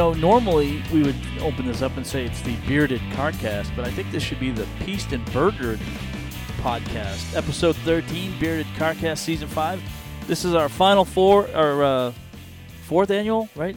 Lucky 0.00 0.20
13. 0.20 0.22
You 0.22 0.30
know, 0.30 0.30
normally 0.30 0.82
we 0.92 1.02
would 1.02 1.16
open 1.40 1.66
this 1.66 1.82
up 1.82 1.96
and 1.96 2.06
say 2.06 2.24
it's 2.24 2.40
the 2.42 2.56
Bearded 2.66 3.00
Carcast, 3.12 3.74
but 3.76 3.86
I 3.86 3.90
think 3.90 4.10
this 4.10 4.22
should 4.22 4.40
be 4.40 4.50
the 4.50 4.66
Peast 4.84 5.12
and 5.12 5.24
Burgered 5.32 5.80
podcast. 6.62 7.36
Episode 7.36 7.76
13, 7.76 8.38
Bearded 8.38 8.66
Carcast, 8.76 9.18
Season 9.18 9.48
5. 9.48 9.82
This 10.26 10.44
is 10.44 10.54
our 10.54 10.68
final 10.68 11.04
four, 11.04 11.48
our 11.54 11.82
uh, 11.82 12.12
fourth 12.84 13.10
annual, 13.10 13.48
right? 13.56 13.76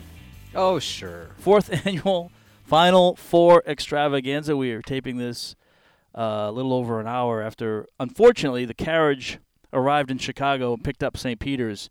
Oh, 0.55 0.80
sure. 0.80 1.30
Fourth 1.39 1.85
annual, 1.85 2.31
final 2.63 3.16
four 3.16 3.63
extravaganza. 3.66 4.55
We 4.55 4.71
are 4.71 4.81
taping 4.81 5.17
this 5.17 5.55
uh, 6.16 6.45
a 6.47 6.52
little 6.52 6.73
over 6.73 6.99
an 6.99 7.08
hour 7.08 7.41
after, 7.41 7.88
unfortunately, 7.99 8.66
the 8.66 8.73
carriage 8.73 9.39
arrived 9.71 10.11
in 10.11 10.19
Chicago 10.19 10.73
and 10.73 10.83
picked 10.83 11.03
up 11.03 11.17
St. 11.17 11.39
Peter's 11.39 11.89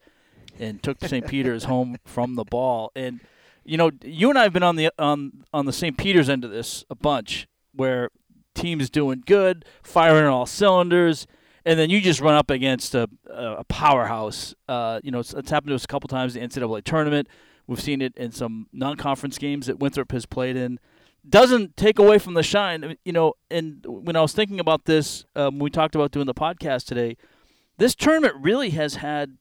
and 0.60 0.82
took 0.82 1.02
St. 1.02 1.26
Peter's 1.26 1.64
home 1.64 1.96
from 2.04 2.36
the 2.36 2.44
ball. 2.44 2.92
And 2.94 3.20
you 3.64 3.76
know, 3.76 3.90
you 4.02 4.28
and 4.30 4.38
I 4.38 4.44
have 4.44 4.52
been 4.52 4.62
on 4.62 4.76
the 4.76 4.90
on 4.98 5.44
on 5.52 5.66
the 5.66 5.72
St. 5.72 5.96
Peter's 5.96 6.28
end 6.28 6.44
of 6.44 6.50
this 6.50 6.84
a 6.90 6.94
bunch, 6.94 7.46
where 7.74 8.10
teams 8.54 8.90
doing 8.90 9.22
good, 9.24 9.64
firing 9.82 10.26
all 10.26 10.46
cylinders, 10.46 11.26
and 11.64 11.78
then 11.78 11.90
you 11.90 12.00
just 12.00 12.20
run 12.20 12.34
up 12.34 12.50
against 12.50 12.94
a 12.94 13.08
a 13.28 13.64
powerhouse. 13.64 14.54
Uh, 14.68 15.00
you 15.02 15.10
know, 15.10 15.20
it's, 15.20 15.32
it's 15.34 15.50
happened 15.50 15.70
to 15.70 15.74
us 15.74 15.84
a 15.84 15.88
couple 15.88 16.08
times 16.08 16.36
in 16.36 16.42
the 16.42 16.48
NCAA 16.48 16.84
tournament. 16.84 17.28
We've 17.66 17.80
seen 17.80 18.02
it 18.02 18.16
in 18.16 18.32
some 18.32 18.66
non-conference 18.72 19.38
games 19.38 19.66
that 19.66 19.78
Winthrop 19.78 20.10
has 20.12 20.26
played 20.26 20.56
in. 20.56 20.80
Doesn't 21.28 21.76
take 21.76 22.00
away 22.00 22.18
from 22.18 22.34
the 22.34 22.42
shine, 22.42 22.96
you 23.04 23.12
know. 23.12 23.34
And 23.50 23.84
when 23.86 24.16
I 24.16 24.20
was 24.20 24.32
thinking 24.32 24.58
about 24.58 24.86
this, 24.86 25.24
um, 25.36 25.60
we 25.60 25.70
talked 25.70 25.94
about 25.94 26.10
doing 26.10 26.26
the 26.26 26.34
podcast 26.34 26.86
today. 26.86 27.16
This 27.78 27.94
tournament 27.94 28.34
really 28.40 28.70
has 28.70 28.96
had, 28.96 29.38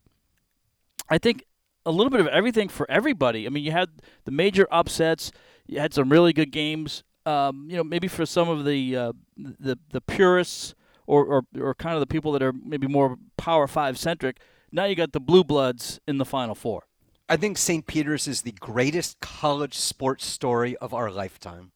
I 1.09 1.17
think, 1.17 1.45
a 1.85 1.91
little 1.91 2.09
bit 2.09 2.19
of 2.19 2.27
everything 2.27 2.69
for 2.69 2.89
everybody. 2.89 3.45
I 3.45 3.49
mean, 3.49 3.63
you 3.63 3.71
had 3.71 3.89
the 4.25 4.31
major 4.31 4.67
upsets. 4.71 5.31
You 5.65 5.79
had 5.79 5.93
some 5.93 6.09
really 6.09 6.33
good 6.33 6.51
games. 6.51 7.03
Um, 7.25 7.67
you 7.69 7.77
know, 7.77 7.83
maybe 7.83 8.07
for 8.07 8.25
some 8.25 8.49
of 8.49 8.65
the 8.65 8.95
uh, 8.95 9.13
the 9.37 9.77
the 9.91 10.01
purists 10.01 10.73
or, 11.05 11.25
or 11.25 11.43
or 11.59 11.75
kind 11.75 11.95
of 11.95 11.99
the 11.99 12.07
people 12.07 12.31
that 12.31 12.41
are 12.41 12.53
maybe 12.53 12.87
more 12.87 13.17
Power 13.37 13.67
Five 13.67 13.97
centric. 13.97 14.39
Now 14.71 14.85
you 14.85 14.95
got 14.95 15.11
the 15.11 15.19
blue 15.19 15.43
bloods 15.43 15.99
in 16.07 16.17
the 16.17 16.25
Final 16.25 16.55
Four. 16.55 16.83
I 17.31 17.37
think 17.37 17.57
St. 17.57 17.87
Peter's 17.87 18.27
is 18.27 18.41
the 18.41 18.51
greatest 18.51 19.21
college 19.21 19.77
sports 19.77 20.25
story 20.25 20.75
of 20.77 20.93
our 20.93 21.09
lifetime. 21.09 21.71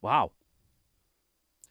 Wow. 0.00 0.30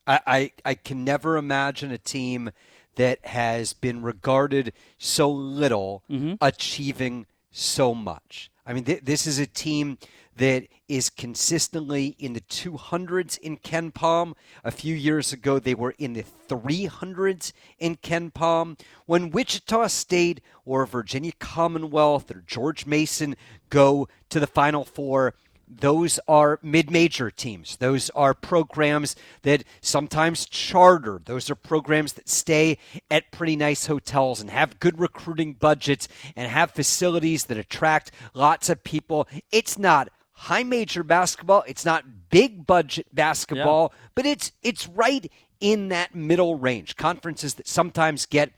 I, 0.05 0.19
I, 0.27 0.51
I 0.63 0.73
can 0.75 1.03
never 1.03 1.37
imagine 1.37 1.91
a 1.91 1.97
team 1.97 2.51
that 2.95 3.25
has 3.25 3.73
been 3.73 4.03
regarded 4.03 4.71
so 4.99 5.31
little 5.31 6.03
mm-hmm. 6.09 6.35
achieving 6.41 7.25
so 7.53 7.93
much. 7.93 8.51
I 8.65 8.73
mean, 8.73 8.83
th- 8.83 9.03
this 9.03 9.25
is 9.27 9.39
a 9.39 9.45
team 9.45 9.97
that 10.35 10.67
is 10.87 11.09
consistently 11.09 12.15
in 12.17 12.33
the 12.33 12.41
200s 12.41 13.37
in 13.37 13.57
KenPom. 13.57 14.33
A 14.63 14.71
few 14.71 14.95
years 14.95 15.31
ago, 15.31 15.59
they 15.59 15.75
were 15.75 15.93
in 15.99 16.13
the 16.13 16.25
300s 16.49 17.53
in 17.77 17.97
KenPom. 17.97 18.79
When 19.05 19.29
Wichita 19.29 19.87
State 19.87 20.41
or 20.65 20.85
Virginia 20.85 21.33
Commonwealth 21.39 22.31
or 22.31 22.43
George 22.47 22.85
Mason 22.85 23.35
go 23.69 24.07
to 24.29 24.39
the 24.39 24.47
Final 24.47 24.83
Four, 24.83 25.35
those 25.67 26.19
are 26.27 26.59
mid-major 26.61 27.31
teams. 27.31 27.77
Those 27.77 28.09
are 28.11 28.33
programs 28.33 29.15
that 29.43 29.63
sometimes 29.81 30.45
charter. 30.45 31.21
Those 31.23 31.49
are 31.49 31.55
programs 31.55 32.13
that 32.13 32.29
stay 32.29 32.77
at 33.09 33.31
pretty 33.31 33.55
nice 33.55 33.87
hotels 33.87 34.41
and 34.41 34.49
have 34.49 34.79
good 34.79 34.99
recruiting 34.99 35.53
budgets 35.53 36.07
and 36.35 36.51
have 36.51 36.71
facilities 36.71 37.45
that 37.45 37.57
attract 37.57 38.11
lots 38.33 38.69
of 38.69 38.83
people. 38.83 39.27
It's 39.51 39.77
not 39.77 40.09
high 40.33 40.63
major 40.63 41.03
basketball. 41.03 41.63
It's 41.67 41.85
not 41.85 42.29
big 42.29 42.65
budget 42.65 43.07
basketball, 43.13 43.91
yeah. 43.91 44.07
but 44.15 44.25
it's 44.25 44.51
it's 44.61 44.87
right 44.87 45.31
in 45.59 45.89
that 45.89 46.13
middle 46.13 46.55
range. 46.55 46.95
Conferences 46.95 47.55
that 47.55 47.67
sometimes 47.67 48.25
get 48.25 48.51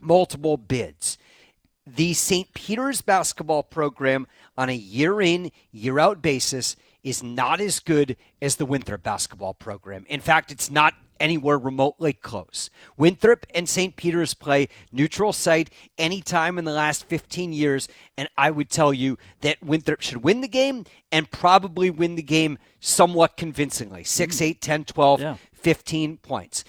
multiple 0.00 0.56
bids 0.56 1.18
the 1.86 2.14
St. 2.14 2.52
Peter's 2.54 3.00
basketball 3.00 3.62
program 3.62 4.26
on 4.58 4.68
a 4.68 4.74
year 4.74 5.20
in, 5.20 5.52
year 5.70 5.98
out 5.98 6.20
basis 6.20 6.76
is 7.04 7.22
not 7.22 7.60
as 7.60 7.78
good 7.78 8.16
as 8.42 8.56
the 8.56 8.66
Winthrop 8.66 9.02
basketball 9.02 9.54
program. 9.54 10.04
In 10.08 10.20
fact, 10.20 10.50
it's 10.50 10.70
not 10.70 10.94
anywhere 11.20 11.58
remotely 11.58 12.12
close. 12.12 12.68
Winthrop 12.96 13.46
and 13.54 13.68
St. 13.68 13.96
Peter's 13.96 14.34
play 14.34 14.68
neutral 14.92 15.32
site 15.32 15.70
anytime 15.96 16.58
in 16.58 16.64
the 16.64 16.72
last 16.72 17.04
15 17.08 17.52
years, 17.52 17.88
and 18.16 18.28
I 18.36 18.50
would 18.50 18.70
tell 18.70 18.92
you 18.92 19.18
that 19.40 19.62
Winthrop 19.62 20.00
should 20.00 20.24
win 20.24 20.40
the 20.40 20.48
game 20.48 20.84
and 21.12 21.30
probably 21.30 21.90
win 21.90 22.16
the 22.16 22.22
game 22.22 22.58
somewhat 22.80 23.36
convincingly 23.36 24.00
mm-hmm. 24.00 24.04
6, 24.06 24.42
8, 24.42 24.60
10, 24.60 24.84
12, 24.84 25.20
yeah. 25.20 25.36
15 25.54 26.16
points. 26.18 26.64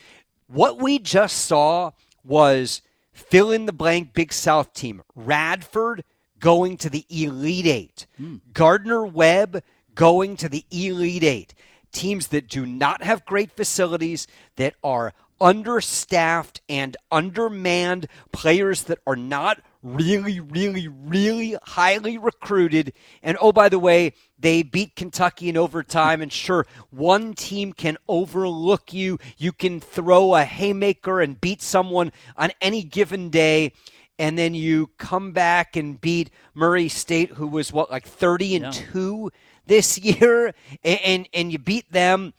What 0.48 0.82
we 0.82 1.00
just 1.00 1.46
saw 1.46 1.92
was 2.24 2.82
fill 3.18 3.52
in 3.52 3.66
the 3.66 3.74
blank 3.74 4.14
Big 4.14 4.32
South 4.32 4.74
team. 4.74 5.02
Radford 5.16 6.04
going 6.40 6.78
to 6.78 6.90
the 6.90 7.06
Elite 7.10 7.66
Eight. 7.66 8.08
Mm. 8.22 8.42
Gardner 8.54 9.06
Webb 9.06 9.64
going 9.96 10.38
to 10.38 10.48
the 10.48 10.66
Elite 10.72 11.24
Eight. 11.24 11.54
Teams 11.92 12.28
that 12.28 12.48
do 12.48 12.66
not 12.66 13.02
have 13.02 13.26
great 13.26 13.52
facilities, 13.52 14.28
that 14.56 14.76
are 14.84 15.14
understaffed 15.42 16.62
and 16.70 16.96
undermanned, 17.12 18.08
players 18.32 18.84
that 18.84 19.00
are 19.08 19.16
not 19.16 19.62
really, 19.96 20.40
really, 20.40 20.88
really 20.88 21.58
highly 21.64 22.18
recruited. 22.18 22.94
And 23.24 23.38
oh, 23.40 23.52
by 23.52 23.70
the 23.70 23.80
way, 23.80 24.14
they 24.38 24.64
beat 24.64 24.96
Kentucky 24.96 25.50
in 25.50 25.58
overtime. 25.58 26.22
And 26.22 26.32
sure, 26.32 26.66
one 26.90 27.34
team 27.34 27.74
can 27.74 27.98
overlook 28.08 28.94
you. 28.94 29.18
You 29.38 29.52
can 29.52 29.80
throw 29.80 30.36
a 30.36 30.44
haymaker 30.44 31.22
and 31.22 31.40
beat 31.40 31.62
someone 31.62 32.12
on 32.36 32.52
any 32.62 32.84
given 32.84 33.30
day. 33.30 33.74
And 34.20 34.38
then 34.38 34.54
you 34.54 34.90
come 34.98 35.32
back 35.32 35.76
and 35.76 36.02
beat 36.02 36.32
Murray 36.54 36.90
State, 36.90 37.32
who 37.32 37.48
was 37.48 37.72
what, 37.72 37.92
like 37.92 38.06
30 38.06 38.56
and 38.56 38.66
yeah. 38.66 38.84
2 38.92 39.32
this 39.68 39.98
year. 40.00 40.54
And, 40.84 41.00
and, 41.04 41.30
and 41.34 41.52
you 41.52 41.60
beat 41.60 41.92
them 41.92 42.34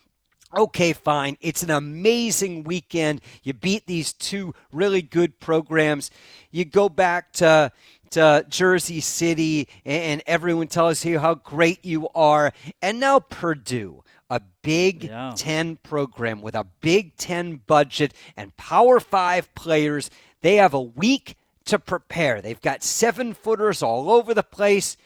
Okay, 0.57 0.95
fine. 0.95 1.37
It's 1.41 1.63
an 1.63 1.71
amazing 1.71 2.65
weekend. 2.65 3.21
You 3.43 3.53
beat 3.53 3.87
these 3.87 4.13
two 4.13 4.55
really 4.73 5.03
good 5.03 5.41
programs. 5.41 6.11
You 6.51 6.65
go 6.65 6.89
back 6.89 7.33
to 7.35 7.73
to 8.11 8.47
Jersey 8.49 9.01
City, 9.01 9.69
and 9.85 10.23
everyone 10.27 10.69
tells 10.69 11.05
you 11.05 11.19
how 11.19 11.35
great 11.35 11.85
you 11.85 12.09
are. 12.15 12.55
And 12.81 12.99
now 12.99 13.19
Purdue, 13.19 14.03
a 14.31 14.41
Big 14.63 15.05
yeah. 15.05 15.33
Ten 15.37 15.77
program 15.77 16.41
with 16.41 16.55
a 16.55 16.65
Big 16.81 17.17
Ten 17.17 17.61
budget 17.67 18.15
and 18.35 18.57
Power 18.57 19.01
Five 19.01 19.55
players. 19.55 20.11
They 20.41 20.57
have 20.57 20.73
a 20.73 20.81
week 20.81 21.37
to 21.67 21.79
prepare. 21.79 22.41
They've 22.41 22.61
got 22.61 22.83
seven 22.83 23.35
footers 23.35 23.83
all 23.83 24.11
over 24.11 24.33
the 24.33 24.43
place. 24.43 24.97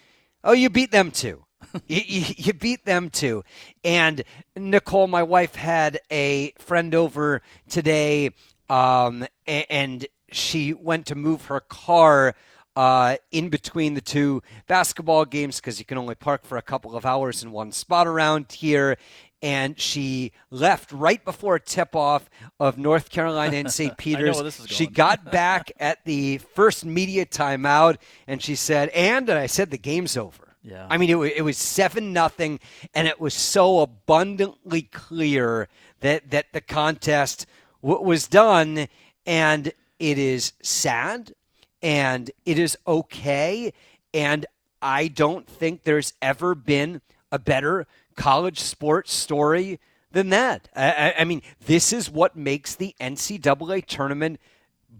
Oh, 0.44 0.52
you 0.52 0.70
beat 0.70 0.92
them 0.92 1.10
too 1.10 1.44
you, 1.86 2.24
you, 2.36 2.52
beat 2.52 2.84
them 2.84 3.10
too. 3.10 3.44
And 3.84 4.22
Nicole, 4.56 5.06
my 5.06 5.22
wife, 5.22 5.54
had 5.54 6.00
a 6.10 6.52
friend 6.58 6.94
over 6.94 7.42
today, 7.68 8.30
um, 8.68 9.26
and 9.46 10.06
she 10.30 10.72
went 10.72 11.06
to 11.06 11.14
move 11.14 11.46
her 11.46 11.60
car. 11.60 12.34
Uh, 12.74 13.16
in 13.30 13.50
between 13.50 13.92
the 13.92 14.00
two 14.00 14.42
basketball 14.66 15.26
games, 15.26 15.56
because 15.56 15.78
you 15.78 15.84
can 15.84 15.98
only 15.98 16.14
park 16.14 16.42
for 16.46 16.56
a 16.56 16.62
couple 16.62 16.96
of 16.96 17.04
hours 17.04 17.42
in 17.42 17.52
one 17.52 17.70
spot 17.70 18.06
around 18.06 18.50
here 18.50 18.96
and 19.42 19.78
she 19.78 20.32
left 20.50 20.92
right 20.92 21.22
before 21.24 21.58
tip 21.58 21.96
off 21.96 22.30
of 22.60 22.78
North 22.78 23.10
Carolina 23.10 23.56
and 23.56 23.70
St. 23.70 23.96
Peter's. 23.98 24.64
she 24.66 24.86
got 24.86 25.30
back 25.30 25.72
at 25.80 26.04
the 26.04 26.38
first 26.38 26.84
media 26.84 27.26
timeout 27.26 27.96
and 28.26 28.40
she 28.40 28.54
said, 28.54 28.88
and, 28.90 29.28
and 29.28 29.38
I 29.38 29.46
said, 29.46 29.70
the 29.70 29.78
game's 29.78 30.16
over. 30.16 30.51
Yeah. 30.62 30.86
I 30.88 30.96
mean, 30.96 31.10
it, 31.10 31.16
it 31.36 31.42
was 31.42 31.58
seven 31.58 32.12
nothing, 32.12 32.60
and 32.94 33.08
it 33.08 33.20
was 33.20 33.34
so 33.34 33.80
abundantly 33.80 34.82
clear 34.82 35.68
that 36.00 36.30
that 36.30 36.52
the 36.52 36.60
contest 36.60 37.46
w- 37.82 38.02
was 38.02 38.28
done, 38.28 38.86
and 39.26 39.72
it 39.98 40.18
is 40.18 40.52
sad, 40.62 41.34
and 41.82 42.30
it 42.46 42.58
is 42.58 42.78
okay, 42.86 43.72
and 44.14 44.46
I 44.80 45.08
don't 45.08 45.46
think 45.46 45.82
there's 45.82 46.12
ever 46.22 46.54
been 46.54 47.00
a 47.32 47.38
better 47.38 47.86
college 48.16 48.60
sports 48.60 49.12
story 49.12 49.80
than 50.12 50.28
that. 50.30 50.68
I, 50.76 51.14
I 51.18 51.24
mean, 51.24 51.42
this 51.66 51.92
is 51.92 52.10
what 52.10 52.36
makes 52.36 52.74
the 52.74 52.94
NCAA 53.00 53.86
tournament 53.86 54.38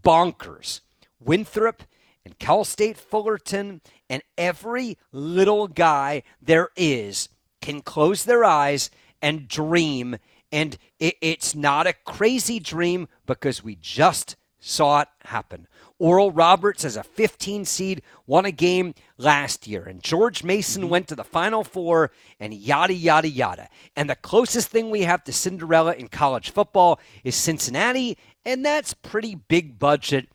bonkers. 0.02 0.80
Winthrop 1.20 1.82
and 2.24 2.38
Cal 2.38 2.64
State 2.64 2.96
Fullerton 2.96 3.80
and 4.08 4.22
every 4.38 4.98
little 5.12 5.68
guy 5.68 6.22
there 6.40 6.70
is 6.76 7.28
can 7.60 7.80
close 7.80 8.24
their 8.24 8.44
eyes 8.44 8.90
and 9.20 9.48
dream. 9.48 10.16
And 10.50 10.76
it, 10.98 11.16
it's 11.20 11.54
not 11.54 11.86
a 11.86 11.92
crazy 11.92 12.58
dream 12.58 13.08
because 13.26 13.64
we 13.64 13.76
just 13.76 14.36
saw 14.60 15.00
it 15.00 15.08
happen. 15.24 15.66
Oral 15.98 16.32
Roberts, 16.32 16.84
as 16.84 16.96
a 16.96 17.04
15 17.04 17.64
seed, 17.64 18.02
won 18.26 18.44
a 18.44 18.50
game 18.50 18.92
last 19.18 19.68
year. 19.68 19.84
And 19.84 20.02
George 20.02 20.42
Mason 20.42 20.82
mm-hmm. 20.82 20.90
went 20.90 21.08
to 21.08 21.14
the 21.14 21.22
Final 21.22 21.62
Four 21.62 22.10
and 22.40 22.52
yada, 22.52 22.92
yada, 22.92 23.28
yada. 23.28 23.68
And 23.94 24.10
the 24.10 24.16
closest 24.16 24.68
thing 24.68 24.90
we 24.90 25.02
have 25.02 25.22
to 25.24 25.32
Cinderella 25.32 25.94
in 25.94 26.08
college 26.08 26.50
football 26.50 26.98
is 27.22 27.36
Cincinnati. 27.36 28.18
And 28.44 28.64
that's 28.64 28.94
pretty 28.94 29.36
big 29.36 29.78
budget, 29.78 30.28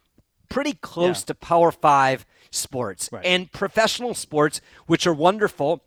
pretty 0.50 0.74
close 0.74 1.22
Yeah. 1.22 1.26
to 1.28 1.36
Power 1.36 1.72
Five 1.72 2.26
sports 2.52 3.10
Right. 3.12 3.26
and 3.26 3.52
professional 3.52 4.14
sports, 4.14 4.62
which 4.86 5.06
are 5.06 5.14
wonderful. 5.14 5.82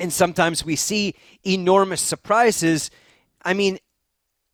And 0.00 0.12
sometimes 0.12 0.64
we 0.64 0.76
see 0.76 1.14
enormous 1.44 2.00
surprises. 2.00 2.90
I 3.44 3.54
mean, 3.54 3.78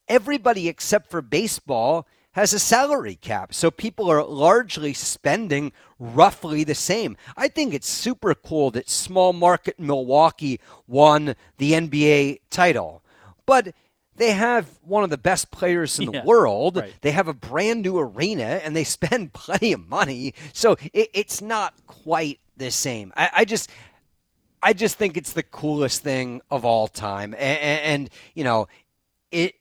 everybody 0.09 0.69
except 0.69 1.11
for 1.11 1.23
baseball 1.23 2.07
has 2.33 2.53
a 2.53 2.59
salary 2.59 3.17
cap. 3.17 3.53
So 3.53 3.71
people 3.71 4.09
are 4.11 4.23
largely 4.25 4.93
spending 4.95 5.73
roughly 5.99 6.63
the 6.63 6.75
same. 6.77 7.17
I 7.37 7.49
think 7.49 7.75
it's 7.75 7.89
super 7.89 8.35
cool 8.35 8.71
that 8.73 8.89
small 8.89 9.33
market 9.33 9.81
Milwaukee 9.81 10.61
won 10.87 11.35
the 11.59 11.73
NBA 11.75 12.41
title. 12.51 13.03
But 13.47 13.75
they 14.21 14.33
have 14.33 14.69
one 14.83 15.03
of 15.03 15.09
the 15.09 15.17
best 15.17 15.51
players 15.51 15.99
in 15.99 16.13
the 16.13 16.21
world. 16.21 16.77
right. 16.77 16.93
They 17.01 17.13
have 17.13 17.27
a 17.27 17.33
brand 17.33 17.81
new 17.81 17.99
arena 17.99 18.61
and 18.63 18.77
they 18.77 18.85
spend 18.99 19.33
plenty 19.33 19.73
of 19.73 19.89
money. 19.89 20.35
So 20.53 20.77
it, 20.93 21.09
it's 21.15 21.41
not 21.41 21.73
quite 21.87 22.39
the 22.55 22.71
same. 22.71 23.15
I, 23.17 23.31
I 23.35 23.45
just 23.47 23.71
I 24.63 24.75
just 24.75 24.99
think 24.99 25.17
it's 25.17 25.33
the 25.33 25.43
coolest 25.43 26.03
thing 26.03 26.43
of 26.51 26.67
all 26.67 26.87
time. 26.87 27.33
And, 27.33 27.81
and, 27.83 28.11
you 28.35 28.45
know, 28.45 28.69
it 29.33 29.55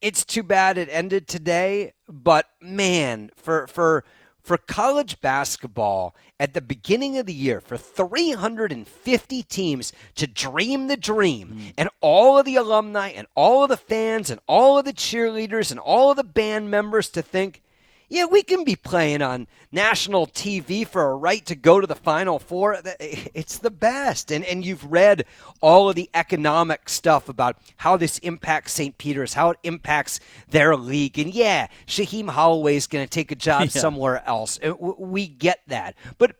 it's 0.00 0.24
too 0.24 0.42
bad 0.42 0.78
it 0.78 0.88
ended 0.90 1.28
today, 1.28 1.92
but 2.08 2.48
man, 2.62 3.30
for 3.36 3.66
for 3.66 4.04
for 4.48 4.56
college 4.56 5.20
basketball 5.20 6.16
at 6.40 6.54
the 6.54 6.62
beginning 6.62 7.18
of 7.18 7.26
the 7.26 7.34
year 7.34 7.60
for 7.60 7.76
350 7.76 9.42
teams 9.42 9.92
to 10.14 10.26
dream 10.26 10.86
the 10.86 10.96
dream. 10.96 11.48
Hmm. 11.48 11.66
And 11.76 11.88
all 12.00 12.38
of 12.38 12.46
the 12.46 12.56
alumni 12.56 13.08
and 13.08 13.26
all 13.34 13.62
of 13.62 13.68
the 13.68 13.76
fans 13.76 14.30
and 14.30 14.40
all 14.46 14.78
of 14.78 14.86
the 14.86 14.94
cheerleaders 14.94 15.70
and 15.70 15.78
all 15.78 16.10
of 16.10 16.16
the 16.16 16.24
band 16.24 16.70
members 16.70 17.10
to 17.10 17.20
think 17.20 17.60
yeah, 18.08 18.24
we 18.24 18.42
can 18.42 18.64
be 18.64 18.74
playing 18.76 19.20
on 19.22 19.46
national 19.70 20.26
TV 20.26 20.86
for 20.86 21.10
a 21.10 21.14
right 21.16 21.44
to 21.46 21.54
go 21.54 21.80
to 21.80 21.86
the 21.86 21.94
Final 21.94 22.38
Four. 22.38 22.78
It's 22.98 23.58
the 23.58 23.70
best. 23.70 24.30
And, 24.32 24.44
and 24.44 24.64
you've 24.64 24.90
read 24.90 25.24
all 25.60 25.90
of 25.90 25.96
the 25.96 26.08
economic 26.14 26.88
stuff 26.88 27.28
about 27.28 27.58
how 27.76 27.96
this 27.96 28.18
impacts 28.18 28.72
St. 28.72 28.96
Peter's, 28.96 29.34
how 29.34 29.50
it 29.50 29.58
impacts 29.62 30.20
their 30.48 30.74
league. 30.76 31.18
And 31.18 31.32
yeah, 31.34 31.68
Shaheen 31.86 32.30
Holloway 32.30 32.76
is 32.76 32.86
going 32.86 33.04
to 33.04 33.10
take 33.10 33.30
a 33.30 33.36
job 33.36 33.62
Yeah. 33.74 33.80
somewhere 33.80 34.22
else. 34.26 34.58
Uh, 34.64 34.74
We 34.74 35.26
get 35.28 35.60
that. 35.66 35.94
But 36.16 36.36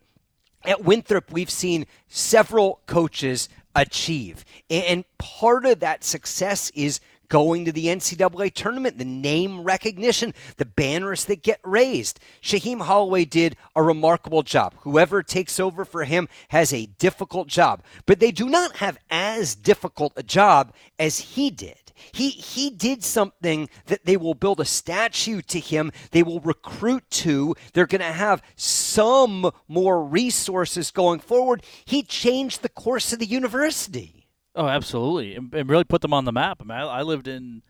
at 0.64 0.84
Winthrop, 0.84 1.30
we've 1.30 1.50
seen 1.50 1.86
several 2.08 2.80
coaches 2.86 3.48
achieve. 3.74 4.44
And 4.70 5.04
part 5.18 5.66
of 5.66 5.80
that 5.80 6.02
success 6.02 6.70
is 6.74 7.00
going 7.28 7.64
to 7.64 7.72
the 7.72 7.86
NCAA 7.86 8.52
tournament, 8.54 8.98
the 8.98 9.04
name 9.04 9.62
recognition, 9.62 10.34
the 10.56 10.64
banners 10.64 11.24
that 11.26 11.42
get 11.42 11.60
raised. 11.64 12.20
Shaheen 12.42 12.80
Holloway 12.82 13.24
did 13.24 13.56
a 13.76 13.82
remarkable 13.82 14.42
job. 14.42 14.74
Whoever 14.80 15.22
takes 15.22 15.60
over 15.60 15.84
for 15.84 16.04
him 16.04 16.28
has 16.48 16.72
a 16.72 16.86
difficult 16.86 17.48
job, 17.48 17.82
but 18.06 18.20
they 18.20 18.30
do 18.30 18.48
not 18.48 18.76
have 18.76 18.98
as 19.10 19.54
difficult 19.54 20.12
a 20.16 20.22
job 20.22 20.72
as 20.98 21.18
he 21.18 21.50
did. 21.50 21.76
He 22.12 22.30
he 22.30 22.70
did 22.70 23.02
something 23.04 23.68
that 23.86 24.04
they 24.04 24.16
will 24.16 24.34
build 24.34 24.60
a 24.60 24.64
statue 24.64 25.42
to 25.42 25.58
him. 25.58 25.92
They 26.12 26.22
will 26.22 26.40
recruit 26.40 27.08
to. 27.10 27.54
They're 27.72 27.86
going 27.86 28.00
to 28.00 28.12
have 28.12 28.42
some 28.56 29.50
more 29.66 30.04
resources 30.04 30.90
going 30.90 31.20
forward. 31.20 31.62
He 31.84 32.02
changed 32.02 32.62
the 32.62 32.68
course 32.68 33.12
of 33.12 33.18
the 33.18 33.26
university. 33.26 34.17
Oh, 34.58 34.66
absolutely, 34.66 35.36
and, 35.36 35.54
and 35.54 35.70
really 35.70 35.84
put 35.84 36.02
them 36.02 36.12
on 36.12 36.24
the 36.24 36.32
map. 36.32 36.58
I 36.60 36.64
mean, 36.64 36.76
I, 36.76 36.82
I 36.82 37.02
lived 37.02 37.28
in, 37.28 37.62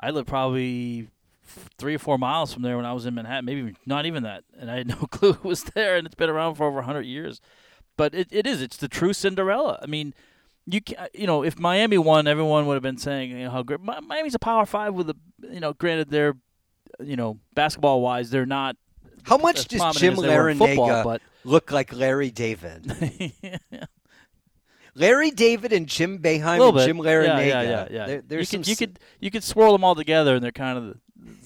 I 0.00 0.08
lived 0.08 0.26
probably 0.26 1.08
three 1.76 1.94
or 1.94 1.98
four 1.98 2.16
miles 2.16 2.50
from 2.50 2.62
there 2.62 2.78
when 2.78 2.86
I 2.86 2.94
was 2.94 3.04
in 3.04 3.14
Manhattan. 3.14 3.44
Maybe 3.44 3.76
not 3.84 4.06
even 4.06 4.22
that, 4.22 4.42
and 4.58 4.70
I 4.70 4.78
had 4.78 4.88
no 4.88 4.96
clue 4.96 5.32
it 5.32 5.44
was 5.44 5.64
there. 5.64 5.96
And 5.96 6.06
it's 6.06 6.14
been 6.14 6.30
around 6.30 6.54
for 6.54 6.66
over 6.66 6.80
hundred 6.80 7.02
years. 7.02 7.42
But 7.98 8.14
it, 8.14 8.28
it 8.30 8.46
is. 8.46 8.62
It's 8.62 8.78
the 8.78 8.88
true 8.88 9.12
Cinderella. 9.12 9.78
I 9.82 9.86
mean, 9.86 10.14
you 10.64 10.80
can, 10.80 11.08
you 11.12 11.26
know, 11.26 11.44
if 11.44 11.58
Miami 11.58 11.98
won, 11.98 12.26
everyone 12.26 12.64
would 12.66 12.74
have 12.74 12.82
been 12.82 12.96
saying, 12.96 13.30
you 13.32 13.44
know, 13.44 13.50
how 13.50 13.62
great. 13.62 13.80
Miami's 13.80 14.34
a 14.34 14.38
Power 14.38 14.64
Five 14.64 14.94
with 14.94 15.10
a, 15.10 15.16
you 15.42 15.60
know, 15.60 15.74
granted 15.74 16.08
they're, 16.08 16.34
you 17.00 17.16
know, 17.16 17.38
basketball 17.52 18.00
wise, 18.00 18.30
they're 18.30 18.46
not. 18.46 18.76
How 19.24 19.36
much 19.36 19.68
does 19.68 19.96
Jim 19.98 20.14
as 20.14 20.22
they 20.22 20.28
football, 20.28 20.88
Larranaga 20.88 21.04
but- 21.04 21.22
look 21.44 21.70
like 21.70 21.94
Larry 21.94 22.30
David? 22.30 22.90
Larry 24.94 25.30
David 25.30 25.72
and 25.72 25.86
Jim 25.86 26.18
Boeheim 26.18 26.58
and. 26.68 26.78
Jim 26.86 26.98
Larranaga. 26.98 27.46
Yeah, 27.46 27.62
yeah, 27.62 27.62
yeah. 27.62 27.86
yeah. 27.90 28.06
There- 28.06 28.16
you 28.16 28.22
there's 28.28 28.50
could 28.50 28.64
some 28.64 28.70
you 28.70 28.76
could 28.76 28.98
you 29.20 29.30
could 29.30 29.44
swirl 29.44 29.72
them 29.72 29.84
all 29.84 29.94
together, 29.94 30.34
and 30.34 30.42
they're 30.44 30.52
kind 30.52 30.78
of 30.78 30.96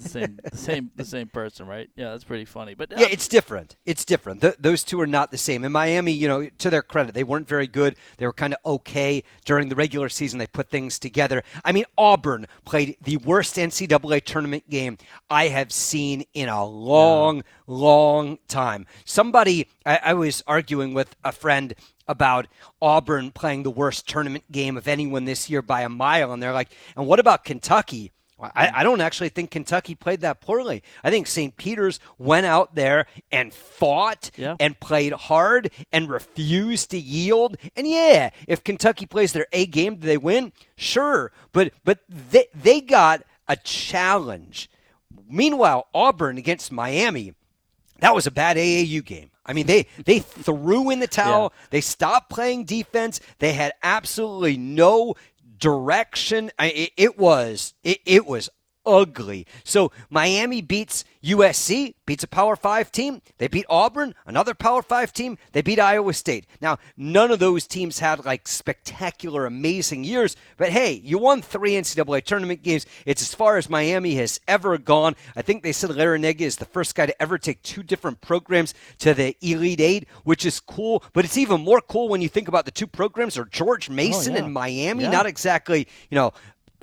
the, 0.03 0.09
same 0.09 0.39
the 0.43 0.56
same 0.56 0.91
the 0.97 1.05
same 1.05 1.29
person, 1.29 1.67
right? 1.67 1.89
Yeah, 1.97 2.11
that's 2.11 2.25
pretty 2.25 2.45
funny. 2.45 2.75
But 2.75 2.93
uh, 2.93 2.97
Yeah, 2.99 3.06
it's 3.11 3.29
different. 3.29 3.77
It's 3.87 4.05
different. 4.05 4.41
Th- 4.41 4.55
those 4.59 4.83
two 4.83 5.00
are 5.00 5.06
not 5.06 5.31
the 5.31 5.39
same. 5.39 5.65
In 5.65 5.73
Miami, 5.73 6.12
you 6.12 6.27
know, 6.29 6.49
to 6.59 6.71
their 6.71 6.83
credit, 6.83 7.15
they 7.15 7.25
weren't 7.25 7.49
very 7.49 7.67
good. 7.67 7.97
They 8.17 8.27
were 8.27 8.33
kind 8.33 8.55
of 8.55 8.59
okay 8.65 9.23
during 9.45 9.69
the 9.69 9.77
regular 9.77 10.09
season. 10.09 10.39
They 10.39 10.47
put 10.47 10.69
things 10.69 10.99
together. 10.99 11.43
I 11.65 11.73
mean, 11.73 11.85
Auburn 11.97 12.47
played 12.65 12.97
the 13.03 13.19
worst 13.19 13.56
NCAA 13.56 14.25
tournament 14.25 14.69
game 14.69 14.99
I 15.31 15.49
have 15.49 15.73
seen 15.73 16.25
in 16.35 16.49
a 16.49 16.65
long, 16.65 17.44
long 17.67 18.39
time. 18.49 18.87
Somebody, 19.05 19.69
I, 19.87 20.01
I 20.06 20.15
was 20.15 20.43
arguing 20.47 20.93
with 20.94 21.15
a 21.25 21.33
friend 21.33 21.75
about 22.08 22.46
Auburn 22.82 23.31
playing 23.31 23.62
the 23.62 23.70
worst 23.70 24.08
tournament 24.08 24.44
game 24.50 24.76
of 24.76 24.88
anyone 24.88 25.25
this 25.26 25.49
year 25.50 25.62
by 25.62 25.82
a 25.82 25.88
mile, 25.88 26.32
and 26.32 26.43
they're 26.43 26.52
like, 26.52 26.70
and 26.96 27.06
what 27.06 27.20
about 27.20 27.44
Kentucky? 27.44 28.12
I, 28.40 28.70
I 28.72 28.82
don't 28.84 29.00
actually 29.00 29.31
think 29.31 29.50
Kentucky 29.50 29.96
played 29.96 30.20
that 30.20 30.40
poorly. 30.40 30.84
I 31.02 31.10
think 31.10 31.26
St. 31.26 31.56
Peter's 31.56 31.99
went 32.19 32.46
out 32.46 32.76
there 32.76 33.06
and 33.32 33.52
fought 33.52 34.31
Yeah. 34.37 34.55
and 34.60 34.78
played 34.78 35.12
hard 35.12 35.72
and 35.93 36.08
refused 36.08 36.93
to 36.93 36.99
yield. 37.00 37.56
And 37.75 37.84
yeah, 37.88 38.31
if 38.46 38.62
Kentucky 38.62 39.06
plays 39.06 39.32
their 39.32 39.48
A 39.53 39.67
game, 39.67 39.96
do 39.96 40.06
they 40.06 40.19
win? 40.19 40.53
Sure, 40.77 41.32
but 41.53 41.72
but 41.84 41.98
they 42.08 42.46
they 42.55 42.81
got 42.81 43.22
a 43.48 43.56
challenge. 43.56 44.70
Meanwhile, 45.29 45.88
Auburn 45.93 46.38
against 46.38 46.70
Miami, 46.70 47.34
that 48.00 48.14
was 48.14 48.26
a 48.26 48.31
bad 48.31 48.56
AAU 48.56 49.05
game. 49.05 49.31
I 49.44 49.52
mean, 49.55 49.67
they 49.67 49.86
they 50.05 50.19
threw 50.20 50.90
in 50.90 51.00
the 51.00 51.06
towel. 51.06 51.52
They 51.70 51.81
stopped 51.81 52.31
playing 52.31 52.64
defense. 52.64 53.20
They 53.38 53.55
had 53.55 53.72
absolutely 53.82 54.56
no 54.56 55.14
direction. 55.58 56.50
I, 56.58 56.67
it, 56.69 56.90
it 56.96 57.19
was 57.19 57.74
it, 57.82 57.98
it 58.05 58.26
was 58.26 58.50
ugly. 58.89 59.47
So 59.65 59.93
Miami 60.11 60.63
beats 60.63 61.05
USC, 61.23 61.95
beats 62.07 62.25
a 62.25 62.29
Power 62.29 62.57
Five 62.57 62.93
team. 62.93 63.21
They 63.39 63.49
beat 63.49 63.67
Auburn, 63.69 64.15
another 64.27 64.55
Power 64.55 64.83
Five 64.83 65.13
team. 65.13 65.37
They 65.53 65.63
beat 65.63 65.81
Iowa 65.81 66.13
State. 66.15 66.47
Now, 66.61 66.79
none 66.97 67.31
of 67.31 67.39
those 67.39 67.67
teams 67.67 67.99
had 67.99 68.25
like 68.25 68.47
spectacular, 68.47 69.45
amazing 69.45 70.05
years, 70.05 70.37
but 70.57 70.71
hey, 70.71 70.93
you 71.05 71.19
won 71.19 71.43
three 71.43 71.73
NCAA 71.73 72.23
tournament 72.25 72.63
games. 72.63 72.87
It's 73.05 73.23
as 73.23 73.35
far 73.35 73.57
as 73.57 73.69
Miami 73.69 74.15
has 74.17 74.41
ever 74.47 74.79
gone. 74.79 75.17
I 75.37 75.43
think 75.43 75.63
they 75.63 75.73
said 75.73 75.91
Larranaga 75.91 76.43
is 76.43 76.57
the 76.57 76.65
first 76.65 76.95
guy 76.95 77.07
to 77.07 77.23
ever 77.23 77.37
take 77.37 77.63
two 77.63 77.83
different 77.83 78.21
programs 78.21 78.75
to 78.99 79.13
the 79.13 79.37
Elite 79.41 79.81
Eight, 79.81 80.09
which 80.25 80.47
is 80.47 80.61
cool. 80.61 81.03
But 81.13 81.25
it's 81.25 81.37
even 81.37 81.63
more 81.63 81.81
cool 81.81 82.09
when 82.09 82.23
you 82.23 82.29
think 82.29 82.49
about 82.49 82.65
the 82.65 82.71
two 82.71 82.87
programs 82.87 83.37
are 83.37 83.45
George 83.45 83.91
oh, 83.91 83.95
Mason 83.95 84.35
yeah. 84.35 84.45
and 84.45 84.53
Miami. 84.53 85.05
Yeah. 85.05 85.11
Not 85.11 85.27
exactly, 85.27 85.89
you 86.11 86.15
know. 86.15 86.33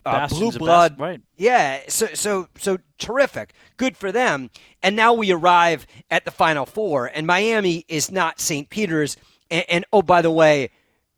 Uh, 0.06 0.28
blue 0.28 0.52
blood, 0.52 1.00
right. 1.00 1.20
yeah, 1.36 1.82
so 1.88 2.08
so 2.14 2.48
so 2.58 2.78
terrific. 3.00 3.54
Good 3.78 3.98
for 3.98 4.12
them. 4.12 4.50
And 4.84 4.96
now 4.96 5.14
we 5.14 5.32
arrive 5.32 5.88
at 6.12 6.26
the 6.26 6.32
final 6.32 6.66
four 6.66 7.08
and 7.08 7.26
Miami 7.26 7.86
is 7.88 8.12
not 8.12 8.40
St. 8.40 8.70
Peter's 8.70 9.18
and, 9.50 9.66
and 9.68 9.86
oh 9.92 10.02
by 10.04 10.22
the 10.22 10.30
way, 10.32 10.66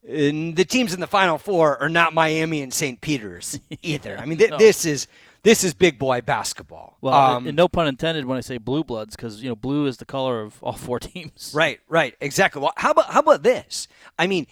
uh, 0.08 0.10
the 0.10 0.66
teams 0.68 0.94
in 0.94 1.00
the 1.02 1.08
final 1.08 1.38
four 1.38 1.78
are 1.82 1.90
not 1.90 2.14
Miami 2.14 2.62
and 2.62 2.74
St. 2.74 3.02
Peter's 3.02 3.60
either. 3.82 4.18
I 4.18 4.26
mean 4.26 4.38
th- 4.38 4.52
No. 4.52 4.58
this 4.58 4.86
is 4.86 5.08
this 5.44 5.64
is 5.64 5.74
big 5.74 6.00
boy 6.00 6.22
basketball. 6.22 6.98
well, 7.02 7.14
Um, 7.14 7.48
and 7.48 7.56
no 7.56 7.68
pun 7.68 7.88
intended 7.88 8.26
when 8.26 8.38
I 8.38 8.42
say 8.42 8.58
blue 8.58 8.84
bloods, 8.84 9.16
because 9.16 9.42
you 9.44 9.50
know 9.50 9.56
blue 9.56 9.86
is 9.86 9.98
the 9.98 10.06
color 10.06 10.42
of 10.42 10.62
all 10.64 10.74
four 10.74 11.00
teams. 11.00 11.52
Right, 11.56 11.80
right, 11.90 12.16
exactly. 12.22 12.62
Well, 12.62 12.74
how 12.78 12.92
about 12.92 13.08
how 13.08 13.20
about 13.20 13.44
this? 13.44 13.88
I 14.18 14.28
mean, 14.28 14.48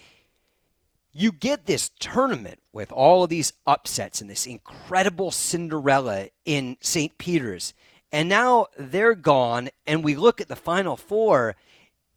you 1.18 1.32
get 1.32 1.66
this 1.66 1.90
tournament 1.98 2.58
with 2.72 2.92
all 2.92 3.24
of 3.24 3.30
these 3.30 3.52
upsets 3.66 4.20
and 4.20 4.28
this 4.28 4.46
incredible 4.46 5.30
Cinderella 5.30 6.28
in 6.44 6.76
St. 6.80 7.16
Peter's, 7.18 7.72
and 8.12 8.28
now 8.28 8.66
they're 8.78 9.14
gone, 9.14 9.70
and 9.86 10.04
we 10.04 10.14
look 10.14 10.40
at 10.40 10.48
the 10.48 10.56
Final 10.56 10.96
Four. 10.96 11.56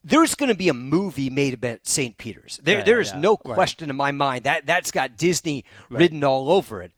There's 0.04 0.36
going 0.36 0.50
to 0.50 0.56
be 0.56 0.70
a 0.70 0.74
movie 0.74 1.30
made 1.30 1.54
about 1.54 1.86
St. 1.88 2.18
Peter's. 2.18 2.60
There, 2.64 2.80
Yeah, 2.80 2.84
there 2.86 3.00
is 3.02 3.12
yeah, 3.12 3.20
no 3.20 3.38
right. 3.46 3.54
question 3.56 3.90
in 3.90 3.96
my 3.96 4.12
mind 4.12 4.46
that 4.46 4.66
that's 4.66 4.92
got 4.92 5.18
Disney 5.18 5.66
written 5.90 6.24
all 6.24 6.50
over 6.52 6.82
it. 6.82 6.92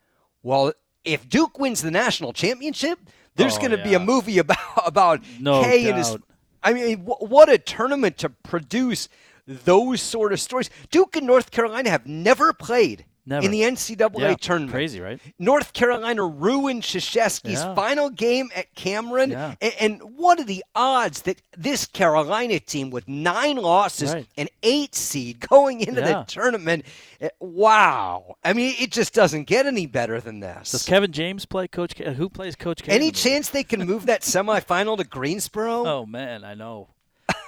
Well, 0.43 0.73
if 1.03 1.27
Duke 1.27 1.57
wins 1.59 1.81
the 1.81 1.89
national 1.91 2.31
championship, 2.33 2.99
There's 3.35 3.57
Oh, 3.57 3.61
going 3.61 3.71
to 3.71 3.83
be 3.83 3.93
a 3.95 3.99
movie 3.99 4.37
about 4.45 4.57
about 4.85 5.21
No 5.39 5.63
Kay 5.63 5.87
and 5.89 5.97
his. 5.97 6.17
I 6.63 6.73
mean, 6.73 6.99
wh- 6.99 7.21
what 7.23 7.49
a 7.49 7.57
tournament 7.57 8.17
to 8.19 8.29
produce 8.29 9.09
those 9.47 10.01
sort 10.01 10.33
of 10.33 10.39
stories. 10.39 10.69
Duke 10.91 11.15
and 11.15 11.27
North 11.27 11.51
Carolina 11.51 11.89
have 11.89 12.05
never 12.05 12.53
played 12.53 13.05
Never. 13.23 13.45
in 13.45 13.51
the 13.51 13.61
NCAA 13.61 14.19
Yeah, 14.19 14.33
tournament. 14.33 14.71
crazy, 14.71 14.99
right? 14.99 15.19
North 15.37 15.73
Carolina 15.73 16.25
ruined 16.25 16.81
Krzyzewski's 16.81 17.61
Yeah. 17.63 17.75
final 17.75 18.09
game 18.09 18.49
at 18.55 18.73
Cameron. 18.73 19.29
Yeah. 19.29 19.53
And, 19.61 19.73
and 19.79 20.01
what 20.17 20.39
are 20.39 20.43
the 20.43 20.63
odds 20.73 21.21
that 21.23 21.39
this 21.55 21.85
Carolina 21.85 22.59
team 22.59 22.89
with 22.89 23.07
nine 23.07 23.57
losses 23.57 24.11
Right. 24.13 24.25
and 24.37 24.49
eight 24.63 24.95
seed 24.95 25.39
going 25.47 25.81
into 25.81 26.01
the 26.01 26.23
tournament? 26.27 26.83
eh, 27.19 27.29
Wow. 27.39 28.37
I 28.43 28.53
mean, 28.53 28.73
it 28.79 28.91
just 28.91 29.13
doesn't 29.13 29.43
get 29.43 29.67
any 29.67 29.85
better 29.85 30.19
than 30.19 30.39
this. 30.39 30.71
Does 30.71 30.83
Kevin 30.83 31.11
James 31.11 31.45
play 31.45 31.67
Coach? 31.67 31.93
K- 31.93 32.13
who 32.15 32.27
plays 32.27 32.55
Coach? 32.55 32.81
Any 32.87 33.11
chance 33.11 33.49
they 33.49 33.63
can 33.63 33.85
move 33.85 34.07
that 34.07 34.21
semifinal 34.21 34.97
to 34.97 35.03
Greensboro? 35.03 35.85
Oh 35.91 36.05
man, 36.07 36.43
I 36.43 36.55
know. 36.55 36.87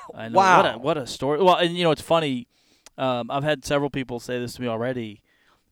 I 0.15 0.29
know. 0.29 0.37
Wow. 0.37 0.57
What 0.63 0.75
a, 0.75 0.77
what 0.79 0.97
a 0.97 1.07
story. 1.07 1.41
Well, 1.41 1.55
and 1.55 1.75
you 1.77 1.83
know 1.83 1.91
it's 1.91 2.01
funny. 2.01 2.47
Um, 2.97 3.31
I've 3.31 3.43
had 3.43 3.65
several 3.65 3.89
people 3.89 4.19
say 4.19 4.39
this 4.39 4.55
to 4.55 4.61
me 4.61 4.67
already. 4.67 5.21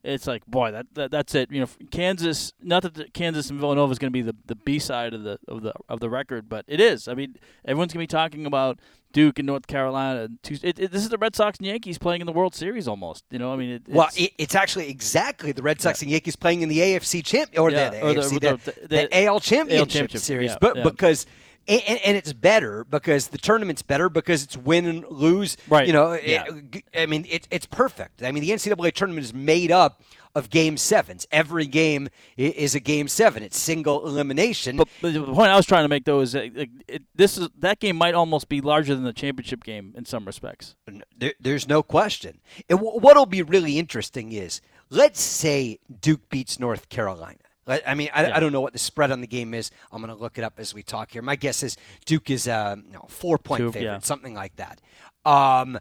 It's 0.03 0.25
like, 0.25 0.43
boy, 0.47 0.71
that, 0.71 0.87
that 0.95 1.11
that's 1.11 1.35
it. 1.35 1.51
You 1.51 1.61
know, 1.61 1.67
Kansas. 1.91 2.53
Not 2.61 2.81
that 2.83 2.95
the, 2.95 3.05
Kansas 3.05 3.51
and 3.51 3.59
Villanova 3.59 3.91
is 3.91 3.99
going 3.99 4.11
to 4.11 4.13
be 4.13 4.23
the, 4.23 4.35
the 4.47 4.55
B 4.55 4.79
side 4.79 5.13
of 5.13 5.21
the 5.23 5.37
of 5.47 5.61
the 5.61 5.73
of 5.87 5.99
the 5.99 6.09
record, 6.09 6.49
but 6.49 6.65
it 6.67 6.79
is. 6.79 7.07
I 7.07 7.13
mean, 7.13 7.35
everyone's 7.63 7.93
going 7.93 8.07
to 8.07 8.11
be 8.11 8.17
talking 8.17 8.47
about 8.47 8.79
Duke 9.13 9.37
and 9.37 9.45
North 9.45 9.67
Carolina. 9.67 10.21
and 10.21 10.39
It, 10.63 10.79
it, 10.79 10.91
this 10.91 11.03
is 11.03 11.09
the 11.09 11.19
Red 11.19 11.35
Sox 11.35 11.59
and 11.59 11.67
Yankees 11.67 11.99
playing 11.99 12.21
in 12.21 12.25
the 12.25 12.33
World 12.33 12.55
Series 12.55 12.87
almost. 12.87 13.25
You 13.29 13.37
know, 13.37 13.53
I 13.53 13.55
mean, 13.57 13.69
it, 13.71 13.83
Well, 13.87 14.07
it's, 14.07 14.19
it, 14.19 14.31
it's 14.39 14.55
actually 14.55 14.89
exactly 14.89 15.51
the 15.51 15.61
Red 15.61 15.79
Sox 15.81 16.01
and 16.01 16.09
Yankees 16.09 16.35
playing 16.35 16.61
in 16.61 16.69
the 16.69 16.79
AFC 16.79 17.23
champ 17.23 17.51
or 17.55 17.69
Yeah, 17.69 17.89
the, 17.91 17.97
the 17.97 18.01
or 18.01 18.13
AFC, 18.13 18.29
the- 18.29 18.39
the, 18.39 18.87
the 18.87 18.87
the 18.87 19.25
AL 19.25 19.39
championship, 19.41 19.89
championship, 19.89 20.21
series, 20.21 20.51
yeah, 20.51 20.57
but 20.59 20.77
yeah. 20.77 20.83
because. 20.83 21.25
And, 21.67 21.81
and- 21.87 21.99
and 22.05 22.17
it's 22.17 22.33
better 22.33 22.83
because 22.83 23.27
the 23.29 23.37
tournament's 23.37 23.81
better 23.81 24.09
because 24.09 24.43
it's 24.43 24.57
win 24.57 24.85
and 24.85 25.05
lose. 25.09 25.57
Right. 25.69 25.87
You 25.87 25.93
know, 25.93 26.13
Yeah. 26.13 26.45
it- 26.73 26.83
I 26.95 27.05
mean, 27.05 27.25
it, 27.29 27.47
it's 27.51 27.65
perfect. 27.65 28.23
I 28.23 28.31
mean, 28.31 28.41
the 28.43 28.49
NCAA 28.51 28.91
tournament 28.93 29.23
is 29.25 29.33
made 29.33 29.71
up 29.71 30.01
of 30.33 30.49
game 30.49 30.77
sevens. 30.77 31.27
Every 31.29 31.65
game 31.65 32.07
is 32.37 32.73
a 32.73 32.79
game 32.79 33.09
seven. 33.09 33.43
It's 33.43 33.59
single 33.59 34.07
elimination. 34.07 34.77
But, 34.77 34.87
but 35.01 35.13
the 35.13 35.23
point 35.25 35.51
I 35.51 35.57
was 35.57 35.65
trying 35.65 35.83
to 35.83 35.89
make 35.89 36.05
though 36.05 36.21
is 36.21 36.31
that 36.31 36.55
like, 36.55 36.69
it, 36.87 37.03
this 37.13 37.37
is 37.37 37.49
that 37.59 37.79
game 37.81 37.97
might 37.97 38.13
almost 38.15 38.47
be 38.47 38.61
larger 38.61 38.95
than 38.95 39.03
the 39.03 39.11
championship 39.13 39.63
game 39.65 39.93
in 39.97 40.05
some 40.05 40.23
respects. 40.23 40.75
There, 41.17 41.33
there's 41.39 41.67
no 41.67 41.83
question. 41.83 42.39
W- 42.69 42.99
what'll 42.99 43.25
be 43.25 43.41
really 43.41 43.77
interesting 43.77 44.31
is, 44.31 44.61
let's 44.89 45.19
say 45.19 45.79
Duke 45.99 46.29
beats 46.29 46.59
North 46.59 46.87
Carolina. 46.87 47.37
I 47.67 47.93
mean, 47.95 48.09
I, 48.13 48.27
Yeah. 48.27 48.37
I 48.37 48.39
don't 48.39 48.51
know 48.51 48.61
what 48.61 48.73
the 48.73 48.79
spread 48.79 49.11
on 49.11 49.21
the 49.21 49.27
game 49.27 49.53
is. 49.53 49.71
I'm 49.91 50.01
going 50.01 50.13
to 50.13 50.19
look 50.19 50.37
it 50.37 50.43
up 50.43 50.53
as 50.57 50.73
we 50.73 50.83
talk 50.83 51.11
here. 51.11 51.21
My 51.21 51.35
guess 51.35 51.63
is 51.63 51.77
Duke 52.05 52.29
is 52.29 52.47
a 52.47 52.81
you 52.85 52.93
know, 52.93 53.05
four 53.07 53.37
point 53.37 53.59
Two, 53.59 53.71
favorite, 53.71 53.85
yeah. 53.85 53.99
something 53.99 54.33
like 54.33 54.55
that. 54.57 54.81
Um, 55.25 55.79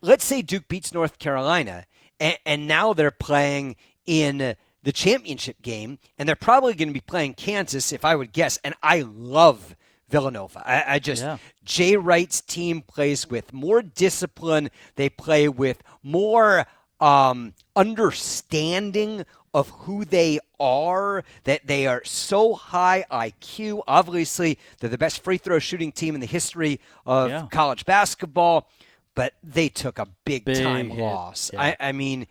let's 0.00 0.24
say 0.24 0.42
Duke 0.42 0.68
beats 0.68 0.92
North 0.92 1.18
Carolina, 1.18 1.86
and, 2.18 2.36
and 2.44 2.66
now 2.66 2.92
they're 2.92 3.10
playing 3.10 3.76
in 4.04 4.56
the 4.82 4.92
championship 4.92 5.62
game, 5.62 5.98
and 6.18 6.28
they're 6.28 6.34
probably 6.34 6.74
going 6.74 6.88
to 6.88 6.94
be 6.94 7.00
playing 7.00 7.34
Kansas, 7.34 7.92
if 7.92 8.04
I 8.04 8.16
would 8.16 8.32
guess. 8.32 8.58
And 8.64 8.74
I 8.82 9.02
love 9.02 9.76
Villanova. 10.08 10.62
I, 10.66 10.94
I 10.94 10.98
just 10.98 11.22
Yeah. 11.22 11.38
Jay 11.64 11.96
Wright's 11.96 12.40
team 12.40 12.82
plays 12.82 13.30
with 13.30 13.52
more 13.52 13.80
discipline. 13.80 14.70
They 14.96 15.08
play 15.08 15.48
with 15.48 15.82
more 16.02 16.66
um, 17.00 17.54
understanding 17.76 19.24
of 19.54 19.68
who 19.70 20.04
they 20.04 20.38
are. 20.60 21.24
That 21.44 21.66
they 21.66 21.86
are 21.86 22.02
so 22.04 22.54
high 22.54 23.04
IQ. 23.10 23.82
Obviously, 23.86 24.58
they're 24.80 24.90
the 24.90 24.98
best 24.98 25.22
free 25.22 25.38
throw 25.38 25.58
shooting 25.58 25.92
team 25.92 26.14
in 26.14 26.20
the 26.20 26.26
history 26.26 26.80
of 27.06 27.30
Yeah. 27.30 27.46
college 27.50 27.84
basketball. 27.84 28.68
But 29.14 29.34
they 29.42 29.68
took 29.68 29.98
a 29.98 30.06
big, 30.24 30.46
Big 30.46 30.62
time 30.62 30.88
hit, 30.88 30.98
loss. 31.02 31.50
yeah. 31.52 31.60
I, 31.60 31.76
I 31.88 31.92
mean, 31.92 32.26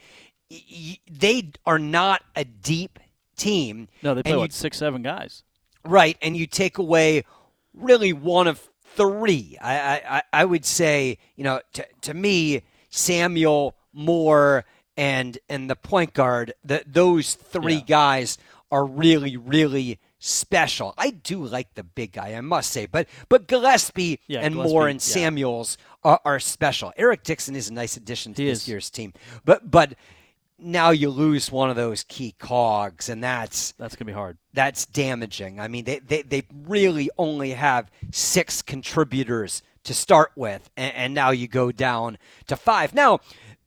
y- 0.50 0.98
they 1.12 1.52
are 1.66 1.78
not 1.78 2.24
a 2.36 2.44
deep 2.44 2.98
team. 3.38 3.88
No, 4.02 4.16
they 4.16 4.24
play 4.24 4.40
you 4.42 4.48
six, 4.50 4.78
seven 4.78 5.04
guys. 5.04 5.44
Right, 5.86 6.18
and 6.24 6.36
you 6.36 6.48
take 6.48 6.80
away 6.80 7.24
really 7.76 8.14
one 8.14 8.48
of 8.48 8.68
three. 8.96 9.58
I 9.62 9.78
I, 9.80 10.18
I- 10.18 10.24
I 10.34 10.46
would 10.46 10.66
say, 10.66 11.20
you 11.36 11.44
know, 11.44 11.62
to, 11.74 11.86
to 12.02 12.14
me, 12.16 12.64
Samuel 12.90 13.76
Moore 13.94 14.66
and 14.98 15.38
and 15.50 15.70
the 15.70 15.76
point 15.76 16.14
guard, 16.14 16.54
the, 16.64 16.84
those 16.86 17.36
three 17.36 17.76
Yeah. 17.76 17.82
guys 17.88 18.38
are 18.72 18.86
really 18.86 19.38
really 19.38 20.00
special. 20.20 20.94
I 20.98 21.10
do 21.12 21.44
like 21.46 21.74
the 21.74 21.84
big 21.84 22.12
guy, 22.14 22.34
I 22.36 22.42
must 22.42 22.72
say, 22.72 22.86
but 22.86 23.08
but 23.30 23.48
Gillespie 23.48 24.20
Yeah, 24.28 24.42
and 24.42 24.54
Gillespie, 24.56 24.72
Moore 24.74 24.88
and 24.88 24.98
yeah. 25.00 25.14
Samuels 25.14 25.78
are, 26.04 26.20
are 26.24 26.40
special. 26.40 26.94
Eric 26.98 27.24
Dixon 27.24 27.56
is 27.56 27.70
a 27.70 27.74
nice 27.74 27.98
addition 27.98 28.34
to 28.36 28.44
He 28.44 28.50
this 28.50 28.60
is. 28.64 28.68
year's 28.68 28.90
team, 28.90 29.14
but 29.46 29.70
but 29.72 29.96
now 30.64 30.92
you 30.92 31.10
lose 31.10 31.52
one 31.52 31.72
of 31.72 31.76
those 31.76 32.04
key 32.04 32.36
cogs, 32.38 33.10
and 33.10 33.24
that's 33.24 33.72
That's 33.80 33.96
gonna 33.96 34.06
be 34.06 34.14
hard. 34.14 34.38
that's 34.54 34.86
damaging. 34.86 35.60
I 35.60 35.68
mean, 35.68 35.86
they, 35.86 35.98
they, 36.00 36.22
they 36.22 36.44
really 36.68 37.10
only 37.18 37.52
have 37.52 37.90
six 38.12 38.62
contributors 38.62 39.64
to 39.86 39.94
start 39.96 40.32
with, 40.36 40.70
and, 40.78 40.94
and 40.96 41.14
now 41.16 41.32
you 41.32 41.48
go 41.48 41.72
down 41.72 42.20
to 42.46 42.56
five. 42.56 42.94
Now, 42.94 43.22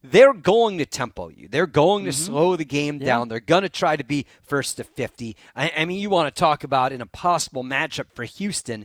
they're 0.04 0.34
going 0.34 0.78
to 0.78 0.86
tempo 0.86 1.28
you. 1.28 1.48
They're 1.48 1.66
going 1.66 2.04
to 2.04 2.10
mm-hmm. 2.10 2.24
slow 2.24 2.56
the 2.56 2.64
game 2.64 2.98
Yeah. 2.98 3.06
down. 3.06 3.28
They're 3.28 3.40
going 3.40 3.62
to 3.62 3.70
try 3.70 3.96
to 3.96 4.04
be 4.04 4.26
first 4.42 4.76
to 4.76 4.84
50. 4.84 5.34
I, 5.56 5.72
I 5.78 5.84
mean, 5.86 5.98
you 5.98 6.10
want 6.10 6.32
to 6.32 6.38
talk 6.38 6.62
about 6.62 6.92
an 6.92 7.00
impossible 7.00 7.64
matchup 7.64 8.06
for 8.14 8.24
Houston. 8.24 8.84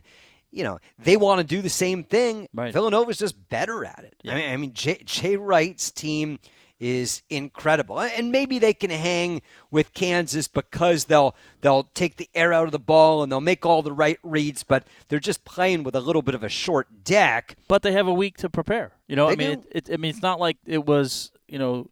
You 0.50 0.64
know, 0.64 0.78
they 0.98 1.16
want 1.16 1.38
to 1.38 1.44
do 1.44 1.60
the 1.60 1.68
same 1.68 2.04
thing. 2.04 2.48
Right. 2.54 2.72
Villanova's 2.72 3.18
just 3.18 3.48
better 3.50 3.84
at 3.84 4.02
it. 4.02 4.16
Yeah. 4.22 4.32
I 4.32 4.36
mean, 4.36 4.50
I 4.50 4.56
mean 4.56 4.72
Jay, 4.72 5.00
Jay 5.04 5.36
Wright's 5.36 5.90
team 5.90 6.38
is 6.80 7.22
incredible, 7.28 8.00
and 8.00 8.32
maybe 8.32 8.58
they 8.58 8.72
can 8.72 8.90
hang 8.90 9.42
with 9.70 9.92
Kansas 9.92 10.48
because 10.48 11.04
they'll 11.04 11.36
they'll 11.60 11.84
take 11.94 12.16
the 12.16 12.28
air 12.34 12.52
out 12.52 12.64
of 12.64 12.72
the 12.72 12.78
ball 12.78 13.22
and 13.22 13.30
they'll 13.30 13.40
make 13.40 13.66
all 13.66 13.82
the 13.82 13.92
right 13.92 14.18
reads, 14.22 14.64
but 14.64 14.86
they're 15.08 15.20
just 15.20 15.44
playing 15.44 15.82
with 15.84 15.94
a 15.94 16.00
little 16.00 16.22
bit 16.22 16.34
of 16.34 16.42
a 16.42 16.48
short 16.48 17.04
deck. 17.04 17.56
But 17.68 17.82
they 17.82 17.92
have 17.92 18.06
a 18.06 18.14
week 18.14 18.38
to 18.38 18.48
prepare. 18.48 18.92
You 19.06 19.16
know, 19.16 19.28
I 19.28 19.36
mean, 19.36 19.50
it, 19.50 19.66
it, 19.70 19.90
I 19.92 19.96
mean, 19.98 20.10
it's 20.10 20.22
not 20.22 20.40
like 20.40 20.56
it 20.64 20.86
was, 20.86 21.30
you 21.46 21.58
know, 21.58 21.88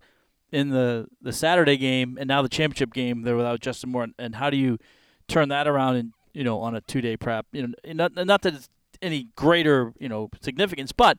in 0.50 0.70
the 0.70 1.06
the 1.20 1.32
Saturday 1.32 1.76
game 1.76 2.16
and 2.18 2.26
now 2.26 2.40
the 2.40 2.48
championship 2.48 2.94
game. 2.94 3.22
They're 3.22 3.36
without 3.36 3.60
Justin 3.60 3.90
Moore, 3.90 4.04
and, 4.04 4.14
and 4.18 4.36
how 4.36 4.48
do 4.48 4.56
you 4.56 4.78
turn 5.28 5.50
that 5.50 5.68
around? 5.68 5.96
And 5.96 6.12
you 6.32 6.44
know, 6.44 6.60
on 6.60 6.74
a 6.74 6.80
two 6.80 7.02
day 7.02 7.16
prep, 7.16 7.46
you 7.52 7.66
know, 7.66 7.74
not 7.92 8.14
not 8.14 8.42
that 8.42 8.54
it's 8.54 8.68
any 9.02 9.28
greater, 9.36 9.92
you 9.98 10.08
know, 10.08 10.30
significance, 10.40 10.92
but 10.92 11.18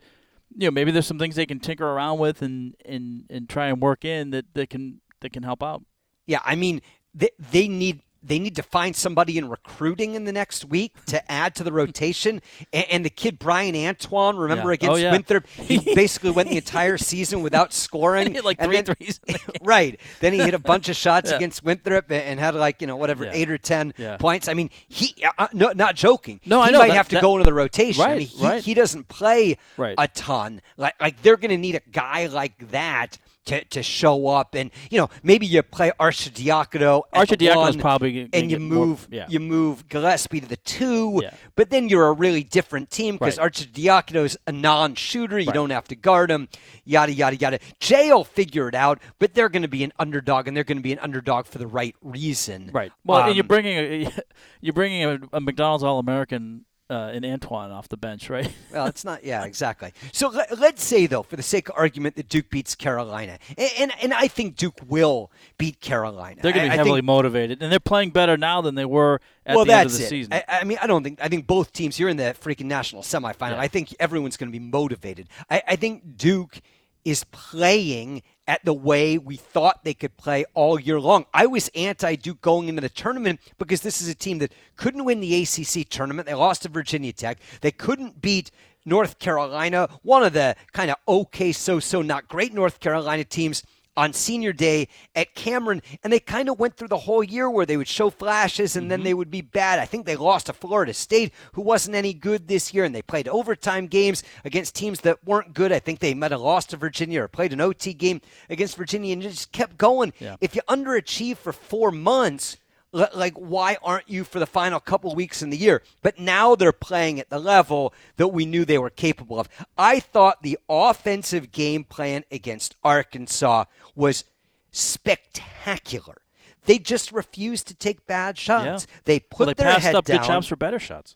you 0.55 0.67
know, 0.67 0.71
maybe 0.71 0.91
there's 0.91 1.07
some 1.07 1.19
things 1.19 1.35
they 1.35 1.45
can 1.45 1.59
tinker 1.59 1.85
around 1.85 2.19
with 2.19 2.41
and 2.41 2.75
and 2.85 3.25
and 3.29 3.49
try 3.49 3.67
and 3.67 3.81
work 3.81 4.03
in 4.05 4.31
that 4.31 4.45
that 4.53 4.69
can 4.69 5.01
that 5.21 5.33
can 5.33 5.43
help 5.43 5.63
out. 5.63 5.83
Yeah, 6.25 6.39
I 6.43 6.55
mean 6.55 6.81
they 7.13 7.29
they 7.51 7.67
need 7.67 8.01
they 8.21 8.39
need 8.39 8.55
to 8.57 8.63
find 8.63 8.95
somebody 8.95 9.37
in 9.37 9.49
recruiting 9.49 10.15
in 10.15 10.25
the 10.25 10.31
next 10.31 10.65
week 10.65 10.93
to 11.05 11.31
add 11.31 11.55
to 11.55 11.63
the 11.63 11.71
rotation. 11.71 12.41
And, 12.73 12.85
and 12.91 13.05
the 13.05 13.09
kid 13.09 13.39
Bryan 13.39 13.75
Antoine, 13.75 14.35
remember 14.37 14.69
Yeah. 14.69 14.73
against 14.73 14.93
Oh, 14.93 14.95
yeah. 14.97 15.11
Winthrop, 15.11 15.47
he 15.47 15.77
basically 15.95 16.31
went 16.31 16.49
the 16.49 16.57
entire 16.57 16.97
season 16.97 17.41
without 17.41 17.73
scoring. 17.73 18.27
He 18.27 18.33
hit 18.35 18.45
like 18.45 18.57
And 18.59 18.67
three 18.69 18.81
then- 18.81 18.95
threes 18.95 19.19
in 19.27 19.33
the 19.33 19.39
game. 19.39 19.47
right. 19.63 19.99
Then 20.19 20.33
he 20.33 20.39
hit 20.39 20.53
a 20.53 20.59
bunch 20.59 20.89
of 20.89 20.95
shots 20.95 21.29
Yeah. 21.31 21.37
against 21.37 21.63
Winthrop 21.63 22.11
and- 22.11 22.39
had 22.39 22.55
like 22.55 22.81
you 22.81 22.87
know 22.87 22.95
whatever 22.97 23.25
eight 23.31 23.49
or 23.49 23.57
ten 23.57 23.93
points. 24.19 24.47
I 24.47 24.53
mean, 24.53 24.69
he 24.87 25.15
uh, 25.37 25.47
no, 25.53 25.71
not 25.73 25.95
joking. 25.95 26.39
No, 26.45 26.61
he 26.61 26.69
I 26.69 26.71
know. 26.71 26.79
might 26.79 26.87
That- 26.89 26.97
have 26.97 27.09
to 27.09 27.15
that- 27.15 27.21
go 27.21 27.33
into 27.35 27.45
the 27.45 27.53
rotation. 27.53 28.01
I 28.03 28.05
Right, 28.07 28.17
mean, 28.19 28.27
he, 28.27 28.45
right. 28.45 28.63
he 28.63 28.73
doesn't 28.73 29.07
play 29.07 29.57
Right. 29.77 29.95
a 29.97 30.07
ton. 30.09 30.61
Like 30.77 30.95
like 31.01 31.21
they're 31.21 31.37
going 31.37 31.51
to 31.51 31.57
need 31.57 31.75
a 31.75 31.81
guy 31.91 32.27
like 32.27 32.71
that. 32.71 33.17
To, 33.49 33.63
to 33.65 33.81
show 33.81 34.27
up 34.27 34.53
and 34.53 34.69
you 34.91 34.99
know 34.99 35.09
maybe 35.23 35.47
you 35.47 35.63
play 35.63 35.91
Arcidiacono 35.99 37.01
at 37.13 37.31
is 37.71 37.75
probably 37.77 38.29
and 38.31 38.43
you 38.51 38.57
get 38.57 38.61
more- 38.61 38.85
move 38.85 39.07
yeah. 39.09 39.25
you 39.27 39.39
move 39.39 39.87
Gillespie 39.89 40.41
to 40.41 40.47
the 40.47 40.57
two 40.57 41.19
Yeah. 41.23 41.31
but 41.55 41.69
then 41.71 41.89
you're 41.89 42.07
a 42.09 42.11
really 42.13 42.43
different 42.43 42.91
team 42.91 43.15
because 43.15 43.39
Right. 43.39 44.15
is 44.25 44.37
a 44.45 44.51
non-shooter 44.51 45.39
you 45.39 45.47
Right. 45.47 45.53
don't 45.55 45.71
have 45.71 45.87
to 45.87 45.95
guard 45.95 46.29
him 46.29 46.47
yada 46.85 47.11
yada 47.11 47.35
yada 47.37 47.59
Jay 47.79 48.09
will 48.13 48.23
figure 48.23 48.67
it 48.67 48.75
out 48.75 48.99
but 49.17 49.33
they're 49.33 49.49
going 49.49 49.63
to 49.63 49.67
be 49.67 49.83
an 49.83 49.93
underdog 49.97 50.47
and 50.47 50.55
they're 50.55 50.63
going 50.63 50.77
to 50.77 50.83
be 50.83 50.93
an 50.93 50.99
underdog 50.99 51.45
for 51.47 51.57
the 51.57 51.67
right 51.67 51.95
reason 52.03 52.69
Right. 52.71 52.91
Well, 53.03 53.23
and 53.25 53.35
you're 53.35 53.43
Um, 53.43 53.47
bringing 53.47 53.77
a 54.05 54.11
you're 54.61 54.73
bringing 54.73 55.03
a, 55.05 55.19
a 55.33 55.41
McDonald's 55.41 55.83
All 55.83 55.97
American 55.99 56.65
uh, 56.89 57.11
in 57.13 57.23
Antoine 57.23 57.71
off 57.71 57.87
the 57.89 57.97
bench, 57.97 58.29
right? 58.29 58.51
Well, 58.71 58.85
it's 58.85 59.03
not. 59.03 59.23
Yeah, 59.23 59.45
exactly. 59.45 59.93
So 60.11 60.29
let, 60.29 60.59
let's 60.59 60.83
say, 60.83 61.07
though, 61.07 61.23
for 61.23 61.35
the 61.35 61.43
sake 61.43 61.69
of 61.69 61.75
argument, 61.75 62.15
that 62.17 62.29
Duke 62.29 62.49
beats 62.49 62.75
Carolina, 62.75 63.39
and 63.57 63.71
and, 63.79 63.91
and 64.01 64.13
I 64.13 64.27
think 64.27 64.55
Duke 64.55 64.77
will 64.87 65.31
beat 65.57 65.81
Carolina. 65.81 66.39
They're 66.41 66.51
going 66.51 66.65
to 66.65 66.69
be 66.69 66.73
I 66.73 66.77
heavily 66.77 66.97
think- 66.99 67.05
motivated, 67.05 67.63
and 67.63 67.71
they're 67.71 67.79
playing 67.79 68.11
better 68.11 68.37
now 68.37 68.61
than 68.61 68.75
they 68.75 68.85
were 68.85 69.19
at 69.45 69.55
well, 69.55 69.65
the 69.65 69.73
end 69.73 69.89
that's 69.89 69.93
of 69.95 69.99
the 69.99 70.05
it. 70.05 70.09
season. 70.09 70.33
I, 70.33 70.43
I 70.47 70.63
mean, 70.65 70.77
I 70.81 70.87
don't 70.87 71.03
think. 71.03 71.19
I 71.21 71.27
think 71.29 71.47
both 71.47 71.73
teams. 71.73 71.99
You're 71.99 72.09
in 72.09 72.17
the 72.17 72.35
freaking 72.39 72.65
national 72.65 73.01
semifinal. 73.01 73.51
Yeah. 73.51 73.59
I 73.59 73.67
think 73.67 73.95
everyone's 73.99 74.37
going 74.37 74.51
to 74.51 74.57
be 74.57 74.63
motivated. 74.63 75.27
I, 75.49 75.63
I 75.67 75.75
think 75.75 76.15
Duke 76.17 76.59
is 77.05 77.23
playing 77.25 78.21
at 78.49 78.65
the 78.65 78.73
way 78.73 79.19
we 79.19 79.35
thought 79.37 79.83
they 79.83 79.93
could 79.93 80.17
play 80.17 80.43
all 80.55 80.79
year 80.79 80.99
long. 80.99 81.23
I 81.35 81.45
was 81.45 81.69
anti 81.75 82.15
Duke 82.15 82.41
going 82.41 82.67
into 82.67 82.81
the 82.81 82.89
tournament 82.89 83.39
because 83.59 83.81
this 83.81 84.01
is 84.01 84.07
a 84.07 84.15
team 84.15 84.39
that 84.39 84.51
couldn't 84.75 85.05
win 85.05 85.19
the 85.19 85.43
ACC 85.43 85.87
tournament. 85.87 86.27
They 86.27 86.33
lost 86.33 86.63
to 86.63 86.69
Virginia 86.69 87.13
Tech. 87.13 87.37
They 87.61 87.71
couldn't 87.71 88.21
beat 88.21 88.49
North 88.85 89.19
Carolina, 89.19 89.87
one 90.01 90.23
of 90.23 90.33
the 90.33 90.55
kind 90.73 90.89
of 90.89 90.97
okay, 91.07 91.51
so 91.51 91.79
so 91.79 92.01
not 92.01 92.27
great 92.27 92.51
North 92.51 92.79
Carolina 92.79 93.23
teams 93.23 93.61
on 93.99 94.13
senior 94.13 94.53
day 94.53 94.87
at 95.13 95.35
Cameron, 95.35 95.81
and 96.01 96.13
they 96.13 96.21
kind 96.21 96.47
of 96.47 96.57
went 96.57 96.77
through 96.77 96.87
the 96.87 96.97
whole 96.97 97.21
year 97.21 97.49
where 97.49 97.65
they 97.65 97.75
would 97.75 97.85
show 97.85 98.09
flashes 98.09 98.77
and 98.77 98.83
mm-hmm. 98.83 98.89
then 98.91 99.03
they 99.03 99.13
would 99.13 99.29
be 99.29 99.41
bad. 99.41 99.77
I 99.77 99.85
think 99.85 100.05
they 100.05 100.15
lost 100.15 100.45
to 100.45 100.53
Florida 100.53 100.93
State, 100.93 101.33
who 101.51 101.61
wasn't 101.61 101.97
any 101.97 102.13
good 102.13 102.47
this 102.47 102.73
year, 102.73 102.85
and 102.85 102.95
they 102.95 103.01
played 103.01 103.27
overtime 103.27 103.87
games 103.87 104.23
against 104.45 104.73
teams 104.73 105.01
that 105.01 105.21
weren't 105.25 105.53
good. 105.53 105.73
I 105.73 105.79
think 105.79 105.99
they 105.99 106.13
might 106.13 106.31
have 106.31 106.39
lost 106.39 106.69
to 106.69 106.77
Virginia 106.77 107.23
or 107.23 107.27
played 107.27 107.51
an 107.51 107.59
OT 107.59 107.93
game 107.93 108.21
against 108.49 108.77
Virginia 108.77 109.11
and 109.11 109.21
just 109.21 109.51
kept 109.51 109.77
going. 109.77 110.13
Yeah. 110.17 110.37
If 110.39 110.55
you 110.55 110.61
underachieve 110.69 111.35
for 111.35 111.51
four 111.51 111.91
months, 111.91 112.55
like 112.91 113.33
why 113.35 113.77
aren't 113.83 114.09
you 114.09 114.23
for 114.23 114.39
the 114.39 114.47
final 114.47 114.79
couple 114.79 115.13
weeks 115.13 115.41
in 115.41 115.49
the 115.49 115.57
year? 115.57 115.81
But 116.01 116.19
now 116.19 116.55
they're 116.55 116.71
playing 116.71 117.19
at 117.19 117.29
the 117.29 117.39
level 117.39 117.93
that 118.17 118.29
we 118.29 118.45
knew 118.45 118.65
they 118.65 118.77
were 118.77 118.89
capable 118.89 119.39
of. 119.39 119.49
I 119.77 119.99
thought 119.99 120.41
the 120.41 120.57
offensive 120.67 121.51
game 121.51 121.83
plan 121.83 122.23
against 122.31 122.75
arkansas 122.83 123.65
was 123.95 124.23
spectacular. 124.71 126.21
They 126.65 126.77
just 126.77 127.11
refused 127.11 127.67
to 127.67 127.73
take 127.73 128.05
bad 128.05 128.37
shots. 128.37 128.85
Yeah. 128.87 128.99
they 129.05 129.19
put 129.19 129.39
well, 129.39 129.47
they 129.47 129.63
their 129.63 129.73
passed 129.73 129.85
head 129.85 129.95
up 129.95 130.05
down. 130.05 130.17
good 130.17 130.25
shots 130.25 130.47
for 130.47 130.55
better 130.55 130.79
shots 130.79 131.15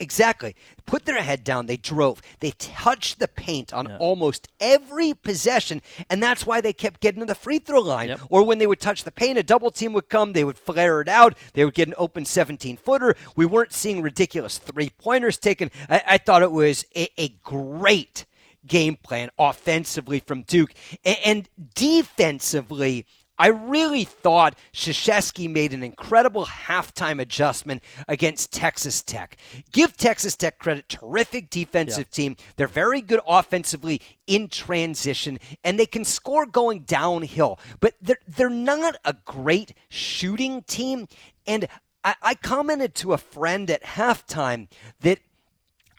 Exactly. 0.00 0.56
Put 0.86 1.04
their 1.04 1.22
head 1.22 1.44
down. 1.44 1.66
They 1.66 1.76
drove. 1.76 2.22
They 2.40 2.52
touched 2.52 3.18
the 3.18 3.28
paint 3.28 3.72
on 3.74 3.86
yeah. 3.86 3.98
almost 3.98 4.48
every 4.58 5.12
possession, 5.12 5.82
and 6.08 6.22
that's 6.22 6.46
why 6.46 6.62
they 6.62 6.72
kept 6.72 7.00
getting 7.00 7.20
to 7.20 7.26
the 7.26 7.34
free 7.34 7.58
throw 7.58 7.80
line. 7.80 8.08
Yep. 8.08 8.20
Or 8.30 8.42
when 8.42 8.58
they 8.58 8.66
would 8.66 8.80
touch 8.80 9.04
the 9.04 9.12
paint, 9.12 9.38
a 9.38 9.42
double 9.42 9.70
team 9.70 9.92
would 9.92 10.08
come. 10.08 10.32
They 10.32 10.42
would 10.42 10.58
flare 10.58 11.02
it 11.02 11.08
out. 11.08 11.36
They 11.52 11.66
would 11.66 11.74
get 11.74 11.86
an 11.88 11.94
open 11.98 12.24
17 12.24 12.78
footer. 12.78 13.14
We 13.36 13.44
weren't 13.44 13.74
seeing 13.74 14.00
ridiculous 14.00 14.56
three 14.56 14.90
pointers 14.98 15.36
taken. 15.36 15.70
I, 15.88 16.02
I, 16.06 16.18
thought 16.18 16.42
it 16.42 16.50
was 16.50 16.86
a, 16.96 17.08
a 17.20 17.28
great 17.42 18.24
game 18.66 18.96
plan 18.96 19.30
offensively 19.38 20.20
from 20.20 20.42
Duke, 20.42 20.72
and, 21.04 21.18
and 21.24 21.48
defensively 21.74 23.04
I 23.40 23.46
really 23.46 24.04
thought 24.04 24.54
Krzyzewski 24.74 25.50
made 25.50 25.72
an 25.72 25.82
incredible 25.82 26.44
halftime 26.44 27.22
adjustment 27.22 27.82
against 28.06 28.52
Texas 28.52 29.00
Tech. 29.00 29.38
Give 29.72 29.96
Texas 29.96 30.36
Tech 30.36 30.58
credit, 30.58 30.90
terrific 30.90 31.48
defensive 31.48 32.08
yeah. 32.10 32.14
team. 32.14 32.36
They're 32.56 32.68
very 32.68 33.00
good 33.00 33.20
offensively 33.26 34.02
in 34.26 34.48
transition, 34.48 35.38
and 35.64 35.80
they 35.80 35.86
can 35.86 36.04
score 36.04 36.44
going 36.44 36.80
downhill. 36.80 37.58
But 37.80 37.94
they're 38.02 38.18
they're 38.28 38.50
not 38.50 38.96
a 39.06 39.16
great 39.24 39.72
shooting 39.88 40.60
team. 40.64 41.08
And 41.46 41.66
I, 42.04 42.16
I 42.20 42.34
commented 42.34 42.94
to 42.96 43.14
a 43.14 43.18
friend 43.18 43.70
at 43.70 43.82
halftime 43.82 44.68
that 45.00 45.18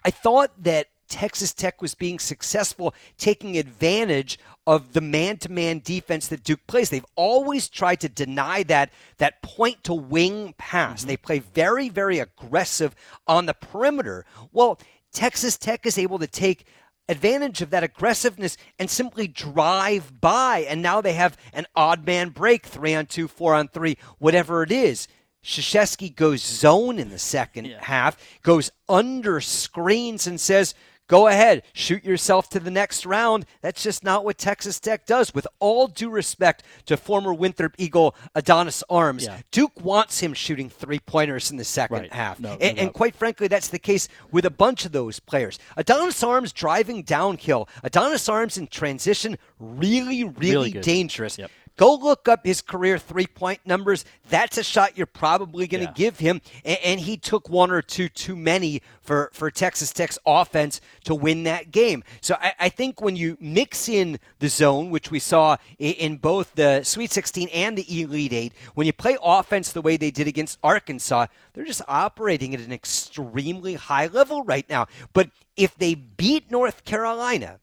I 0.05 0.12
thought 0.12 0.51
that 0.62 0.89
Texas 1.11 1.53
Tech 1.53 1.81
was 1.81 1.93
being 1.93 2.19
successful 2.19 2.95
taking 3.17 3.57
advantage 3.57 4.39
of 4.65 4.93
the 4.93 5.01
man-to-man 5.01 5.81
defense 5.83 6.29
that 6.29 6.43
Duke 6.43 6.65
plays. 6.67 6.89
They've 6.89 7.05
always 7.15 7.67
tried 7.67 7.99
to 7.99 8.09
deny 8.09 8.63
that 8.63 8.91
that 9.17 9.41
point 9.41 9.83
to 9.83 9.93
wing 9.93 10.55
pass. 10.57 11.01
Mm-hmm. 11.01 11.07
They 11.09 11.17
play 11.17 11.39
very 11.39 11.89
very 11.89 12.19
aggressive 12.19 12.95
on 13.27 13.45
the 13.45 13.53
perimeter. 13.53 14.25
Well, 14.53 14.79
Texas 15.11 15.57
Tech 15.57 15.85
is 15.85 15.97
able 15.97 16.17
to 16.19 16.27
take 16.27 16.65
advantage 17.09 17.61
of 17.61 17.71
that 17.71 17.83
aggressiveness 17.83 18.55
and 18.79 18.89
simply 18.89 19.27
drive 19.27 20.21
by 20.21 20.65
and 20.69 20.81
now 20.81 21.01
they 21.01 21.13
have 21.13 21.37
an 21.51 21.65
odd 21.75 22.05
man 22.05 22.29
break, 22.29 22.65
3 22.65 22.95
on 22.95 23.05
2, 23.05 23.27
4 23.27 23.53
on 23.53 23.67
3, 23.67 23.97
whatever 24.17 24.63
it 24.63 24.71
is. 24.71 25.09
Krzyzewski 25.43 26.15
goes 26.15 26.41
zone 26.41 27.00
in 27.00 27.09
the 27.09 27.19
second 27.19 27.65
yeah. 27.65 27.83
half, 27.83 28.17
goes 28.43 28.71
under 28.87 29.41
screens 29.41 30.27
and 30.27 30.39
says, 30.39 30.75
Go 31.11 31.27
ahead, 31.27 31.63
shoot 31.74 32.05
yourself 32.05 32.47
to 32.51 32.59
the 32.61 32.71
next 32.71 33.05
round. 33.05 33.45
That's 33.59 33.83
just 33.83 34.01
not 34.01 34.24
what 34.24 34.37
Texas 34.37 34.79
Tech 34.79 35.05
does. 35.05 35.33
With 35.33 35.45
all 35.59 35.87
due 35.87 36.09
respect 36.09 36.63
to 36.85 36.95
former 36.95 37.33
Winthrop 37.33 37.75
Eagle 37.77 38.15
Adonis 38.33 38.81
Arms, 38.89 39.25
yeah. 39.25 39.41
Duke 39.51 39.83
wants 39.83 40.21
him 40.21 40.33
shooting 40.33 40.69
three 40.69 41.00
pointers 41.00 41.51
in 41.51 41.57
the 41.57 41.65
second 41.65 41.97
right. 41.97 42.13
half. 42.13 42.39
No, 42.39 42.57
and, 42.61 42.77
no 42.77 42.83
and 42.83 42.93
quite 42.93 43.13
frankly, 43.13 43.50
that's 43.50 43.67
the 43.67 43.77
case 43.77 44.07
with 44.31 44.45
a 44.45 44.50
bunch 44.50 44.85
of 44.85 44.93
those 44.93 45.19
players. 45.19 45.59
Adonis 45.75 46.24
Arms 46.24 46.53
driving 46.53 47.03
downhill, 47.03 47.67
Adonis 47.83 48.29
Arms 48.29 48.57
in 48.57 48.67
transition, 48.67 49.37
really, 49.59 50.24
really, 50.24 50.51
really 50.51 50.71
dangerous. 50.71 51.37
Yep. 51.37 51.51
Go 51.81 51.96
look 51.96 52.27
up 52.27 52.46
his 52.46 52.61
career 52.61 53.00
three 53.00 53.25
point 53.25 53.59
numbers. 53.65 54.05
That's 54.29 54.59
a 54.59 54.63
shot 54.63 55.00
you're 55.00 55.07
probably 55.07 55.65
going 55.65 55.81
to 55.83 55.89
yeah. 55.89 55.94
give 55.96 56.20
him. 56.20 56.39
And, 56.63 56.77
and, 56.83 57.00
he 57.00 57.17
took 57.17 57.50
one 57.50 57.72
or 57.72 57.81
two 57.81 58.07
too 58.07 58.35
many 58.35 58.83
for, 59.01 59.31
for 59.33 59.50
Texas 59.50 59.91
Tech's 59.91 60.20
offense 60.24 60.79
to 61.05 61.15
win 61.15 61.41
that 61.46 61.72
game. 61.72 62.03
So 62.22 62.35
I, 62.39 62.53
I 62.59 62.70
think 62.70 63.01
when 63.01 63.15
you 63.15 63.35
mix 63.39 63.89
in 63.89 64.20
the 64.37 64.48
zone, 64.48 64.91
which 64.91 65.09
we 65.09 65.17
saw 65.17 65.57
in, 65.79 65.94
in 65.94 66.17
both 66.17 66.53
the 66.53 66.83
Sweet 66.83 67.11
16 67.11 67.48
and 67.48 67.75
the 67.75 68.01
Elite 68.01 68.31
Eight, 68.31 68.53
when 68.75 68.85
you 68.85 68.94
play 68.94 69.17
offense 69.20 69.72
the 69.72 69.81
way 69.81 69.98
they 69.98 70.11
did 70.11 70.27
against 70.27 70.59
Arkansas, 70.63 71.25
they're 71.53 71.65
just 71.65 71.81
operating 71.87 72.53
at 72.53 72.61
an 72.61 72.72
extremely 72.72 73.74
high 73.74 74.05
level 74.05 74.44
right 74.44 74.70
now. 74.70 74.85
But 75.13 75.31
if 75.57 75.75
they 75.79 75.96
beat 75.96 76.51
North 76.51 76.85
Carolina, 76.85 77.59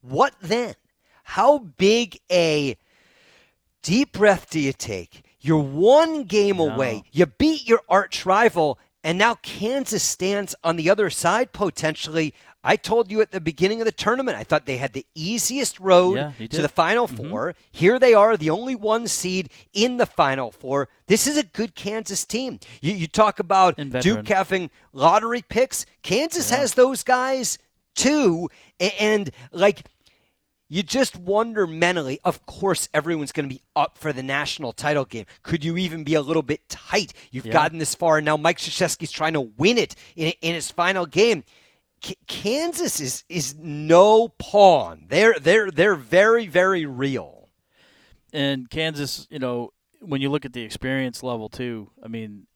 what 0.00 0.32
then? 0.40 0.76
How 1.28 1.58
big 1.58 2.18
a 2.32 2.78
deep 3.82 4.12
breath 4.12 4.48
do 4.48 4.58
you 4.58 4.72
take? 4.72 5.26
You're 5.38 5.62
one 5.62 6.24
game 6.24 6.56
no. 6.56 6.70
away. 6.70 7.02
You 7.12 7.26
beat 7.26 7.68
your 7.68 7.82
arch 7.86 8.24
rival, 8.24 8.78
and 9.04 9.18
now 9.18 9.34
Kansas 9.42 10.02
stands 10.02 10.54
on 10.64 10.76
the 10.76 10.88
other 10.88 11.10
side 11.10 11.52
potentially. 11.52 12.32
I 12.64 12.76
told 12.76 13.10
you 13.10 13.20
at 13.20 13.30
the 13.30 13.42
beginning 13.42 13.82
of 13.82 13.84
the 13.84 13.92
tournament, 13.92 14.38
I 14.38 14.42
thought 14.42 14.64
they 14.64 14.78
had 14.78 14.94
the 14.94 15.04
easiest 15.14 15.78
road 15.78 16.16
yeah, 16.16 16.46
to 16.48 16.62
the 16.62 16.68
Final 16.68 17.06
mm-hmm. 17.06 17.28
Four. 17.28 17.54
Here 17.70 17.98
they 17.98 18.14
are, 18.14 18.38
the 18.38 18.50
only 18.50 18.74
one 18.74 19.06
seed 19.06 19.50
in 19.74 19.98
the 19.98 20.06
Final 20.06 20.50
Four. 20.50 20.88
This 21.08 21.26
is 21.26 21.36
a 21.36 21.44
good 21.44 21.74
Kansas 21.74 22.24
team. 22.24 22.58
You, 22.80 22.94
you 22.94 23.06
talk 23.06 23.38
about 23.38 23.76
Duke 24.00 24.26
having 24.28 24.70
lottery 24.94 25.42
picks. 25.46 25.84
Kansas 26.02 26.50
yeah. 26.50 26.56
has 26.56 26.72
those 26.72 27.04
guys 27.04 27.58
too. 27.94 28.48
And, 28.80 29.30
like, 29.52 29.84
you 30.68 30.82
just 30.82 31.16
wonder 31.16 31.66
mentally, 31.66 32.20
of 32.24 32.44
course, 32.44 32.88
everyone's 32.92 33.32
going 33.32 33.48
to 33.48 33.54
be 33.54 33.62
up 33.74 33.96
for 33.96 34.12
the 34.12 34.22
national 34.22 34.72
title 34.72 35.06
game. 35.06 35.24
Could 35.42 35.64
you 35.64 35.76
even 35.78 36.04
be 36.04 36.14
a 36.14 36.20
little 36.20 36.42
bit 36.42 36.68
tight? 36.68 37.14
You've 37.30 37.46
yeah. 37.46 37.52
gotten 37.52 37.78
this 37.78 37.94
far, 37.94 38.18
and 38.18 38.26
now 38.26 38.36
Mike 38.36 38.58
Krzyzewski's 38.58 39.10
trying 39.10 39.32
to 39.32 39.40
win 39.40 39.78
it 39.78 39.94
in, 40.14 40.32
in 40.42 40.54
his 40.54 40.70
final 40.70 41.06
game. 41.06 41.44
K- 42.00 42.16
Kansas 42.26 43.00
is 43.00 43.24
is 43.28 43.56
no 43.58 44.28
pawn. 44.28 45.06
They're 45.08 45.34
they're 45.40 45.70
they're 45.70 45.96
very 45.96 46.46
very 46.46 46.86
real. 46.86 47.48
And 48.32 48.68
Kansas, 48.68 49.26
you 49.30 49.38
know, 49.38 49.72
when 50.00 50.20
you 50.20 50.30
look 50.30 50.44
at 50.44 50.52
the 50.52 50.62
experience 50.62 51.22
level 51.22 51.48
too, 51.48 51.90
I 52.02 52.08
mean, 52.08 52.46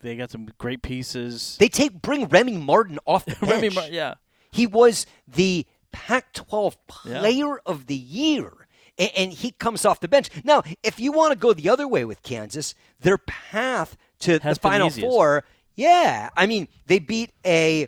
they 0.00 0.16
got 0.16 0.30
some 0.30 0.48
great 0.58 0.82
pieces. 0.82 1.56
They 1.58 1.68
take 1.68 2.02
bring 2.02 2.28
Remy 2.28 2.58
Martin 2.58 2.98
off 3.06 3.24
the 3.24 3.34
bench. 3.40 3.52
Remy 3.52 3.70
Martin, 3.70 3.94
yeah. 3.94 4.14
He 4.52 4.68
was 4.68 5.06
the 5.26 5.66
Pac 5.94 6.32
12 6.32 6.86
Player 6.88 7.22
yeah. 7.22 7.56
of 7.64 7.86
the 7.86 7.94
Year. 7.94 8.66
And, 8.98 9.10
and 9.16 9.32
he 9.32 9.52
comes 9.52 9.84
off 9.84 10.00
the 10.00 10.08
bench. 10.08 10.28
Now, 10.42 10.64
if 10.82 10.98
you 10.98 11.12
want 11.12 11.32
to 11.32 11.38
go 11.38 11.52
the 11.52 11.68
other 11.68 11.86
way 11.86 12.04
with 12.04 12.22
Kansas, 12.24 12.74
their 13.00 13.16
path 13.16 13.96
to 14.20 14.40
Has 14.40 14.58
the 14.58 14.60
Final 14.60 14.90
Four, 14.90 15.44
yeah. 15.76 16.30
I 16.36 16.46
mean, 16.46 16.66
they 16.86 16.98
beat 16.98 17.30
a 17.46 17.86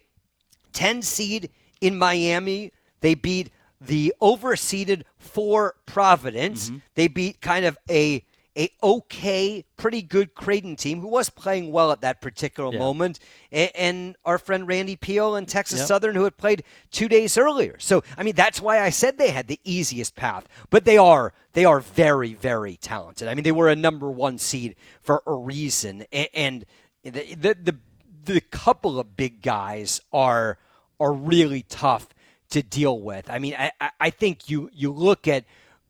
10 0.72 1.02
seed 1.02 1.50
in 1.80 1.98
Miami. 1.98 2.70
They 3.00 3.14
beat 3.14 3.50
the 3.80 4.14
overseeded 4.22 5.02
four 5.18 5.74
Providence. 5.84 6.68
Mm-hmm. 6.68 6.78
They 6.94 7.08
beat 7.08 7.40
kind 7.40 7.64
of 7.64 7.76
a 7.90 8.24
a 8.56 8.70
okay, 8.82 9.64
pretty 9.76 10.00
good 10.00 10.34
Creighton 10.34 10.76
team 10.76 11.00
who 11.00 11.08
was 11.08 11.28
playing 11.28 11.70
well 11.70 11.92
at 11.92 12.00
that 12.00 12.22
particular 12.22 12.72
yeah. 12.72 12.78
moment, 12.78 13.18
and, 13.52 13.70
and, 13.74 14.16
our 14.24 14.38
friend 14.38 14.66
Randy 14.66 14.96
Peele 14.96 15.34
and 15.34 15.46
Texas 15.46 15.80
yep. 15.80 15.88
Southern 15.88 16.14
who 16.14 16.24
had 16.24 16.36
played 16.38 16.64
two 16.90 17.08
days 17.08 17.36
earlier. 17.36 17.76
So 17.78 18.02
I 18.16 18.22
mean 18.22 18.34
that's 18.34 18.60
why 18.60 18.80
I 18.80 18.90
said 18.90 19.18
they 19.18 19.30
had 19.30 19.46
the 19.46 19.60
easiest 19.64 20.16
path, 20.16 20.48
but 20.70 20.84
they 20.84 20.96
are 20.96 21.34
they 21.52 21.64
are 21.64 21.80
very 21.80 22.32
very 22.34 22.76
talented. 22.76 23.28
I 23.28 23.34
mean 23.34 23.44
they 23.44 23.52
were 23.52 23.68
a 23.68 23.76
number 23.76 24.10
one 24.10 24.38
seed 24.38 24.74
for 25.02 25.22
a 25.26 25.34
reason, 25.34 26.06
and, 26.10 26.28
and 26.34 26.66
the, 27.02 27.34
the 27.34 27.56
the 27.62 27.76
the 28.24 28.40
couple 28.40 28.98
of 28.98 29.16
big 29.16 29.42
guys 29.42 30.00
are 30.12 30.58
are 30.98 31.12
really 31.12 31.62
tough 31.62 32.08
to 32.50 32.62
deal 32.62 32.98
with. 32.98 33.28
I 33.28 33.38
mean 33.38 33.54
I 33.58 33.90
I 34.00 34.10
think 34.10 34.48
you 34.48 34.70
you 34.72 34.92
look 34.92 35.28
at 35.28 35.44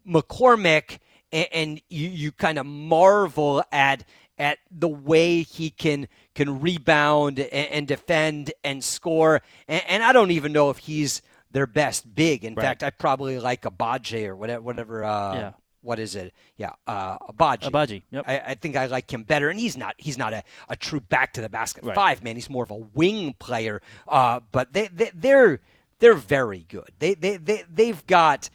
McCormack 0.06 0.98
and, 1.36 1.48
and 1.52 1.82
you, 1.88 2.08
you 2.08 2.32
kind 2.32 2.58
of 2.58 2.66
marvel 2.66 3.62
at 3.70 4.04
at 4.38 4.58
the 4.70 4.88
way 4.88 5.42
he 5.42 5.70
can 5.70 6.08
can 6.34 6.60
rebound 6.60 7.38
and, 7.38 7.68
and 7.70 7.88
defend 7.88 8.52
and 8.64 8.82
score. 8.84 9.40
And, 9.68 9.82
and, 9.88 10.02
I 10.02 10.12
don't 10.12 10.30
even 10.30 10.52
know 10.52 10.68
if 10.70 10.78
he's 10.78 11.22
their 11.52 11.66
best 11.66 12.14
big. 12.14 12.44
In 12.44 12.54
Right. 12.54 12.62
fact, 12.62 12.82
I 12.82 12.90
probably 12.90 13.38
like 13.38 13.62
Abaje 13.62 14.26
or 14.26 14.36
whatever. 14.36 14.62
Whatever. 14.62 15.04
Uh, 15.04 15.34
Yeah. 15.34 15.52
What 15.82 16.00
is 16.00 16.16
it? 16.16 16.34
Yeah, 16.56 16.72
uh, 16.88 17.16
Agbaji. 17.18 17.70
Agbaji, 17.70 18.02
yep. 18.10 18.24
I, 18.26 18.40
I 18.40 18.54
think 18.54 18.74
I 18.74 18.86
like 18.86 19.08
him 19.08 19.22
better, 19.22 19.50
and 19.50 19.60
he's 19.60 19.76
not. 19.76 19.94
He's 19.98 20.18
not 20.18 20.32
a, 20.32 20.42
a 20.68 20.74
true 20.74 20.98
back 20.98 21.34
to 21.34 21.40
the 21.40 21.48
basket 21.48 21.84
Right. 21.84 21.94
five 21.94 22.24
man. 22.24 22.34
He's 22.34 22.50
more 22.50 22.64
of 22.64 22.72
a 22.72 22.82
wing 22.92 23.36
player. 23.38 23.80
Uh, 24.08 24.40
but 24.50 24.72
they, 24.72 24.88
they 24.88 25.12
they're 25.14 25.60
they're 26.00 26.14
very 26.14 26.66
good. 26.68 26.90
They 26.98 27.14
they 27.14 27.36
they 27.36 27.62
they've 27.72 28.04
got 28.08 28.50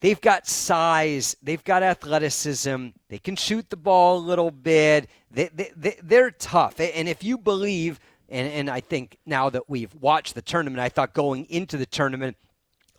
they've 0.00 0.20
got 0.20 0.46
size. 0.46 1.36
They've 1.42 1.62
got 1.62 1.82
athleticism. 1.82 2.88
They 3.08 3.18
can 3.18 3.36
shoot 3.36 3.70
the 3.70 3.76
ball 3.76 4.18
a 4.18 4.20
little 4.20 4.50
bit. 4.50 5.08
They, 5.30 5.48
they, 5.54 5.70
they 5.76 5.96
they're 6.02 6.30
tough. 6.30 6.80
And 6.80 7.08
if 7.08 7.22
you 7.22 7.38
believe, 7.38 8.00
and 8.28 8.48
and 8.48 8.70
I 8.70 8.80
think 8.80 9.18
now 9.26 9.50
that 9.50 9.68
we've 9.68 9.94
watched 9.94 10.34
the 10.34 10.42
tournament, 10.42 10.80
I 10.80 10.88
thought 10.88 11.14
going 11.14 11.46
into 11.46 11.76
the 11.76 11.86
tournament 11.86 12.36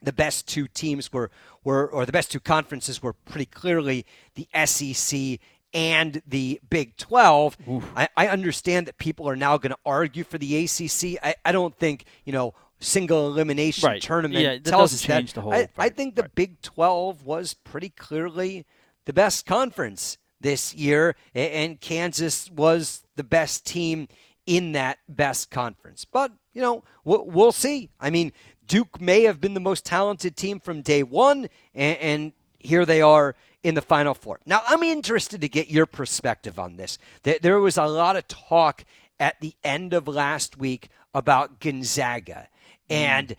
the 0.01 0.13
best 0.13 0.47
two 0.47 0.67
teams 0.67 1.11
were, 1.11 1.29
were 1.63 1.87
or 1.87 2.05
the 2.05 2.11
best 2.11 2.31
two 2.31 2.39
conferences 2.39 3.03
were 3.03 3.13
pretty 3.13 3.45
clearly 3.45 4.05
the 4.35 4.47
SEC 4.65 5.39
and 5.73 6.21
the 6.27 6.59
Big 6.69 6.97
12. 6.97 7.57
I, 7.95 8.07
I 8.17 8.27
understand 8.27 8.87
that 8.87 8.97
people 8.97 9.29
are 9.29 9.35
now 9.35 9.57
going 9.57 9.71
to 9.71 9.77
argue 9.85 10.23
for 10.23 10.37
the 10.37 10.63
ACC. 10.63 11.19
I, 11.23 11.35
I 11.45 11.51
don't 11.51 11.77
think, 11.77 12.05
you 12.25 12.33
know, 12.33 12.53
single 12.79 13.27
elimination 13.27 13.87
Right. 13.87 14.01
tournament 14.01 14.41
Yeah, 14.43 14.53
that 14.55 14.65
tells 14.65 14.93
us 14.93 15.01
change 15.01 15.33
that. 15.33 15.35
the 15.35 15.41
whole- 15.41 15.53
I, 15.53 15.67
I 15.77 15.89
think 15.89 16.15
the 16.15 16.23
right. 16.23 16.35
Big 16.35 16.61
12 16.61 17.25
was 17.25 17.53
pretty 17.53 17.89
clearly 17.89 18.65
the 19.05 19.13
best 19.13 19.45
conference 19.45 20.17
this 20.41 20.73
year, 20.73 21.15
and 21.35 21.81
Kansas 21.81 22.49
was 22.49 23.03
the 23.17 23.23
best 23.23 23.65
team 23.65 24.07
in 24.45 24.71
that 24.71 24.99
best 25.09 25.51
conference. 25.51 26.05
But, 26.05 26.31
you 26.53 26.61
know, 26.61 26.83
we'll, 27.03 27.25
we'll 27.25 27.51
see. 27.51 27.89
I 27.99 28.09
mean, 28.09 28.31
Duke 28.65 29.01
may 29.01 29.23
have 29.23 29.41
been 29.41 29.53
the 29.53 29.59
most 29.59 29.85
talented 29.85 30.37
team 30.37 30.59
from 30.61 30.81
day 30.81 31.03
one, 31.03 31.49
and, 31.75 31.97
and 31.97 32.33
here 32.59 32.85
they 32.85 33.01
are 33.01 33.35
in 33.63 33.75
the 33.75 33.81
Final 33.81 34.13
Four. 34.13 34.39
Now, 34.45 34.61
I'm 34.67 34.83
interested 34.83 35.41
to 35.41 35.49
get 35.49 35.69
your 35.69 35.85
perspective 35.85 36.57
on 36.57 36.77
this. 36.77 36.97
There, 37.23 37.37
there 37.41 37.59
was 37.59 37.77
a 37.77 37.85
lot 37.85 38.15
of 38.15 38.27
talk 38.29 38.85
at 39.19 39.41
the 39.41 39.53
end 39.63 39.93
of 39.93 40.07
last 40.07 40.57
week 40.57 40.87
about 41.13 41.59
Gonzaga. 41.59 42.47
Mm. 42.89 42.95
And 42.95 43.35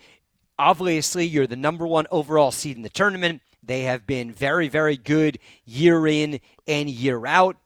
obviously, 0.58 1.26
you're 1.26 1.46
the 1.46 1.56
number 1.56 1.86
one 1.86 2.06
overall 2.10 2.50
seed 2.50 2.76
in 2.76 2.82
the 2.82 2.88
tournament. 2.88 3.42
They 3.62 3.82
have 3.82 4.06
been 4.06 4.32
very, 4.32 4.68
very 4.68 4.96
good 4.96 5.38
year 5.64 6.06
in 6.06 6.40
and 6.66 6.88
year 6.88 7.26
out. 7.26 7.56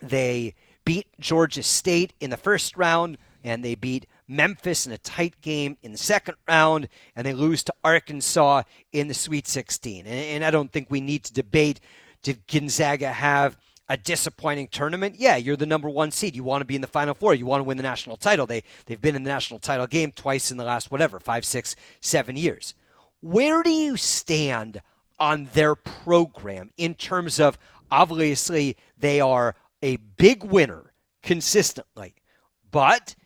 They 0.00 0.54
beat 0.84 1.06
Georgia 1.20 1.62
State 1.62 2.14
in 2.20 2.30
the 2.30 2.36
first 2.36 2.76
round, 2.76 3.18
and 3.44 3.64
they 3.64 3.74
beat 3.74 4.06
Memphis 4.26 4.86
in 4.86 4.92
a 4.92 4.98
tight 4.98 5.40
game 5.42 5.76
in 5.82 5.92
the 5.92 5.98
second 5.98 6.36
round, 6.48 6.88
and 7.14 7.26
they 7.26 7.34
lose 7.34 7.62
to 7.64 7.74
Arkansas 7.84 8.62
in 8.92 9.08
the 9.08 9.14
Sweet 9.14 9.46
16. 9.46 10.06
And, 10.06 10.14
and 10.14 10.44
I 10.44 10.50
don't 10.50 10.72
think 10.72 10.90
we 10.90 11.00
need 11.00 11.24
to 11.24 11.32
debate 11.32 11.80
did 12.22 12.46
Gonzaga 12.46 13.12
have 13.12 13.56
a 13.90 13.96
disappointing 13.96 14.68
tournament? 14.68 15.16
Yeah, 15.18 15.36
you're 15.36 15.56
the 15.56 15.66
number 15.66 15.90
one 15.90 16.12
seed. 16.12 16.36
You 16.36 16.44
want 16.44 16.62
to 16.62 16.64
be 16.64 16.76
in 16.76 16.80
the 16.80 16.86
Final 16.86 17.12
Four. 17.12 17.34
You 17.34 17.44
want 17.44 17.58
to 17.60 17.64
win 17.64 17.76
the 17.76 17.82
national 17.82 18.16
title. 18.16 18.46
They 18.46 18.62
they've 18.86 19.00
been 19.00 19.16
in 19.16 19.24
the 19.24 19.30
national 19.30 19.58
title 19.58 19.88
game 19.88 20.12
twice 20.12 20.52
in 20.52 20.56
the 20.56 20.64
last 20.64 20.92
whatever 20.92 21.18
five, 21.18 21.44
six, 21.44 21.74
seven 22.00 22.36
years. 22.36 22.74
Where 23.20 23.64
do 23.64 23.70
you 23.70 23.96
stand 23.96 24.80
on 25.18 25.48
their 25.52 25.74
program 25.74 26.70
in 26.78 26.94
terms 26.94 27.40
of 27.40 27.58
obviously 27.90 28.76
they 28.96 29.20
are 29.20 29.56
a 29.82 29.96
big 29.96 30.44
winner 30.44 30.92
consistently, 31.22 32.14
but 32.70 33.16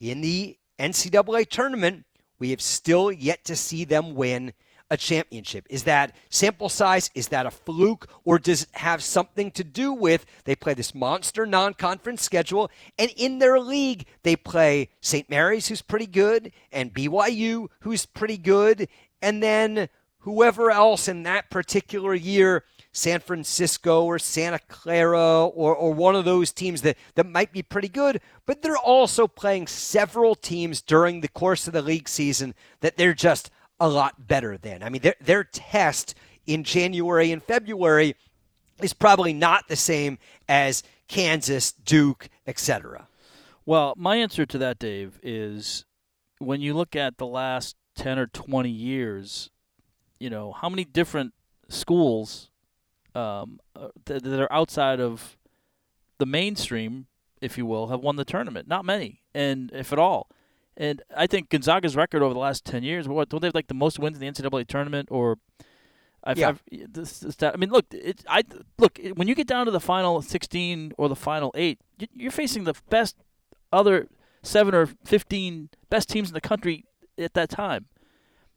in 0.00 0.22
the 0.22 0.56
NCAA 0.78 1.48
tournament, 1.48 2.06
we 2.38 2.50
have 2.50 2.62
still 2.62 3.12
yet 3.12 3.44
to 3.44 3.54
see 3.54 3.84
them 3.84 4.14
win 4.14 4.54
a 4.90 4.96
championship. 4.96 5.66
Is 5.68 5.84
that 5.84 6.14
sample 6.30 6.68
size? 6.68 7.10
Is 7.14 7.28
that 7.28 7.46
a 7.46 7.50
fluke? 7.50 8.08
Or 8.24 8.38
does 8.38 8.62
it 8.64 8.68
have 8.72 9.02
something 9.02 9.50
to 9.52 9.64
do 9.64 9.92
with 9.92 10.26
they 10.44 10.56
play 10.56 10.74
this 10.74 10.94
monster 10.94 11.46
non 11.46 11.74
conference 11.74 12.22
schedule? 12.22 12.70
And 12.98 13.10
in 13.16 13.38
their 13.38 13.58
league, 13.58 14.06
they 14.22 14.36
play 14.36 14.90
St. 15.00 15.28
Mary's, 15.28 15.68
who's 15.68 15.82
pretty 15.82 16.06
good, 16.06 16.52
and 16.72 16.94
BYU, 16.94 17.68
who's 17.80 18.06
pretty 18.06 18.38
good, 18.38 18.88
and 19.20 19.42
then 19.42 19.88
whoever 20.20 20.70
else 20.70 21.08
in 21.08 21.22
that 21.24 21.50
particular 21.50 22.14
year. 22.14 22.64
San 22.92 23.20
Francisco 23.20 24.04
or 24.04 24.18
Santa 24.18 24.58
Clara 24.68 25.44
or, 25.44 25.76
or 25.76 25.92
one 25.92 26.16
of 26.16 26.24
those 26.24 26.50
teams 26.50 26.80
that, 26.80 26.96
that 27.14 27.26
might 27.26 27.52
be 27.52 27.62
pretty 27.62 27.88
good, 27.88 28.22
but 28.46 28.62
they're 28.62 28.78
also 28.78 29.28
playing 29.28 29.66
several 29.66 30.34
teams 30.34 30.80
during 30.80 31.20
the 31.20 31.28
course 31.28 31.66
of 31.66 31.74
the 31.74 31.82
league 31.82 32.08
season 32.08 32.54
that 32.80 32.96
they're 32.96 33.12
just 33.12 33.50
a 33.78 33.88
lot 33.88 34.26
better 34.26 34.56
than. 34.56 34.82
I 34.82 34.88
mean, 34.88 35.02
their, 35.02 35.14
their 35.20 35.44
test 35.44 36.14
in 36.46 36.64
January 36.64 37.32
and 37.32 37.42
February 37.42 38.16
is 38.82 38.92
probably 38.92 39.32
not 39.32 39.68
the 39.68 39.76
same 39.76 40.18
as 40.48 40.82
Kansas, 41.08 41.72
Duke, 41.72 42.28
etc. 42.46 43.08
Well, 43.64 43.94
my 43.96 44.16
answer 44.16 44.46
to 44.46 44.58
that, 44.58 44.78
Dave, 44.78 45.18
is 45.22 45.84
when 46.38 46.60
you 46.60 46.74
look 46.74 46.94
at 46.94 47.18
the 47.18 47.26
last 47.26 47.76
10 47.96 48.18
or 48.18 48.26
20 48.26 48.68
years, 48.70 49.50
you 50.18 50.30
know, 50.30 50.52
how 50.52 50.68
many 50.68 50.84
different 50.84 51.34
schools 51.68 52.50
um, 53.14 53.60
uh, 53.74 53.88
that 54.04 54.26
are 54.26 54.52
outside 54.52 55.00
of 55.00 55.36
the 56.18 56.26
mainstream, 56.26 57.06
if 57.40 57.58
you 57.58 57.66
will, 57.66 57.88
have 57.88 58.00
won 58.00 58.16
the 58.16 58.24
tournament? 58.24 58.68
Not 58.68 58.84
many, 58.84 59.22
and 59.34 59.70
if 59.74 59.92
at 59.92 59.98
all. 59.98 60.28
And 60.76 61.02
I 61.16 61.26
think 61.26 61.48
Gonzaga's 61.48 61.96
record 61.96 62.22
over 62.22 62.34
the 62.34 62.40
last 62.40 62.64
10 62.64 62.82
years, 62.82 63.08
what, 63.08 63.28
don't 63.30 63.40
they 63.40 63.48
have 63.48 63.54
like 63.54 63.68
the 63.68 63.74
most 63.74 63.98
wins 63.98 64.20
in 64.20 64.20
the 64.20 64.30
NCAA 64.30 64.66
tournament 64.66 65.08
or 65.10 65.38
I've, 66.22 66.38
Yeah. 66.38 66.48
I've, 66.50 66.62
this, 66.92 67.20
this, 67.20 67.36
that, 67.36 67.54
I 67.54 67.56
mean, 67.56 67.70
look, 67.70 67.86
it, 67.92 68.22
I 68.28 68.42
look 68.78 68.98
it- 68.98 69.16
when 69.16 69.26
you 69.28 69.34
get 69.34 69.46
down 69.46 69.64
to 69.66 69.72
the 69.72 69.80
final 69.80 70.20
16 70.20 70.92
or 70.98 71.08
the 71.08 71.16
final 71.16 71.50
eight, 71.54 71.80
you- 71.98 72.08
you're 72.12 72.30
facing 72.30 72.64
the 72.64 72.74
best 72.90 73.16
other 73.72 74.08
seven 74.42 74.74
or 74.74 74.86
15 75.04 75.70
best 75.88 76.08
teams 76.08 76.28
in 76.28 76.34
the 76.34 76.40
country 76.40 76.84
at 77.18 77.32
that 77.34 77.48
time. 77.48 77.86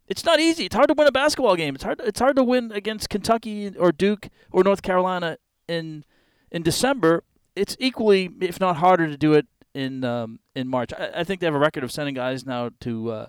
It's 0.07 0.25
not 0.25 0.39
easy. 0.39 0.65
It's 0.65 0.75
hard 0.75 0.87
to 0.87 0.95
win 0.95 1.07
a 1.07 1.11
basketball 1.11 1.55
game. 1.55 1.75
It's 1.75 1.83
hard. 1.83 2.01
It's 2.03 2.19
hard 2.19 2.35
to 2.37 2.43
win 2.43 2.71
against 2.71 3.09
Kentucky 3.09 3.71
or 3.77 3.91
Duke 3.91 4.29
or 4.51 4.63
North 4.63 4.81
Carolina 4.81 5.37
in 5.67 6.03
in 6.51 6.63
December. 6.63 7.23
It's 7.55 7.77
equally, 7.79 8.29
if 8.41 8.59
not 8.59 8.77
harder, 8.77 9.05
to 9.07 9.15
do 9.17 9.33
it 9.33 9.45
in 9.73 10.03
um, 10.03 10.39
in 10.55 10.67
March. 10.67 10.93
I, 10.93 11.11
I 11.17 11.23
think 11.23 11.39
they 11.41 11.47
have 11.47 11.55
a 11.55 11.59
record 11.59 11.83
of 11.83 11.91
sending 11.91 12.15
guys 12.15 12.45
now 12.45 12.71
to. 12.81 13.11
Uh, 13.11 13.25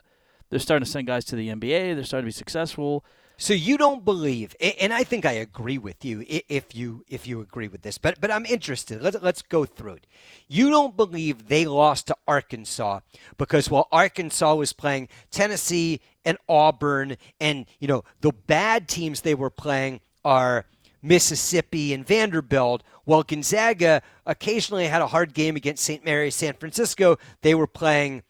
they're 0.51 0.59
starting 0.59 0.85
to 0.85 0.91
send 0.91 1.07
guys 1.07 1.25
to 1.27 1.37
the 1.37 1.49
NBA. 1.49 1.95
They're 1.95 2.05
starting 2.05 2.25
to 2.25 2.35
be 2.35 2.39
successful. 2.39 3.05
So 3.41 3.55
you 3.55 3.79
don't 3.79 4.05
believe, 4.05 4.55
and 4.61 4.93
I 4.93 5.03
think 5.03 5.25
I 5.25 5.33
agree 5.33 5.79
with 5.79 6.05
you 6.05 6.27
if 6.29 6.75
you 6.75 7.07
if 7.09 7.27
you 7.27 7.41
agree 7.41 7.69
with 7.69 7.81
this. 7.81 7.97
But 7.97 8.21
but 8.21 8.31
I'm 8.31 8.45
interested. 8.45 9.01
Let's 9.01 9.17
let's 9.23 9.41
go 9.41 9.65
through 9.65 9.95
it. 9.95 10.07
You 10.47 10.69
don't 10.69 10.95
believe 10.95 11.49
they 11.49 11.65
lost 11.65 12.09
to 12.09 12.17
Arkansas 12.29 13.01
because 13.39 13.71
while 13.71 13.89
Arkansas 13.91 14.55
was 14.57 14.75
playing 14.75 15.09
Tennessee 15.31 16.03
and 16.23 16.37
Auburn, 16.51 17.17
and 17.41 17.65
you 17.79 17.89
know 17.89 18.05
the 18.21 18.33
bad 18.33 18.89
teams 18.89 19.23
they 19.23 19.35
were 19.35 19.49
playing 19.49 20.01
are 20.23 20.67
Mississippi 21.03 21.93
and 21.93 22.07
Vanderbilt. 22.07 22.83
While 23.05 23.23
Gonzaga 23.23 24.03
occasionally 24.27 24.87
had 24.87 25.03
a 25.03 25.09
hard 25.09 25.35
game 25.35 25.57
against 25.57 25.85
St. 25.85 26.05
Mary's, 26.05 26.37
San 26.37 26.55
Francisco, 26.55 27.19
they 27.43 27.55
were 27.55 27.67
playing 27.67 28.23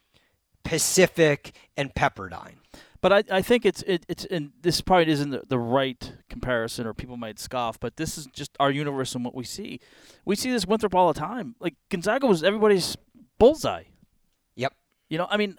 Pacific 0.64 1.52
and 1.76 1.94
Pepperdine. 1.94 2.56
But 3.02 3.12
I, 3.12 3.38
I 3.38 3.42
think 3.42 3.64
it's 3.64 3.82
it, 3.82 4.04
it's 4.08 4.26
and 4.26 4.52
this 4.60 4.80
probably 4.82 5.10
isn't 5.10 5.30
the, 5.30 5.42
the 5.48 5.58
right 5.58 6.12
comparison, 6.28 6.86
or 6.86 6.92
people 6.92 7.16
might 7.16 7.38
scoff. 7.38 7.80
But 7.80 7.96
this 7.96 8.18
is 8.18 8.26
just 8.26 8.50
our 8.60 8.70
universe 8.70 9.14
and 9.14 9.24
what 9.24 9.34
we 9.34 9.44
see. 9.44 9.80
We 10.24 10.36
see 10.36 10.50
this 10.50 10.66
Winthrop 10.66 10.94
all 10.94 11.12
the 11.12 11.18
time. 11.18 11.54
Like 11.60 11.74
Gonzaga 11.88 12.26
was 12.26 12.44
everybody's 12.44 12.96
bullseye. 13.38 13.84
Yep. 14.56 14.74
You 15.08 15.18
know, 15.18 15.26
I 15.30 15.36
mean, 15.36 15.56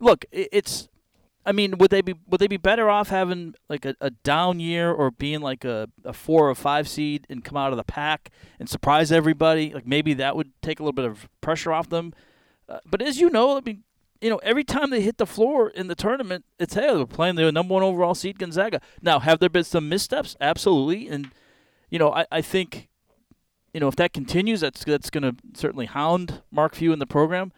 look, 0.00 0.24
it's. 0.30 0.88
I 1.46 1.52
mean, 1.52 1.76
would 1.78 1.90
they 1.90 2.00
be 2.00 2.14
would 2.26 2.40
they 2.40 2.46
be 2.46 2.56
better 2.56 2.88
off 2.88 3.08
having 3.08 3.54
like 3.68 3.84
a, 3.84 3.94
a 4.00 4.10
down 4.10 4.60
year 4.60 4.90
or 4.90 5.10
being 5.10 5.40
like 5.40 5.64
a, 5.64 5.88
a 6.04 6.12
four 6.12 6.48
or 6.48 6.54
five 6.54 6.88
seed 6.88 7.26
and 7.28 7.44
come 7.44 7.56
out 7.56 7.72
of 7.72 7.76
the 7.76 7.84
pack 7.84 8.30
and 8.58 8.68
surprise 8.68 9.12
everybody? 9.12 9.72
Like 9.72 9.86
maybe 9.86 10.14
that 10.14 10.36
would 10.36 10.52
take 10.62 10.80
a 10.80 10.82
little 10.82 10.94
bit 10.94 11.04
of 11.04 11.28
pressure 11.40 11.72
off 11.72 11.88
them. 11.88 12.14
Uh, 12.68 12.78
but 12.86 13.02
as 13.02 13.20
you 13.20 13.28
know, 13.28 13.58
I 13.58 13.60
mean, 13.60 13.82
you 14.20 14.30
know, 14.30 14.38
every 14.38 14.64
time 14.64 14.88
they 14.88 15.02
hit 15.02 15.18
the 15.18 15.26
floor 15.26 15.68
in 15.68 15.88
the 15.88 15.94
tournament, 15.94 16.46
it's 16.58 16.74
hey, 16.74 16.94
they're 16.94 17.04
playing 17.06 17.34
the 17.34 17.52
number 17.52 17.74
one 17.74 17.82
overall 17.82 18.14
seed 18.14 18.38
Gonzaga. 18.38 18.80
Now, 19.02 19.18
have 19.18 19.38
there 19.38 19.50
been 19.50 19.64
some 19.64 19.88
missteps? 19.88 20.34
Absolutely, 20.40 21.08
and 21.08 21.30
you 21.90 21.98
know, 21.98 22.10
I, 22.10 22.24
I 22.32 22.40
think, 22.40 22.88
you 23.74 23.80
know, 23.80 23.88
if 23.88 23.96
that 23.96 24.14
continues, 24.14 24.60
that's 24.60 24.82
that's 24.82 25.10
going 25.10 25.24
to 25.24 25.36
certainly 25.54 25.84
hound 25.84 26.42
Mark 26.50 26.74
Few 26.74 26.90
in 26.92 27.00
the 27.00 27.06
program. 27.06 27.52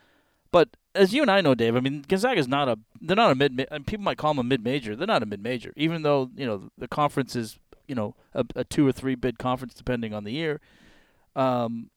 But 0.50 0.76
as 0.96 1.14
you 1.14 1.22
and 1.22 1.30
I 1.30 1.40
know, 1.40 1.54
Dave, 1.54 1.76
I 1.76 1.80
mean, 1.80 2.04
Gonzaga's 2.06 2.48
not 2.48 2.68
a 2.68 2.78
they're 3.00 3.16
not 3.16 3.32
a 3.32 3.34
mid. 3.34 3.66
And 3.70 3.86
people 3.86 4.04
might 4.04 4.18
call 4.18 4.32
them 4.32 4.38
a 4.38 4.44
mid 4.48 4.64
major. 4.64 4.96
They're 4.96 5.06
not 5.06 5.22
a 5.22 5.26
mid 5.26 5.42
major, 5.42 5.72
even 5.76 6.02
though 6.02 6.30
you 6.36 6.46
know 6.46 6.70
the 6.76 6.88
conference 6.88 7.36
is 7.36 7.58
you 7.86 7.94
know 7.94 8.14
a, 8.34 8.44
a 8.54 8.64
two 8.64 8.86
or 8.86 8.92
three 8.92 9.14
bid 9.14 9.38
conference 9.38 9.74
depending 9.74 10.12
on 10.14 10.24
the 10.24 10.32
year. 10.32 10.60
Um, 11.34 11.90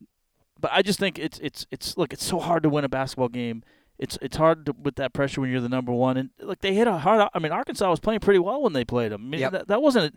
but 0.59 0.71
I 0.73 0.81
just 0.81 0.99
think 0.99 1.17
it's 1.17 1.39
it's 1.39 1.65
it's 1.71 1.97
look, 1.97 2.13
it's 2.13 2.25
so 2.25 2.39
hard 2.39 2.63
to 2.63 2.69
win 2.69 2.83
a 2.83 2.89
basketball 2.89 3.29
game 3.29 3.63
it's 3.99 4.17
it's 4.21 4.37
hard 4.37 4.65
to, 4.65 4.73
with 4.81 4.95
that 4.95 5.13
pressure 5.13 5.41
when 5.41 5.51
you're 5.51 5.59
the 5.59 5.69
number 5.69 5.91
one. 5.91 6.15
And 6.17 6.29
like 6.41 6.61
they 6.61 6.73
hit 6.73 6.87
a 6.87 6.97
hard. 6.97 7.29
I 7.33 7.39
mean, 7.39 7.51
Arkansas 7.51 7.89
was 7.89 7.99
playing 7.99 8.21
pretty 8.21 8.39
well 8.39 8.61
when 8.61 8.73
they 8.73 8.85
played 8.85 9.11
them. 9.11 9.25
I 9.25 9.29
mean, 9.29 9.41
Yep. 9.41 9.51
that, 9.51 9.67
that 9.67 9.81
wasn't. 9.81 10.15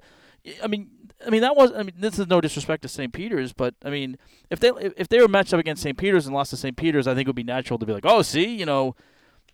I 0.62 0.68
mean, 0.68 0.88
I 1.26 1.30
mean 1.30 1.42
that 1.42 1.56
was. 1.56 1.72
I 1.72 1.82
mean, 1.82 1.94
this 1.96 2.18
is 2.18 2.26
no 2.26 2.40
disrespect 2.40 2.82
to 2.82 2.88
St. 2.88 3.12
Peter's, 3.12 3.52
but 3.52 3.74
I 3.84 3.90
mean, 3.90 4.18
if 4.50 4.60
they 4.60 4.68
if, 4.68 5.08
they 5.08 5.20
were 5.20 5.28
matched 5.28 5.54
up 5.54 5.60
against 5.60 5.82
St. 5.82 5.96
Peter's 5.96 6.26
and 6.26 6.34
lost 6.34 6.50
to 6.50 6.56
St. 6.56 6.76
Peter's, 6.76 7.06
I 7.06 7.14
think 7.14 7.26
it 7.26 7.28
would 7.28 7.36
be 7.36 7.42
natural 7.42 7.78
to 7.78 7.86
be 7.86 7.92
like, 7.92 8.06
oh, 8.06 8.22
see, 8.22 8.54
you 8.54 8.66
know. 8.66 8.94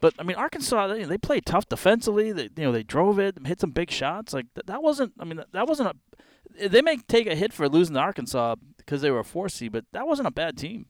But 0.00 0.14
I 0.18 0.22
mean, 0.22 0.37
Arkansas 0.37 0.87
they, 0.88 1.04
they 1.04 1.18
played 1.18 1.44
tough 1.44 1.68
defensively. 1.68 2.33
They 2.33 2.50
you 2.57 2.64
know 2.64 2.72
they 2.72 2.83
drove 2.83 3.18
it, 3.18 3.37
hit 3.46 3.61
some 3.61 3.70
big 3.70 3.90
shots. 3.90 4.33
Like 4.33 4.46
that, 4.54 4.66
that 4.66 4.83
wasn't. 4.83 5.12
I 5.18 5.24
mean, 5.24 5.38
that, 5.38 5.52
that 5.52 5.66
wasn't 5.66 5.90
a. 5.90 6.68
They 6.68 6.83
may 6.83 6.96
take 6.96 7.26
a 7.26 7.35
hit 7.35 7.52
for 7.52 7.68
losing 7.68 7.94
to 7.94 8.00
Arkansas 8.00 8.57
because 8.76 9.02
they 9.02 9.11
were 9.11 9.20
a 9.20 9.24
four 9.24 9.48
seed, 9.48 9.72
but 9.72 9.85
that 9.92 10.07
wasn't 10.07 10.28
a 10.28 10.33
bad 10.33 10.57
team. 10.57 10.87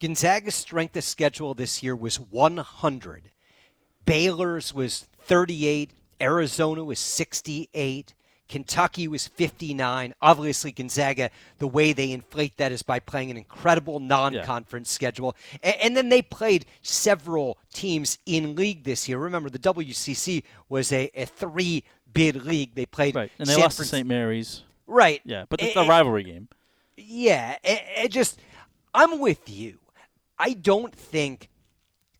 Gonzaga's 0.00 0.54
strength 0.54 0.96
of 0.96 1.04
schedule 1.04 1.54
this 1.54 1.82
year 1.82 1.96
was 1.96 2.20
100. 2.20 3.30
Baylor's 4.04 4.74
was 4.74 5.08
38. 5.20 5.92
Arizona 6.20 6.84
was 6.84 6.98
68. 6.98 8.14
Kentucky 8.48 9.08
was 9.08 9.26
59. 9.26 10.14
Obviously, 10.22 10.70
Gonzaga, 10.72 11.30
the 11.58 11.66
way 11.66 11.92
they 11.92 12.12
inflate 12.12 12.56
that 12.58 12.70
is 12.72 12.82
by 12.82 13.00
playing 13.00 13.30
an 13.30 13.36
incredible 13.36 13.98
non 14.00 14.40
conference 14.44 14.90
schedule. 14.90 15.34
A- 15.62 15.84
And, 15.84 15.96
then 15.96 16.08
they 16.08 16.22
played 16.22 16.66
several 16.82 17.58
teams 17.72 18.18
in 18.26 18.54
league 18.54 18.84
this 18.84 19.08
year. 19.08 19.18
Remember, 19.18 19.50
the 19.50 19.58
WCC 19.58 20.42
was 20.68 20.92
a, 20.92 21.10
a 21.14 21.24
three 21.26 21.82
bid 22.12 22.44
league. 22.44 22.74
They 22.74 22.86
played. 22.86 23.14
Right, 23.16 23.32
and 23.38 23.48
they 23.48 23.54
San 23.54 23.62
lost 23.62 23.78
to 23.78 23.84
St. 23.84 24.06
Mary's. 24.06 24.62
Right. 24.86 25.20
Yeah, 25.24 25.46
but 25.48 25.60
it's 25.62 25.74
A- 25.76 25.80
a 25.80 25.88
rivalry 25.88 26.22
game. 26.22 26.48
yeah, 26.96 27.56
it, 27.64 27.82
it 28.04 28.08
just 28.12 28.38
I'm 28.94 29.18
with 29.18 29.48
you. 29.50 29.78
I 30.38 30.52
don't 30.52 30.94
think 30.94 31.48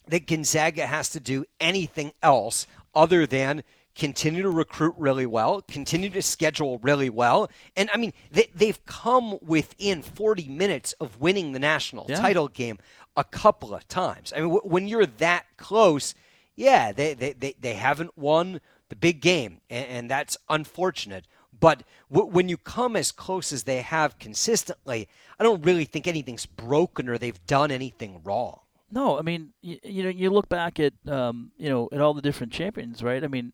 that 0.08 0.26
Gonzaga 0.26 0.86
has 0.86 1.10
to 1.10 1.20
do 1.20 1.44
anything 1.60 2.12
else 2.22 2.66
other 2.94 3.26
than 3.26 3.62
continue 3.96 4.42
to 4.42 4.50
recruit 4.50 4.94
really 4.98 5.26
well, 5.26 5.62
continue 5.62 6.10
to 6.10 6.22
schedule 6.22 6.78
really 6.78 7.10
well, 7.10 7.48
and 7.76 7.88
I 7.92 7.96
mean 7.96 8.12
they, 8.30 8.48
they've 8.54 8.84
come 8.86 9.38
within 9.42 10.02
40 10.02 10.48
minutes 10.48 10.92
of 11.00 11.20
winning 11.20 11.52
the 11.52 11.58
national 11.58 12.06
Yeah. 12.08 12.16
title 12.20 12.48
game 12.48 12.78
a 13.16 13.24
couple 13.24 13.74
of 13.74 13.88
times. 13.88 14.32
I 14.34 14.40
mean, 14.40 14.50
w- 14.54 14.68
when 14.68 14.86
you're 14.88 15.06
that 15.06 15.46
close, 15.56 16.14
yeah, 16.54 16.92
they 16.92 17.14
they, 17.14 17.32
they, 17.32 17.54
they 17.58 17.74
haven't 17.74 18.16
won 18.16 18.60
the 18.88 18.96
big 18.96 19.20
game, 19.20 19.60
and, 19.70 19.86
and 19.86 20.10
that's 20.10 20.36
unfortunate. 20.48 21.26
But 21.58 21.82
w- 22.12 22.30
when 22.30 22.48
you 22.50 22.58
come 22.58 22.96
as 22.96 23.10
close 23.12 23.50
as 23.52 23.64
they 23.64 23.80
have 23.80 24.18
consistently, 24.18 25.08
I 25.40 25.42
don't 25.44 25.64
really 25.64 25.86
think 25.86 26.06
anything's 26.06 26.44
broken 26.46 27.08
or 27.08 27.16
they've 27.18 27.44
done 27.46 27.70
anything 27.70 28.20
wrong. 28.22 28.60
No, 28.92 29.18
I 29.18 29.22
mean, 29.22 29.52
you, 29.62 29.78
you 29.82 30.02
know, 30.04 30.08
you 30.10 30.30
look 30.30 30.48
back 30.48 30.78
at, 30.78 30.92
um, 31.08 31.50
you 31.56 31.68
know, 31.68 31.88
at 31.90 32.00
all 32.00 32.14
the 32.14 32.22
different 32.22 32.52
champions, 32.52 33.02
right? 33.02 33.24
I 33.24 33.26
mean, 33.26 33.52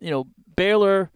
you 0.00 0.10
know, 0.10 0.26
Baylor, 0.56 1.10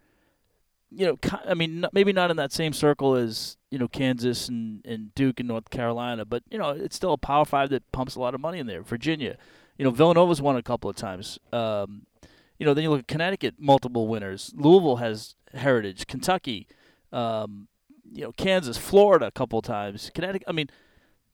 you 0.90 1.06
know, 1.06 1.18
I 1.46 1.54
mean, 1.54 1.86
maybe 1.92 2.12
not 2.12 2.30
in 2.30 2.36
that 2.36 2.52
same 2.52 2.72
circle 2.72 3.14
as 3.14 3.56
you 3.70 3.78
know 3.78 3.88
Kansas 3.88 4.48
and, 4.48 4.84
and 4.84 5.14
Duke 5.14 5.40
and 5.40 5.48
North 5.48 5.70
Carolina, 5.70 6.24
but 6.24 6.42
you 6.50 6.58
know, 6.58 6.70
it's 6.70 6.96
still 6.96 7.12
a 7.12 7.18
Power 7.18 7.44
Five 7.44 7.70
that 7.70 7.90
pumps 7.92 8.14
a 8.14 8.20
lot 8.20 8.34
of 8.34 8.40
money 8.40 8.58
in 8.58 8.66
there. 8.66 8.82
Virginia, 8.82 9.36
you 9.78 9.84
know, 9.84 9.90
Villanova's 9.90 10.42
won 10.42 10.56
a 10.56 10.62
couple 10.62 10.90
of 10.90 10.96
times. 10.96 11.38
Um, 11.52 12.06
you 12.58 12.66
know, 12.66 12.74
then 12.74 12.84
you 12.84 12.90
look 12.90 13.00
at 13.00 13.08
Connecticut, 13.08 13.54
multiple 13.58 14.06
winners. 14.06 14.52
Louisville 14.54 14.96
has 14.96 15.34
heritage. 15.54 16.06
Kentucky, 16.06 16.68
um, 17.12 17.68
you 18.12 18.22
know, 18.22 18.32
Kansas, 18.32 18.76
Florida, 18.76 19.26
a 19.26 19.30
couple 19.30 19.58
of 19.58 19.64
times. 19.64 20.10
Connecticut. 20.14 20.46
I 20.46 20.52
mean, 20.52 20.68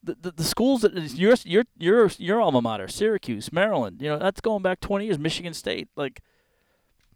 the, 0.02 0.16
the, 0.20 0.30
the 0.30 0.44
schools 0.44 0.82
that 0.82 0.94
your 1.14 1.34
your 1.44 1.64
your 1.76 2.11
your 2.18 2.40
alma 2.40 2.62
mater, 2.62 2.88
Syracuse, 2.88 3.52
Maryland. 3.52 4.00
You 4.00 4.11
know, 4.11 4.18
that's 4.18 4.40
going 4.40 4.62
back 4.62 4.80
20 4.80 5.06
years. 5.06 5.18
Michigan 5.18 5.54
State, 5.54 5.88
like, 5.96 6.22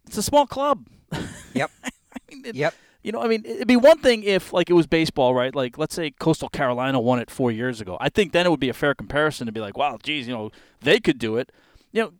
it's 0.05 0.17
a 0.17 0.23
small 0.23 0.47
club. 0.47 0.85
Yep. 1.53 1.69
I 1.83 1.89
mean, 2.29 2.45
it- 2.45 2.55
Yep. 2.55 2.73
You 3.03 3.11
know, 3.11 3.21
I 3.21 3.27
mean, 3.27 3.43
it'd 3.45 3.67
be 3.67 3.75
one 3.75 3.97
thing 3.99 4.23
if 4.23 4.53
like 4.53 4.69
it 4.69 4.73
was 4.73 4.87
baseball, 4.87 5.35
right? 5.35 5.53
Like, 5.53 5.77
let's 5.77 5.93
say 5.93 6.09
Coastal 6.11 6.47
Carolina 6.47 7.01
won 7.01 7.19
it 7.19 7.29
four 7.29 7.51
years 7.51 7.81
ago. 7.81 7.97
I 7.99 8.07
think 8.07 8.31
then 8.31 8.45
it 8.45 8.49
would 8.49 8.61
be 8.61 8.69
a 8.69 8.73
fair 8.73 8.95
comparison 8.95 9.45
to 9.45 9.51
be 9.51 9.59
like, 9.59 9.75
wow, 9.77 9.97
geez, 10.01 10.25
you 10.25 10.33
know, 10.33 10.51
they 10.79 11.01
could 11.01 11.19
do 11.19 11.35
it. 11.35 11.51
You 11.91 12.01
know, 12.03 12.13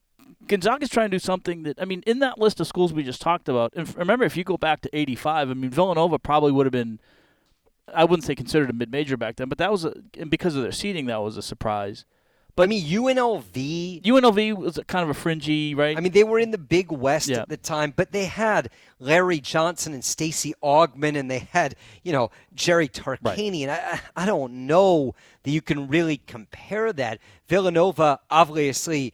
Gonzaga's 0.46 0.89
trying 0.89 1.10
to 1.10 1.15
do 1.15 1.19
something 1.19 1.63
that 1.63 1.82
I 1.82 1.86
mean, 1.86 2.04
in 2.06 2.19
that 2.19 2.38
list 2.38 2.60
of 2.60 2.67
schools 2.67 2.91
we 2.91 3.02
just 3.02 3.22
talked 3.22 3.48
about. 3.48 3.72
And 3.78 3.96
remember, 3.98 4.26
if 4.26 4.36
you 4.36 4.43
go 4.43 4.58
back 4.58 4.82
to 4.82 4.89
'85, 4.93 5.50
I 5.50 5.54
mean, 5.54 5.69
Villanova 5.72 6.19
probably 6.19 6.52
would 6.52 6.65
have 6.65 6.74
been. 6.74 7.00
I 7.93 8.04
wouldn't 8.04 8.26
say 8.26 8.36
considered 8.36 8.69
a 8.69 8.74
mid-major 8.74 9.15
back 9.15 9.38
then, 9.38 9.48
but 9.48 9.58
that 9.60 9.72
was 9.72 9.86
a, 9.86 9.93
and 10.17 10.30
because 10.30 10.56
of 10.58 10.63
their 10.63 10.72
seating, 10.74 11.06
that 11.06 11.22
was 11.22 11.38
a 11.38 11.41
surprise. 11.41 12.04
But 12.56 12.63
I 12.63 12.68
mean, 12.68 12.86
UNLV. 12.86 14.04
UNLV 14.04 14.56
was 14.58 14.80
kind 14.88 15.04
of 15.04 15.10
a 15.10 15.13
fringy, 15.20 15.74
right? 15.76 15.98
I 15.98 16.02
mean, 16.02 16.12
they 16.12 16.24
were 16.24 16.38
in 16.38 16.52
the 16.52 16.58
Big 16.60 16.92
West 16.92 17.30
Yeah. 17.30 17.42
at 17.42 17.50
the 17.50 17.58
time, 17.58 17.94
but 17.96 18.12
they 18.12 18.26
had 18.26 18.70
Larry 19.00 19.39
Johnson 19.39 19.94
and 19.94 20.04
Stacey 20.06 20.54
Augmon, 20.63 21.18
and 21.18 21.32
they 21.32 21.39
had 21.39 21.76
you 22.04 22.12
know 22.12 22.30
Jerry 22.54 22.88
Tarkanian. 22.88 23.70
I, 23.70 24.00
I 24.16 24.24
I 24.24 24.26
don't 24.26 24.68
know 24.68 25.16
that 25.44 25.52
you 25.52 25.62
can 25.62 25.88
really 25.88 26.18
compare 26.28 26.94
that. 26.94 27.20
Villanova, 27.48 28.20
obviously, 28.30 29.13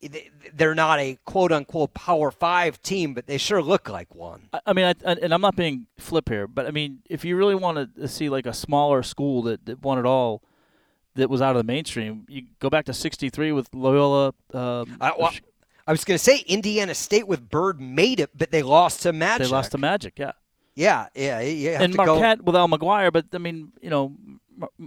they- 0.00 0.30
they're 0.54 0.74
not 0.76 1.00
a 1.00 1.18
quote 1.24 1.50
unquote 1.50 1.94
Power 1.94 2.30
Five 2.30 2.80
team, 2.82 3.12
but 3.12 3.26
they 3.26 3.38
sure 3.38 3.60
look 3.60 3.88
like 3.88 4.14
one. 4.14 4.48
I- 4.66 4.72
mean, 4.72 4.84
I- 5.04 5.12
and 5.20 5.34
I'm 5.34 5.40
not 5.40 5.56
being 5.56 5.86
flip 5.98 6.28
here, 6.28 6.46
but 6.46 6.66
I 6.66 6.70
mean, 6.70 7.00
if 7.10 7.24
you 7.24 7.36
really 7.36 7.56
want 7.56 7.96
to 7.96 8.06
see 8.08 8.28
like 8.28 8.46
a 8.46 8.52
smaller 8.54 9.02
school 9.02 9.42
that, 9.42 9.66
that 9.66 9.82
won 9.82 9.98
it 9.98 10.06
all, 10.06 10.42
that 11.18 11.28
was 11.30 11.42
out 11.42 11.54
of 11.54 11.58
the 11.64 11.70
mainstream, 11.72 12.24
you 12.28 12.42
go 12.60 12.70
back 12.70 12.86
to 12.86 12.94
'63 12.94 13.52
with 13.52 13.68
Loyola. 13.74 14.28
Um, 14.54 14.96
I, 15.00 15.12
well, 15.18 15.32
I 15.86 15.92
was 15.92 16.04
going 16.04 16.16
to 16.16 16.22
say 16.24 16.38
Indiana 16.46 16.94
State 16.94 17.28
with 17.28 17.48
Bird 17.50 17.80
made 17.80 18.20
it, 18.20 18.30
but 18.36 18.50
they 18.50 18.62
lost 18.62 19.02
to 19.02 19.12
Magic. 19.12 19.46
they 19.46 19.52
lost 19.52 19.72
to 19.72 19.78
Magic, 19.78 20.18
yeah, 20.18 20.32
Yeah, 20.74 21.06
yeah, 21.14 21.72
have 21.72 21.80
and 21.82 21.92
to 21.92 21.96
go. 21.98 22.06
Marquette 22.18 22.42
with 22.44 22.56
Al 22.56 22.68
McGuire, 22.68 23.12
but 23.12 23.26
I 23.32 23.38
mean, 23.38 23.72
you 23.80 23.90
know, 23.90 24.12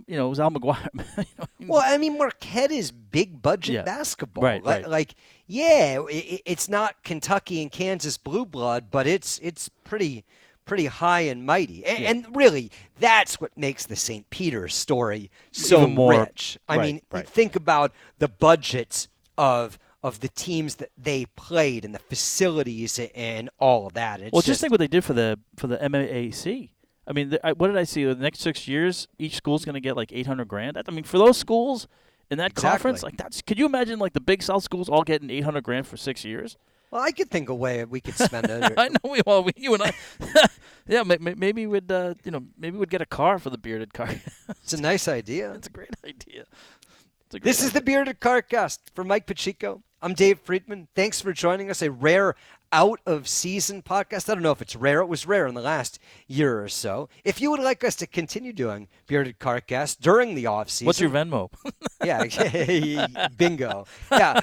you 0.07 0.17
know, 0.17 0.25
it 0.27 0.29
was 0.29 0.39
Al 0.39 0.51
McGuire. 0.51 1.25
Well, 1.67 1.81
I 1.85 1.97
mean, 1.99 2.17
Marquette 2.17 2.71
is 2.71 2.91
big 2.91 3.41
budget 3.41 3.75
Yeah. 3.75 3.81
basketball. 3.83 4.43
Right, 4.43 4.63
like, 4.63 4.81
right. 4.83 4.89
like, 4.89 5.15
yeah, 5.47 5.99
i 5.99 6.11
i- 6.11 6.41
it's 6.45 6.67
not 6.67 7.03
Kentucky 7.03 7.61
and 7.61 7.71
Kansas 7.71 8.17
blue 8.17 8.45
blood, 8.45 8.85
but 8.91 9.05
it's 9.07 9.39
it's 9.43 9.69
pretty 9.83 10.23
pretty 10.71 10.85
high 10.85 11.19
and 11.19 11.45
mighty. 11.45 11.85
And, 11.85 12.05
and 12.05 12.33
really, 12.33 12.71
that's 12.97 13.41
what 13.41 13.51
makes 13.57 13.85
the 13.87 13.97
St. 13.97 14.29
Peter 14.29 14.69
story 14.69 15.29
so 15.51 15.85
more- 15.85 16.21
rich. 16.21 16.57
I 16.69 16.77
right, 16.77 16.85
mean, 16.85 17.01
right. 17.11 17.27
think 17.27 17.57
about 17.57 17.91
the 18.19 18.29
budgets 18.29 19.09
of 19.37 19.77
of 20.01 20.21
the 20.21 20.29
teams 20.29 20.75
that 20.75 20.89
they 20.97 21.25
played 21.35 21.83
and 21.83 21.93
the 21.93 21.99
facilities 21.99 23.01
and 23.13 23.49
all 23.59 23.85
of 23.85 23.93
that. 23.95 24.21
It's 24.21 24.31
well, 24.31 24.41
just 24.41 24.61
think 24.61 24.71
what 24.71 24.79
they 24.79 24.87
did 24.87 25.03
for 25.03 25.11
the 25.11 25.37
for 25.57 25.67
the 25.67 25.75
MAAC. 25.77 26.69
I 27.05 27.11
mean, 27.11 27.31
the, 27.31 27.45
I, 27.45 27.51
what 27.51 27.67
did 27.67 27.75
I 27.75 27.83
see? 27.83 28.05
The 28.05 28.15
next 28.15 28.39
six 28.39 28.65
years, 28.65 29.09
each 29.19 29.35
school's 29.35 29.65
going 29.65 29.73
to 29.73 29.81
get 29.81 29.97
like 29.97 30.13
800 30.13 30.47
grand. 30.47 30.77
That- 30.77 30.85
I 30.87 30.91
mean, 30.91 31.03
for 31.03 31.17
those 31.17 31.37
schools 31.37 31.89
in 32.29 32.37
that 32.37 32.55
conference, 32.55 33.03
like 33.03 33.17
that's. 33.17 33.41
Could 33.41 33.59
you 33.59 33.65
imagine 33.65 33.99
like 33.99 34.13
the 34.13 34.21
Big 34.21 34.41
South 34.41 34.63
schools 34.63 34.87
all 34.87 35.03
getting 35.03 35.29
800 35.29 35.65
grand 35.65 35.85
for 35.85 35.97
six 35.97 36.23
years? 36.23 36.55
Well, 36.91 37.01
I 37.01 37.11
could 37.11 37.29
think 37.31 37.49
of 37.49 37.53
a 37.53 37.55
way 37.55 37.83
we 37.85 38.01
could 38.01 38.15
spend 38.15 38.49
it. 38.49 38.73
I 38.77 38.89
know 38.89 39.09
we 39.11 39.21
well 39.25 39.43
we, 39.43 39.53
you 39.55 39.73
and 39.73 39.83
I. 39.83 39.93
yeah, 40.87 41.03
may, 41.03 41.17
may- 41.19 41.33
maybe 41.35 41.65
we'd 41.65 41.91
uh, 41.91 42.15
you 42.23 42.31
know 42.31 42.43
maybe 42.57 42.77
we'd 42.77 42.89
get 42.89 43.01
a 43.01 43.05
car 43.05 43.39
for 43.39 43.49
the 43.49 43.57
bearded 43.57 43.93
car. 43.93 44.09
It's 44.63 44.73
a 44.73 44.81
nice 44.81 45.07
idea. 45.07 45.53
It's 45.53 45.67
a 45.67 45.71
great 45.71 45.95
idea. 46.05 46.41
A 46.41 47.39
great 47.39 47.43
This 47.43 47.63
is 47.63 47.71
the 47.71 47.81
Bearded 47.81 48.19
Carcast 48.19 48.79
for 48.93 49.03
Mike 49.03 49.25
Pacheco. 49.25 49.81
I'm 50.01 50.13
Dave 50.13 50.39
Friedman. 50.39 50.87
Thanks 50.95 51.21
for 51.21 51.31
joining 51.33 51.69
us. 51.69 51.81
A 51.81 51.89
rare 51.91 52.35
out 52.71 52.99
of 53.05 53.27
season 53.27 53.81
podcast. 53.81 54.29
I 54.29 54.33
don't 54.33 54.43
know 54.43 54.51
if 54.51 54.61
it's 54.61 54.75
rare. 54.75 55.01
It 55.01 55.07
was 55.07 55.27
rare 55.27 55.47
in 55.47 55.55
the 55.55 55.61
last 55.61 55.99
year 56.27 56.63
or 56.63 56.69
so. 56.69 57.09
If 57.23 57.41
you 57.41 57.51
would 57.51 57.59
like 57.59 57.83
us 57.83 57.95
to 57.97 58.07
continue 58.07 58.53
doing 58.53 58.87
Bearded 59.07 59.39
Carcast 59.39 59.99
during 59.99 60.35
the 60.35 60.47
off 60.47 60.69
season, 60.69 60.87
What's 60.87 61.01
your 61.01 61.09
Venmo? 61.09 61.49
yeah, 62.03 63.27
bingo. 63.37 63.85
Yeah. 64.11 64.39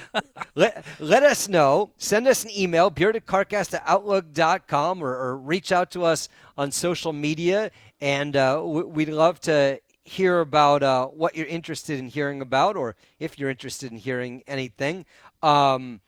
Let, 0.55 0.85
let 0.99 1.23
us 1.23 1.47
know. 1.47 1.91
Send 1.97 2.27
us 2.27 2.43
an 2.43 2.51
email, 2.55 2.91
beardedcarcast 2.91 3.73
at 3.73 3.83
outlook.com, 3.85 5.03
or, 5.03 5.15
or 5.15 5.37
reach 5.37 5.71
out 5.71 5.91
to 5.91 6.03
us 6.03 6.29
on 6.57 6.71
social 6.71 7.13
media. 7.13 7.71
And 8.01 8.35
uh, 8.35 8.61
we'd 8.63 9.09
love 9.09 9.39
to 9.41 9.79
hear 10.03 10.39
about 10.39 10.83
uh, 10.83 11.07
what 11.07 11.35
you're 11.35 11.47
interested 11.47 11.99
in 11.99 12.07
hearing 12.07 12.41
about, 12.41 12.75
or 12.75 12.95
if 13.19 13.37
you're 13.37 13.49
interested 13.49 13.91
in 13.91 13.97
hearing 13.97 14.43
anything. 14.47 15.05
Um, 15.41 16.01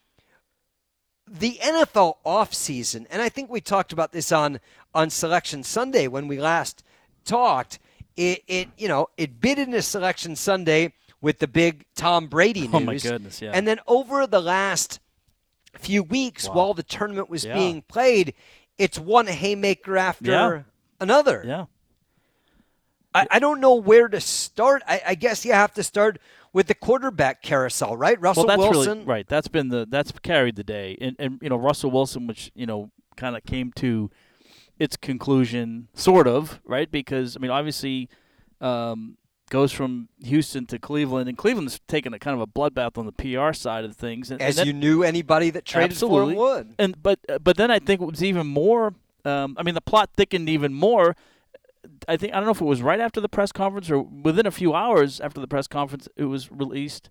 the 1.32 1.58
NFL 1.62 2.18
offseason, 2.26 3.06
and 3.10 3.22
I 3.22 3.30
think 3.30 3.50
we 3.50 3.62
talked 3.62 3.94
about 3.94 4.12
this 4.12 4.32
on 4.32 4.60
on 4.94 5.10
Selection 5.10 5.64
Sunday 5.64 6.08
when 6.08 6.28
we 6.28 6.40
last 6.40 6.84
talked. 7.26 7.80
It, 8.18 8.44
it 8.48 8.68
you 8.78 8.88
know 8.90 9.08
it 9.18 9.40
bid 9.40 9.58
into 9.58 9.82
Selection 9.82 10.36
Sunday 10.36 10.94
with 11.22 11.40
the 11.40 11.48
big 11.48 11.86
Tom 11.96 12.28
Brady 12.28 12.62
news. 12.68 12.72
Oh, 12.74 12.80
my 12.82 12.98
goodness, 12.98 13.42
yeah. 13.42 13.52
And 13.54 13.68
then 13.68 13.80
over 13.88 14.28
the 14.28 14.42
last 14.42 15.00
few 15.80 16.04
weeks, 16.04 16.48
Wow. 16.50 16.56
while 16.56 16.74
the 16.74 16.84
tournament 16.84 17.30
was 17.30 17.46
Yeah. 17.46 17.54
being 17.54 17.82
played, 17.84 18.34
it's 18.78 19.00
one 19.00 19.28
haymaker 19.28 19.96
after 19.98 20.32
Yeah. 20.32 20.62
another. 21.00 21.44
yeah. 21.46 21.66
I, 23.14 23.28
I 23.32 23.40
don't 23.40 23.60
know 23.60 23.76
where 23.76 24.08
to 24.08 24.20
start. 24.22 24.84
I, 24.88 25.02
I 25.08 25.16
guess 25.16 25.46
you 25.46 25.54
have 25.54 25.74
to 25.76 25.84
start 25.84 26.20
with 26.54 26.68
the 26.68 26.76
quarterback 26.76 27.42
carousel, 27.42 27.96
right? 27.96 28.20
Russell 28.20 28.46
well, 28.46 28.58
that's 28.58 28.76
Wilson. 28.76 28.98
really 29.00 29.06
right. 29.06 29.28
That's 29.28 29.48
been 29.48 29.70
the 29.70 29.88
that's 29.90 30.12
carried 30.20 30.56
the 30.56 30.64
day, 30.64 30.98
and 31.00 31.16
and 31.20 31.40
you 31.42 31.50
know 31.50 31.56
Russell 31.56 31.92
Wilson, 31.92 32.28
which 32.28 32.52
you 32.56 32.66
know 32.66 32.92
kind 33.16 33.36
of 33.36 33.44
came 33.46 33.72
to 33.78 34.10
its 34.80 34.98
conclusion, 34.98 35.88
sort 35.94 36.28
of 36.28 36.60
right, 36.66 36.92
because 36.92 37.38
I 37.38 37.40
mean 37.40 37.52
obviously 37.52 38.10
um, 38.60 39.18
goes 39.50 39.72
from 39.72 40.10
Houston 40.24 40.66
to 40.68 40.80
Cleveland, 40.80 41.30
and 41.30 41.38
Cleveland's 41.38 41.80
taken 41.88 42.14
a 42.14 42.20
kind 42.20 42.36
of 42.36 42.42
a 42.42 42.48
bloodbath 42.48 42.98
on 42.98 43.06
the 43.06 43.12
PR 43.12 43.54
side 43.54 43.86
of 43.86 43.96
things, 43.96 44.32
and, 44.32 44.42
As 44.42 44.58
and 44.58 44.62
that, 44.62 44.68
you 44.68 44.74
knew 44.74 45.04
anybody 45.04 45.50
that 45.52 45.66
traded 45.66 45.92
Absolutely. 45.92 46.36
for 46.36 46.58
him 46.58 46.58
would. 46.58 46.76
and 46.80 47.04
but 47.04 47.20
but 47.44 47.58
then 47.58 47.72
I 47.72 47.80
think 47.80 48.02
it 48.02 48.06
was 48.06 48.24
even 48.24 48.48
more. 48.48 48.94
Um, 49.24 49.56
I 49.60 49.64
mean, 49.64 49.76
the 49.76 49.82
plot 49.82 50.10
thickened 50.18 50.50
even 50.50 50.74
more. 50.74 51.16
I 52.08 52.18
think 52.18 52.34
I 52.34 52.38
don't 52.38 52.46
know 52.46 52.52
if 52.52 52.62
it 52.62 52.66
was 52.66 52.82
right 52.82 53.00
after 53.00 53.20
the 53.22 53.30
press 53.30 53.52
conference 53.52 53.90
or 53.90 54.02
within 54.02 54.46
a 54.46 54.52
few 54.52 54.74
hours 54.74 55.20
after 55.20 55.42
the 55.42 55.48
press 55.48 55.68
conference 55.68 56.08
it 56.16 56.26
was 56.26 56.52
released 56.52 57.10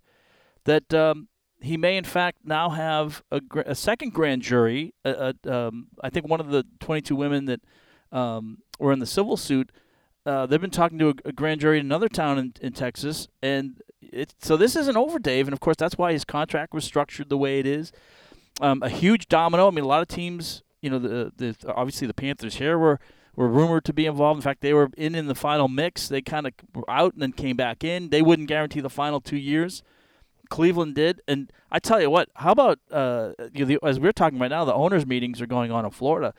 that 0.65 0.93
um, 0.95 1.29
he 1.61 1.77
may 1.77 1.97
in 1.97 2.05
fact 2.05 2.39
now 2.45 2.71
have 2.71 3.23
a, 3.31 3.41
a 3.67 3.75
second 3.75 4.13
grand 4.13 4.43
jury. 4.43 4.95
Uh, 5.05 5.33
uh, 5.45 5.51
um, 5.51 5.89
I 6.03 6.11
think 6.11 6.29
one 6.29 6.41
of 6.41 6.51
the 6.51 6.65
22 6.81 7.17
women 7.17 7.47
that 7.47 7.61
um, 8.13 8.59
were 8.79 8.93
in 8.93 8.99
the 8.99 9.07
civil 9.07 9.37
suit. 9.37 9.71
Uh, 10.27 10.47
they've 10.47 10.61
been 10.61 10.71
talking 10.71 10.99
to 10.99 11.09
a, 11.11 11.15
a 11.27 11.33
grand 11.33 11.61
jury 11.61 11.79
in 11.79 11.87
another 11.87 12.09
town 12.09 12.39
in, 12.39 12.53
in 12.61 12.73
Texas, 12.73 13.29
and 13.43 13.81
it, 14.03 14.35
so 14.39 14.57
this 14.57 14.77
isn't 14.77 14.97
over, 14.97 15.19
Dave. 15.19 15.47
And 15.47 15.55
of 15.55 15.61
course, 15.61 15.77
that's 15.79 15.97
why 15.97 16.13
his 16.13 16.25
contract 16.25 16.75
was 16.75 16.85
structured 16.85 17.31
the 17.31 17.39
way 17.39 17.59
it 17.59 17.67
is. 17.67 17.91
Um, 18.61 18.83
a 18.83 18.91
huge 18.91 19.29
domino. 19.29 19.69
I 19.69 19.71
mean, 19.71 19.85
a 19.85 19.89
lot 19.89 20.03
of 20.03 20.09
teams, 20.09 20.63
you 20.83 20.91
know, 20.91 20.99
the, 20.99 21.33
the 21.37 21.73
obviously 21.73 22.07
the 22.07 22.15
Panthers 22.15 22.57
here 22.57 22.79
were 22.79 23.01
were 23.41 23.49
rumored 23.49 23.87
to 23.87 23.95
be 23.95 24.05
involved. 24.05 24.37
In 24.37 24.43
fact, 24.43 24.61
they 24.61 24.75
were 24.75 24.91
in 24.99 25.15
in 25.15 25.27
the 25.27 25.35
final 25.35 25.67
mix. 25.67 26.09
They 26.09 26.21
kind 26.21 26.47
of 26.47 26.53
were 26.75 26.89
out 26.91 27.15
and 27.15 27.23
then 27.23 27.33
came 27.33 27.57
back 27.57 27.83
in. 27.83 28.11
They 28.11 28.21
wouldn't 28.21 28.49
guarantee 28.49 28.81
the 28.81 28.91
final 28.91 29.19
two 29.21 29.39
years. 29.39 29.83
Cleveland 30.51 30.95
did, 30.95 31.23
and 31.27 31.51
I 31.73 31.79
tell 31.79 32.01
you 32.03 32.11
what. 32.11 32.29
How 32.35 32.53
about 32.53 32.79
uh, 32.91 33.33
you 33.55 33.61
know, 33.61 33.67
the, 33.67 33.79
as 33.87 33.99
we're 33.99 34.13
talking 34.13 34.39
right 34.39 34.51
now, 34.51 34.65
the 34.67 34.75
owners' 34.75 35.07
meetings 35.07 35.41
are 35.41 35.47
going 35.47 35.71
on 35.73 35.87
in 35.87 35.91
Florida. 35.91 36.35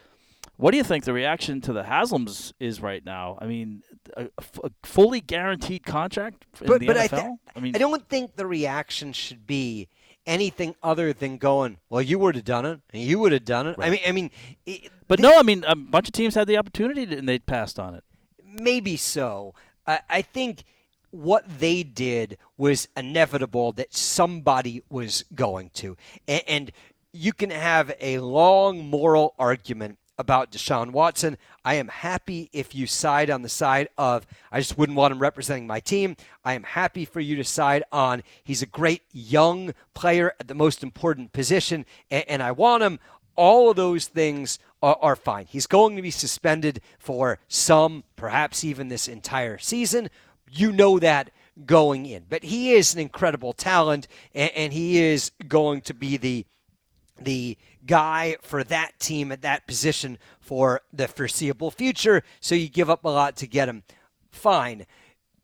What 0.57 0.71
do 0.71 0.77
you 0.77 0.83
think 0.83 1.05
the 1.05 1.13
reaction 1.13 1.59
to 1.61 1.73
the 1.73 1.83
Haslam's 1.83 2.53
is 2.59 2.81
right 2.81 3.03
now? 3.03 3.39
I 3.41 3.47
mean, 3.47 3.81
a, 4.15 4.27
a 4.63 4.69
fully 4.83 5.21
guaranteed 5.21 5.85
contract 5.87 6.45
in 6.61 6.67
But- 6.67 6.81
the 6.81 6.87
but 6.87 6.97
I 6.97 7.07
NFL. 7.07 7.37
I 7.55 7.59
mean, 7.61 7.75
I 7.75 7.79
don't 7.79 8.07
think 8.07 8.35
the 8.35 8.45
reaction 8.45 9.11
should 9.11 9.47
be 9.47 9.87
anything 10.31 10.71
other 10.81 11.07
than 11.21 11.37
going, 11.37 11.77
"Well, 11.89 12.01
you 12.01 12.17
would 12.19 12.35
have 12.39 12.45
done 12.45 12.65
it, 12.71 12.79
and 12.93 13.03
you 13.03 13.19
would 13.19 13.33
have 13.37 13.45
done 13.45 13.67
it." 13.67 13.75
I 13.77 13.89
mean, 13.91 13.99
I 14.07 14.11
mean, 14.11 14.31
it, 14.65 14.89
but 15.07 15.19
no, 15.19 15.31
I 15.37 15.43
mean, 15.43 15.63
a 15.67 15.75
bunch 15.75 16.07
of 16.07 16.13
teams 16.13 16.35
had 16.35 16.47
the 16.47 16.57
opportunity 16.57 17.05
to, 17.05 17.17
and 17.17 17.27
they 17.29 17.39
passed 17.39 17.77
on 17.79 17.93
it. 17.97 18.03
maybe 18.43 18.95
so. 18.97 19.53
I, 19.85 19.99
I 20.09 20.21
think 20.21 20.63
what 21.11 21.43
they 21.59 21.83
did 21.83 22.37
was 22.57 22.87
inevitable 22.95 23.73
that 23.73 23.93
somebody 23.93 24.83
was 24.89 25.25
going 25.35 25.69
to, 25.81 25.97
and, 26.27 26.43
and 26.47 26.71
you 27.13 27.33
can 27.33 27.49
have 27.49 27.91
a 27.99 28.19
long 28.19 28.85
moral 28.87 29.33
argument 29.37 29.97
about 30.21 30.51
Deshaun 30.51 30.91
Watson. 30.91 31.37
I 31.65 31.73
am 31.73 31.89
happy 31.89 32.49
if 32.53 32.73
you 32.73 32.87
side 32.87 33.29
on 33.29 33.41
the 33.41 33.49
side 33.49 33.89
of 33.97 34.25
I 34.51 34.59
just 34.59 34.77
wouldn't 34.77 34.97
want 34.97 35.11
him 35.11 35.19
representing 35.19 35.67
my 35.67 35.79
team. 35.79 36.15
I 36.45 36.53
am 36.53 36.63
happy 36.63 37.03
for 37.03 37.19
you 37.19 37.35
to 37.35 37.43
side 37.43 37.83
on 37.91 38.23
he's 38.43 38.61
a 38.61 38.67
great 38.67 39.01
young 39.11 39.73
player 39.93 40.33
at 40.39 40.47
the 40.47 40.53
most 40.53 40.83
important 40.83 41.33
position, 41.33 41.85
and, 42.09 42.23
and 42.29 42.43
I 42.43 42.51
want 42.51 42.83
him. 42.83 42.99
All 43.35 43.69
of 43.69 43.75
those 43.75 44.07
things 44.07 44.59
are, 44.83 44.97
are 45.01 45.15
fine. 45.15 45.47
He's 45.47 45.65
going 45.65 45.95
to 45.95 46.01
be 46.01 46.11
suspended 46.11 46.81
for 46.99 47.39
some, 47.47 48.03
perhaps 48.15 48.63
even 48.63 48.89
this 48.89 49.07
entire 49.07 49.57
season. 49.57 50.09
You 50.49 50.71
know 50.71 50.99
that 50.99 51.31
going 51.65 52.05
in. 52.05 52.25
But 52.29 52.43
he 52.43 52.73
is 52.73 52.93
an 52.93 52.99
incredible 52.99 53.53
talent, 53.53 54.07
and, 54.35 54.51
and 54.55 54.73
he 54.73 55.01
is 55.01 55.31
going 55.47 55.81
to 55.81 55.93
be 55.93 56.17
the 56.17 56.45
the 57.23 57.57
guy 57.85 58.37
for 58.41 58.63
that 58.65 58.99
team 58.99 59.31
at 59.31 59.41
that 59.41 59.67
position 59.67 60.17
for 60.39 60.81
the 60.91 61.07
foreseeable 61.07 61.71
future. 61.71 62.23
So 62.39 62.55
you 62.55 62.69
give 62.69 62.89
up 62.89 63.03
a 63.05 63.09
lot 63.09 63.35
to 63.37 63.47
get 63.47 63.69
him. 63.69 63.83
Fine. 64.31 64.85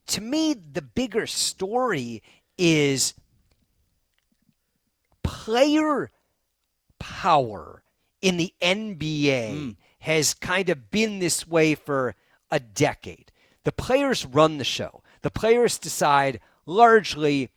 To 0.08 0.22
me, 0.22 0.54
the 0.54 0.82
bigger 0.82 1.28
story 1.28 2.24
is 2.58 3.14
player 5.24 6.12
power 7.00 7.84
in 8.22 8.38
the 8.38 8.54
NBA 8.62 9.76
has 10.00 10.34
kind 10.34 10.70
of 10.70 10.90
been 10.90 11.20
this 11.20 11.48
way 11.48 11.76
for 11.76 12.16
a 12.50 12.60
decade. 12.60 13.32
The 13.64 13.72
players 13.72 14.26
run 14.26 14.58
the 14.58 14.64
show. 14.64 15.04
The 15.22 15.32
players 15.32 15.78
decide 15.78 16.40
largely 16.66 17.50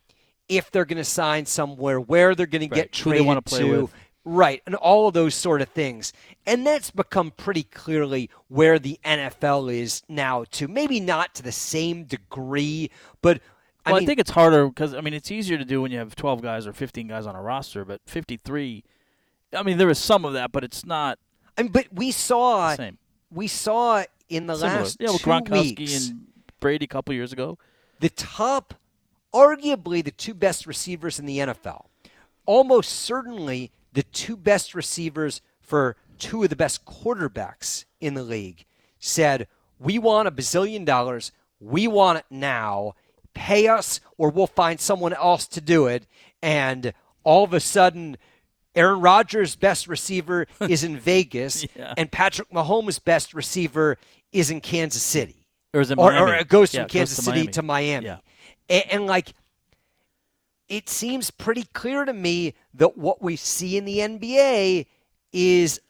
if 0.48 0.70
they're 0.70 0.84
going 0.84 0.96
to 0.98 1.04
sign 1.04 1.46
somewhere, 1.46 2.00
where 2.00 2.34
they're 2.34 2.46
going 2.46 2.68
to 2.68 2.74
get 2.74 2.92
traded 2.92 3.26
to. 3.46 3.56
with. 3.82 3.94
Right, 4.24 4.62
and 4.66 4.74
all 4.74 5.08
of 5.08 5.14
those 5.14 5.34
sort 5.34 5.62
of 5.62 5.68
things. 5.70 6.12
And 6.46 6.66
that's 6.66 6.90
become 6.90 7.30
pretty 7.30 7.62
clearly 7.62 8.28
where 8.48 8.78
the 8.78 9.00
NFL 9.04 9.72
is 9.74 10.02
now, 10.08 10.44
too. 10.50 10.68
Maybe 10.68 11.00
not 11.00 11.34
to 11.36 11.42
the 11.42 11.52
same 11.52 12.04
degree, 12.04 12.90
but 13.22 13.40
I 13.86 13.92
Well, 13.92 14.02
I, 14.02 14.04
think 14.04 14.20
it's 14.20 14.30
harder 14.30 14.68
because 14.68 14.94
I 14.94 15.00
mean 15.00 15.14
it's 15.14 15.30
easier 15.30 15.56
to 15.56 15.64
do 15.64 15.80
when 15.80 15.90
you 15.90 15.98
have 15.98 16.14
12 16.14 16.42
guys 16.42 16.66
or 16.66 16.72
15 16.72 17.08
guys 17.08 17.26
on 17.26 17.34
a 17.34 17.40
roster, 17.40 17.84
but 17.84 18.02
53. 18.06 18.84
I 19.54 19.62
mean 19.62 19.78
there 19.78 19.88
is 19.88 19.98
some 19.98 20.24
of 20.24 20.34
that, 20.34 20.52
but 20.52 20.64
it's 20.64 20.84
not 20.84 21.18
I 21.56 21.62
mean, 21.62 21.72
but 21.72 21.86
we 21.92 22.10
saw 22.10 22.74
same. 22.74 22.98
we 23.32 23.46
saw 23.46 24.04
in 24.28 24.46
the 24.46 24.56
Similar. 24.56 24.80
last 24.80 24.96
yeah, 25.00 25.10
with 25.10 25.22
two 25.22 25.30
Gronkowski 25.30 25.78
weeks 25.78 26.08
and 26.08 26.26
Brady 26.60 26.84
a 26.84 26.88
couple 26.88 27.14
years 27.14 27.32
ago. 27.32 27.58
the 28.00 28.10
top, 28.10 28.74
arguably 29.32 30.04
the 30.04 30.10
two 30.10 30.34
best 30.34 30.66
receivers 30.66 31.18
in 31.18 31.24
the 31.26 31.38
NFL, 31.38 31.86
almost 32.46 32.90
certainly 32.92 33.72
the 33.92 34.02
two 34.02 34.36
best 34.36 34.74
receivers 34.74 35.40
for 35.60 35.96
two 36.18 36.42
of 36.42 36.50
the 36.50 36.56
best 36.56 36.84
quarterbacks 36.84 37.84
in 38.00 38.14
the 38.14 38.22
league, 38.22 38.64
said, 38.98 39.48
"We 39.78 39.98
want 39.98 40.28
a 40.28 40.30
bazillion 40.30 40.84
dollars. 40.84 41.32
We 41.60 41.88
want 41.88 42.18
it 42.18 42.24
now. 42.30 42.94
Pay 43.34 43.68
us, 43.68 44.00
or 44.18 44.30
we'll 44.30 44.46
find 44.46 44.80
someone 44.80 45.12
else 45.12 45.46
to 45.48 45.60
do 45.60 45.86
it." 45.86 46.06
And 46.42 46.92
all 47.24 47.44
of 47.44 47.52
a 47.52 47.60
sudden. 47.60 48.16
Aaron 48.76 49.00
Rodgers' 49.00 49.56
best 49.56 49.88
receiver 49.88 50.46
is 50.60 50.84
in 50.84 50.96
Vegas, 50.96 51.66
Yeah. 51.74 51.92
and 51.96 52.10
Patrick 52.10 52.50
Mahomes' 52.52 53.02
best 53.02 53.34
receiver 53.34 53.98
is 54.30 54.48
in 54.48 54.60
Kansas 54.60 55.02
City 55.02 55.44
Or 55.74 55.80
is 55.80 55.90
it 55.90 55.98
or, 55.98 56.12
Miami? 56.12 56.30
or 56.30 56.34
it 56.36 56.46
goes 56.46 56.72
Yeah, 56.72 56.82
from 56.82 56.88
Kansas 56.90 57.16
to 57.16 57.22
City 57.22 57.38
Miami. 57.38 57.52
to 57.52 57.62
Miami. 57.62 58.06
Yeah. 58.06 58.18
A- 58.68 58.94
And, 58.94 59.06
like, 59.08 59.34
it 60.68 60.88
seems 60.88 61.32
pretty 61.32 61.64
clear 61.72 62.04
to 62.04 62.12
me 62.12 62.54
that 62.74 62.96
what 62.96 63.22
we 63.22 63.36
see 63.36 63.76
in 63.76 63.84
the 63.84 63.98
NBA 63.98 64.86
is 65.32 65.80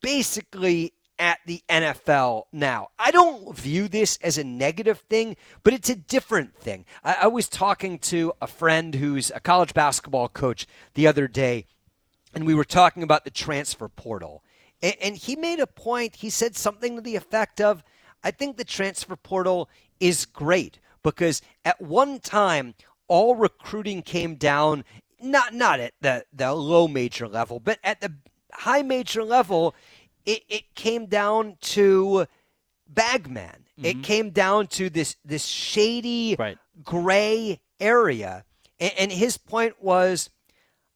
basically 0.00 0.92
at 1.18 1.38
the 1.44 1.62
NFL 1.68 2.44
now. 2.50 2.88
I 2.98 3.10
don't 3.10 3.54
view 3.56 3.88
this 3.88 4.18
as 4.22 4.38
a 4.38 4.44
negative 4.44 5.00
thing, 5.10 5.36
but 5.62 5.74
it's 5.74 5.90
a 5.90 5.94
different 5.94 6.56
thing. 6.56 6.86
I, 7.04 7.18
I 7.22 7.26
was 7.26 7.48
talking 7.48 7.98
to 7.98 8.32
a 8.40 8.46
friend 8.46 8.94
who's 8.94 9.30
a 9.30 9.40
college 9.40 9.74
basketball 9.74 10.28
coach 10.28 10.66
the 10.94 11.06
other 11.06 11.28
day, 11.28 11.66
and 12.34 12.46
we 12.46 12.54
were 12.54 12.64
talking 12.64 13.02
about 13.02 13.24
the 13.24 13.30
transfer 13.30 13.88
portal. 13.88 14.42
And, 14.82 14.96
and 15.02 15.16
he 15.16 15.36
made 15.36 15.60
a 15.60 15.66
point. 15.66 16.16
He 16.16 16.30
said 16.30 16.56
something 16.56 16.96
to 16.96 17.02
the 17.02 17.16
effect 17.16 17.60
of, 17.60 17.84
I 18.24 18.30
think 18.30 18.56
the 18.56 18.64
transfer 18.64 19.16
portal 19.16 19.68
is 20.00 20.24
great 20.24 20.78
because 21.02 21.42
at 21.64 21.80
one 21.80 22.18
time, 22.20 22.74
all 23.08 23.34
recruiting 23.34 24.02
came 24.02 24.36
down, 24.36 24.84
not, 25.22 25.54
not 25.54 25.80
at 25.80 25.92
the, 26.00 26.24
the 26.32 26.52
low 26.52 26.88
major 26.88 27.28
level, 27.28 27.60
but 27.60 27.78
at 27.84 28.00
the 28.00 28.12
high 28.52 28.82
major 28.82 29.24
level, 29.24 29.74
it, 30.26 30.42
it 30.48 30.74
came 30.74 31.06
down 31.06 31.56
to 31.60 32.26
Bagman. 32.88 33.66
It 33.76 33.94
mm-hmm. 33.94 34.02
came 34.02 34.30
down 34.30 34.66
to 34.68 34.90
this, 34.90 35.16
this 35.24 35.46
shady 35.46 36.36
Right. 36.38 36.58
gray 36.82 37.60
area. 37.78 38.44
And, 38.78 38.92
and 38.98 39.12
his 39.12 39.38
point 39.38 39.82
was, 39.82 40.30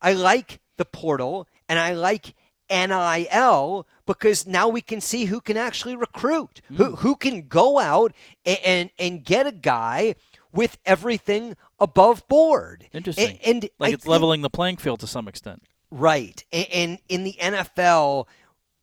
I 0.03 0.13
like 0.13 0.61
the 0.77 0.85
portal 0.85 1.49
and 1.69 1.79
I 1.79 1.95
like 1.95 2.35
NIL 2.71 3.87
because 4.07 4.47
now 4.47 4.69
we 4.69 4.81
can 4.81 5.01
see 5.01 5.27
who 5.27 5.41
can 5.41 5.57
actually 5.57 5.97
recruit, 5.97 6.61
who 6.69 6.93
mm. 6.93 6.99
who 6.99 7.17
can 7.17 7.47
go 7.49 7.79
out 7.79 8.13
and, 8.45 8.59
and 8.65 8.91
and 8.99 9.25
get 9.25 9.47
a 9.47 9.53
guy 9.53 10.15
with 10.55 10.79
everything 10.87 11.57
above 11.79 12.27
board. 12.29 12.89
Interesting. 12.95 13.39
A- 13.43 13.49
And, 13.49 13.69
like 13.79 13.91
I 13.91 13.95
it's 13.95 14.05
think- 14.05 14.11
leveling 14.11 14.41
the 14.41 14.49
playing 14.51 14.77
field 14.79 15.01
to 15.01 15.07
some 15.07 15.29
extent. 15.29 15.63
Right. 15.91 16.43
And, 16.53 16.67
and 16.73 16.99
in 17.09 17.25
the 17.25 17.35
NFL, 17.41 18.27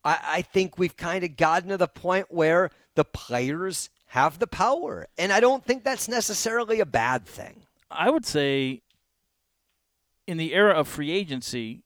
I, 0.03 0.19
I 0.23 0.41
think 0.43 0.77
we've 0.77 0.95
kind 0.95 1.23
of 1.23 1.35
gotten 1.37 1.69
to 1.69 1.77
the 1.77 1.87
point 1.87 2.27
where 2.29 2.69
the 2.95 3.05
players 3.05 3.89
have 4.07 4.39
the 4.39 4.47
power. 4.47 5.07
And 5.17 5.31
I 5.31 5.39
don't 5.39 5.63
think 5.65 5.83
that's 5.83 6.07
necessarily 6.07 6.79
a 6.81 6.85
bad 6.85 7.25
thing. 7.25 7.63
I 7.89 8.09
would 8.09 8.25
say 8.25 8.81
in 10.27 10.37
the 10.37 10.53
era 10.53 10.73
of 10.73 10.87
free 10.87 11.11
agency, 11.11 11.83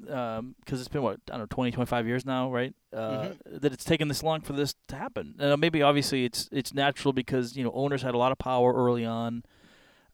because 0.00 0.80
it's 0.80 0.88
been 0.88 1.02
what 1.02 1.20
I 1.28 1.32
don't 1.32 1.40
know 1.40 1.46
20, 1.46 1.72
25 1.72 2.06
years 2.06 2.24
now, 2.24 2.50
right? 2.52 2.74
Uh, 2.92 3.30
That 3.46 3.72
it's 3.72 3.84
taken 3.84 4.08
this 4.08 4.22
long 4.22 4.40
for 4.40 4.52
this 4.52 4.74
to 4.88 4.96
happen. 4.96 5.34
Uh, 5.38 5.56
maybe 5.56 5.82
obviously 5.82 6.24
it's 6.24 6.48
it's 6.52 6.72
natural 6.72 7.12
because 7.12 7.56
you 7.56 7.64
know 7.64 7.72
owners 7.72 8.02
had 8.02 8.14
a 8.14 8.18
lot 8.18 8.32
of 8.32 8.38
power 8.38 8.72
early 8.72 9.04
on. 9.04 9.42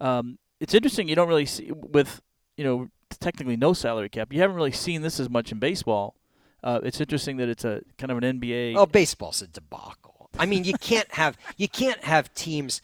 Um, 0.00 0.38
it's 0.60 0.74
interesting. 0.74 1.08
You 1.08 1.14
don't 1.14 1.28
really 1.28 1.46
see 1.46 1.70
with 1.72 2.20
you 2.56 2.64
know 2.64 2.88
technically 3.20 3.56
no 3.56 3.72
salary 3.72 4.08
cap. 4.08 4.32
You 4.32 4.40
haven't 4.40 4.56
really 4.56 4.72
seen 4.72 5.02
this 5.02 5.20
as 5.20 5.28
much 5.30 5.52
in 5.52 5.58
baseball. 5.58 6.14
Uh, 6.62 6.80
it's 6.82 7.00
interesting 7.00 7.36
that 7.36 7.48
it's 7.48 7.64
a 7.64 7.82
kind 7.98 8.10
of 8.10 8.18
an 8.22 8.40
NBA. 8.40 8.74
Oh, 8.76 8.86
baseball's 8.86 9.42
a 9.42 9.46
debacle. 9.46 10.30
I 10.38 10.46
mean, 10.46 10.64
you 10.64 10.74
can't 10.74 11.12
have 11.14 11.36
you 11.56 11.68
can't 11.68 12.02
have 12.04 12.32
teams. 12.34 12.80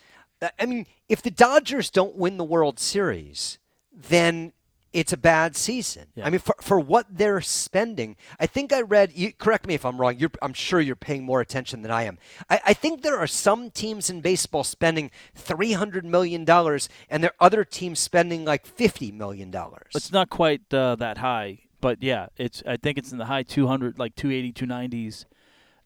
I 0.58 0.64
mean, 0.66 0.86
if 1.08 1.20
the 1.20 1.30
Dodgers 1.30 1.90
don't 1.90 2.16
win 2.16 2.36
the 2.38 2.44
World 2.44 2.78
Series, 2.78 3.58
then 3.92 4.52
it's 4.92 5.12
a 5.12 5.16
bad 5.16 5.56
season. 5.56 6.06
Yeah. 6.14 6.26
I 6.26 6.30
mean, 6.30 6.40
for, 6.40 6.54
for 6.60 6.80
what 6.80 7.06
they're 7.10 7.40
spending, 7.40 8.16
I 8.38 8.46
think 8.46 8.72
I 8.72 8.80
read. 8.80 9.12
You, 9.14 9.32
correct 9.32 9.66
me 9.66 9.74
if 9.74 9.84
I'm 9.84 10.00
wrong. 10.00 10.16
You're, 10.18 10.32
I'm 10.42 10.52
sure 10.52 10.80
you're 10.80 10.96
paying 10.96 11.24
more 11.24 11.40
attention 11.40 11.82
than 11.82 11.90
I 11.90 12.04
am. 12.04 12.18
I, 12.48 12.60
I 12.66 12.74
think 12.74 13.02
there 13.02 13.18
are 13.18 13.26
some 13.26 13.70
teams 13.70 14.10
in 14.10 14.20
baseball 14.20 14.64
spending 14.64 15.10
three 15.34 15.72
hundred 15.72 16.04
million 16.04 16.44
dollars, 16.44 16.88
and 17.08 17.22
there 17.22 17.30
are 17.30 17.46
other 17.46 17.64
teams 17.64 17.98
spending 17.98 18.44
like 18.44 18.66
fifty 18.66 19.12
million 19.12 19.50
dollars. 19.50 19.92
It's 19.94 20.12
not 20.12 20.30
quite 20.30 20.72
uh, 20.74 20.96
that 20.96 21.18
high, 21.18 21.60
but 21.80 22.02
yeah, 22.02 22.26
it's. 22.36 22.62
I 22.66 22.76
think 22.76 22.98
it's 22.98 23.12
in 23.12 23.18
the 23.18 23.26
high 23.26 23.42
200, 23.42 23.98
like 23.98 24.16
280, 24.16 24.66
290s, 24.66 25.24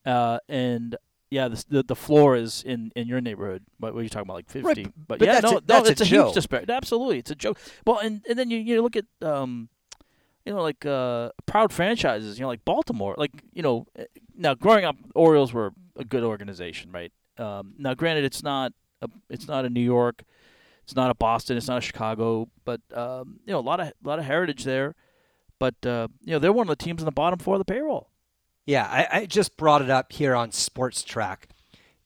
uh, 0.06 0.38
and 0.48 0.96
yeah, 1.34 1.48
the, 1.48 1.64
the 1.68 1.82
the 1.82 1.96
floor 1.96 2.36
is 2.36 2.62
in, 2.62 2.92
in 2.94 3.08
your 3.08 3.20
neighborhood. 3.20 3.64
What 3.78 3.94
are 3.94 4.02
you 4.02 4.08
talking 4.08 4.26
about, 4.26 4.34
like 4.34 4.48
50? 4.48 4.66
Right, 4.66 4.92
but, 5.08 5.18
but 5.18 5.26
yeah, 5.26 5.40
that's 5.40 5.42
no, 5.52 5.58
a- 5.58 5.60
that's 5.60 5.84
no, 5.84 5.88
a 5.88 5.92
it's 5.92 6.00
a, 6.00 6.04
joke. 6.04 6.26
huge 6.28 6.34
disparity. 6.34 6.72
Absolutely, 6.72 7.18
it's 7.18 7.30
a 7.32 7.34
joke. 7.34 7.58
Well, 7.84 7.98
and 7.98 8.24
and 8.28 8.38
then 8.38 8.50
you 8.50 8.58
you 8.58 8.80
look 8.80 8.94
at 8.94 9.06
um, 9.20 9.68
you 10.44 10.52
know, 10.54 10.62
like 10.62 10.86
uh, 10.86 11.30
proud 11.46 11.72
franchises. 11.72 12.38
You 12.38 12.42
know, 12.42 12.48
like 12.48 12.64
Baltimore. 12.64 13.16
Like 13.18 13.32
you 13.52 13.62
know, 13.62 13.86
eh, 13.96 14.04
now 14.36 14.54
growing 14.54 14.84
up, 14.84 14.96
Orioles 15.14 15.52
were 15.52 15.72
a 15.96 16.04
good 16.04 16.22
organization, 16.22 16.92
right? 16.92 17.12
Um, 17.36 17.74
now, 17.78 17.94
granted, 17.94 18.24
it's 18.24 18.42
not 18.44 18.72
a, 19.02 19.08
it's 19.28 19.48
not 19.48 19.64
a 19.64 19.70
New 19.70 19.80
York, 19.80 20.22
it's 20.84 20.94
not 20.94 21.10
a 21.10 21.14
Boston, 21.14 21.56
it's 21.56 21.66
not 21.66 21.78
a 21.78 21.80
Chicago, 21.80 22.48
but 22.64 22.80
um, 22.92 23.40
you 23.44 23.52
know, 23.52 23.58
a 23.58 23.66
lot 23.66 23.80
of 23.80 23.88
a 23.88 24.08
lot 24.08 24.20
of 24.20 24.24
heritage 24.24 24.62
there. 24.62 24.94
But 25.58 25.74
uh, 25.84 26.08
you 26.22 26.32
know, 26.32 26.38
they're 26.38 26.52
one 26.52 26.68
of 26.68 26.78
the 26.78 26.84
teams 26.84 27.00
in 27.02 27.06
the 27.06 27.12
bottom 27.12 27.40
four 27.40 27.56
of 27.56 27.58
the 27.60 27.64
payroll. 27.64 28.10
Yeah, 28.66 28.86
I, 28.86 29.18
I 29.20 29.26
just 29.26 29.56
brought 29.56 29.82
it 29.82 29.90
up 29.90 30.12
here 30.12 30.34
on 30.34 30.50
Spotrac. 30.50 31.38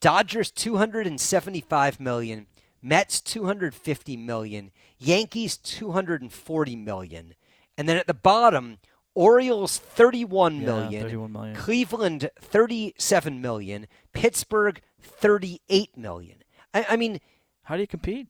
Dodgers 0.01 0.51
275 0.51 2.01
million, 2.01 2.47
Mets 2.83 3.21
250 3.21 4.17
million, 4.17 4.71
Yankees 4.99 5.57
240 5.57 6.77
million, 6.77 7.35
and 7.77 7.89
then 7.89 7.97
at 7.97 8.07
the 8.07 8.15
bottom, 8.15 8.79
Orioles 9.15 9.79
31 9.79 10.61
Yeah, 10.61 10.67
31 11.03 11.33
million. 11.33 11.57
Cleveland 11.57 12.31
37 12.41 13.41
million, 13.41 13.87
Pittsburgh 14.13 14.81
38 15.01 15.97
million. 15.97 16.43
I, 16.73 16.87
I 16.91 16.97
mean, 16.97 17.21
How 17.65 17.75
do 17.75 17.81
you 17.81 17.89
compete? 17.89 18.29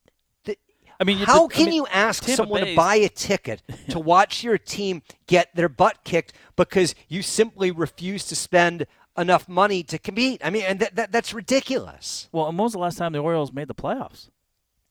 I 1.01 1.05
mean, 1.05 1.19
how 1.19 1.47
the- 1.47 1.55
I 1.55 1.57
can 1.57 1.67
mean, 1.67 1.75
you 1.75 1.87
ask 1.89 2.25
Tampa 2.25 2.37
someone 2.37 2.65
to 2.67 2.75
buy 2.75 2.97
a 2.97 3.09
ticket 3.09 3.63
to 3.91 3.99
watch 4.15 4.43
your 4.43 4.59
team 4.59 5.03
get 5.27 5.55
their 5.55 5.69
butt 5.69 6.03
kicked 6.05 6.33
because 6.57 6.95
you 7.09 7.23
simply 7.23 7.71
refuse 7.71 8.25
to 8.27 8.35
spend 8.37 8.87
enough 9.17 9.49
money 9.49 9.83
to 9.85 9.99
compete? 9.99 10.41
I 10.45 10.51
mean, 10.51 10.63
and 10.65 10.81
that, 10.81 10.97
that 10.97 11.13
that's 11.13 11.33
ridiculous. 11.33 12.29
Well, 12.33 12.47
and 12.49 12.59
when 12.59 12.65
was 12.65 12.73
the 12.73 12.79
last 12.81 12.99
time 12.99 13.13
the 13.13 13.21
Orioles 13.21 13.53
made 13.53 13.69
the 13.69 13.75
playoffs, 13.75 14.29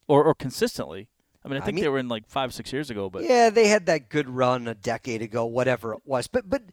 or 0.08 0.24
or 0.24 0.34
consistently? 0.34 1.10
I 1.43 1.49
mean, 1.49 1.58
I 1.58 1.62
I 1.62 1.66
think 1.66 1.76
mean- 1.76 1.84
they 1.84 1.89
were 1.89 1.99
in 1.99 2.08
like 2.10 2.28
five, 2.28 2.53
six 2.53 2.72
years 2.74 2.89
ago, 2.89 3.10
but 3.10 3.24
Yeah, 3.24 3.49
they 3.49 3.68
had 3.68 3.86
that 3.88 4.10
good 4.10 4.30
run 4.30 4.68
a 4.68 4.76
decade 4.76 5.22
ago, 5.22 5.45
whatever 5.45 5.93
it 5.93 5.99
was. 6.05 6.28
But 6.28 6.49
but 6.49 6.64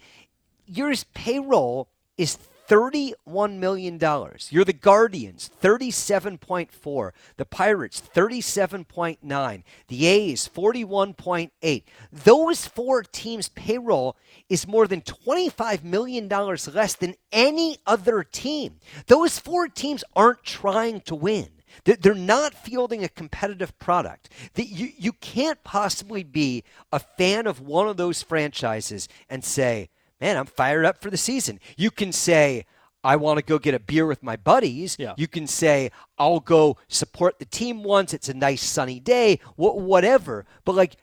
yours 0.67 1.05
payroll 1.15 1.89
is 2.17 2.39
thirty-one 2.67 3.61
million 3.61 3.99
dollars. 3.99 4.49
You're 4.51 4.65
the 4.65 4.73
Guardians, 4.73 5.49
thirty-seven 5.49 6.39
point 6.39 6.73
four. 6.73 7.15
The 7.37 7.45
Pirates, 7.45 8.01
thirty-seven 8.01 8.85
point 8.85 9.19
nine. 9.23 9.65
The 9.89 10.07
A's, 10.07 10.47
forty-one 10.47 11.15
point 11.15 11.53
eight. 11.63 11.89
Those 12.13 12.67
four 12.67 13.03
teams' 13.03 13.49
payroll 13.49 14.17
is 14.49 14.67
more 14.67 14.87
than 14.87 15.03
twenty-five 15.03 15.85
million 15.85 16.29
dollars 16.29 16.73
less 16.75 16.95
than 16.95 17.15
any 17.33 17.79
other 17.87 18.23
team. 18.23 18.81
Those 19.07 19.39
four 19.39 19.69
teams 19.69 20.05
aren't 20.15 20.43
trying 20.45 21.01
to 21.03 21.15
win. 21.15 21.49
They're 21.85 22.15
not 22.15 22.55
fielding 22.55 23.03
a 23.03 23.09
competitive 23.09 23.77
product. 23.81 24.29
You, 24.55 24.91
you 24.97 25.13
can't 25.13 25.63
possibly 25.65 26.23
be 26.23 26.63
a 26.93 27.01
fan 27.01 27.49
of 27.49 27.61
one 27.61 27.89
of 27.89 27.97
those 27.97 28.23
franchises 28.23 29.09
and 29.29 29.45
say, 29.45 29.91
man, 30.25 30.39
I'm 30.39 30.47
fired 30.47 30.87
up 30.87 31.03
for 31.03 31.11
the 31.11 31.19
season. 31.19 31.61
You 31.77 31.91
can 31.91 32.11
say, 32.11 32.65
I 33.03 33.17
want 33.17 33.39
to 33.39 33.45
go 33.45 33.59
get 33.59 33.75
a 33.75 33.79
beer 33.79 34.07
with 34.07 34.23
my 34.23 34.37
buddies. 34.37 34.97
Yeah. 34.99 35.13
You 35.19 35.29
can 35.29 35.47
say, 35.47 35.91
I'll 36.19 36.41
go 36.41 36.79
support 36.89 37.39
the 37.39 37.45
team 37.45 37.83
once. 37.83 38.15
It's 38.15 38.31
a 38.31 38.35
nice 38.35 38.63
sunny 38.63 39.01
day, 39.01 39.41
wh- 39.57 39.77
whatever. 39.77 40.47
But 40.65 40.77
like 40.77 40.97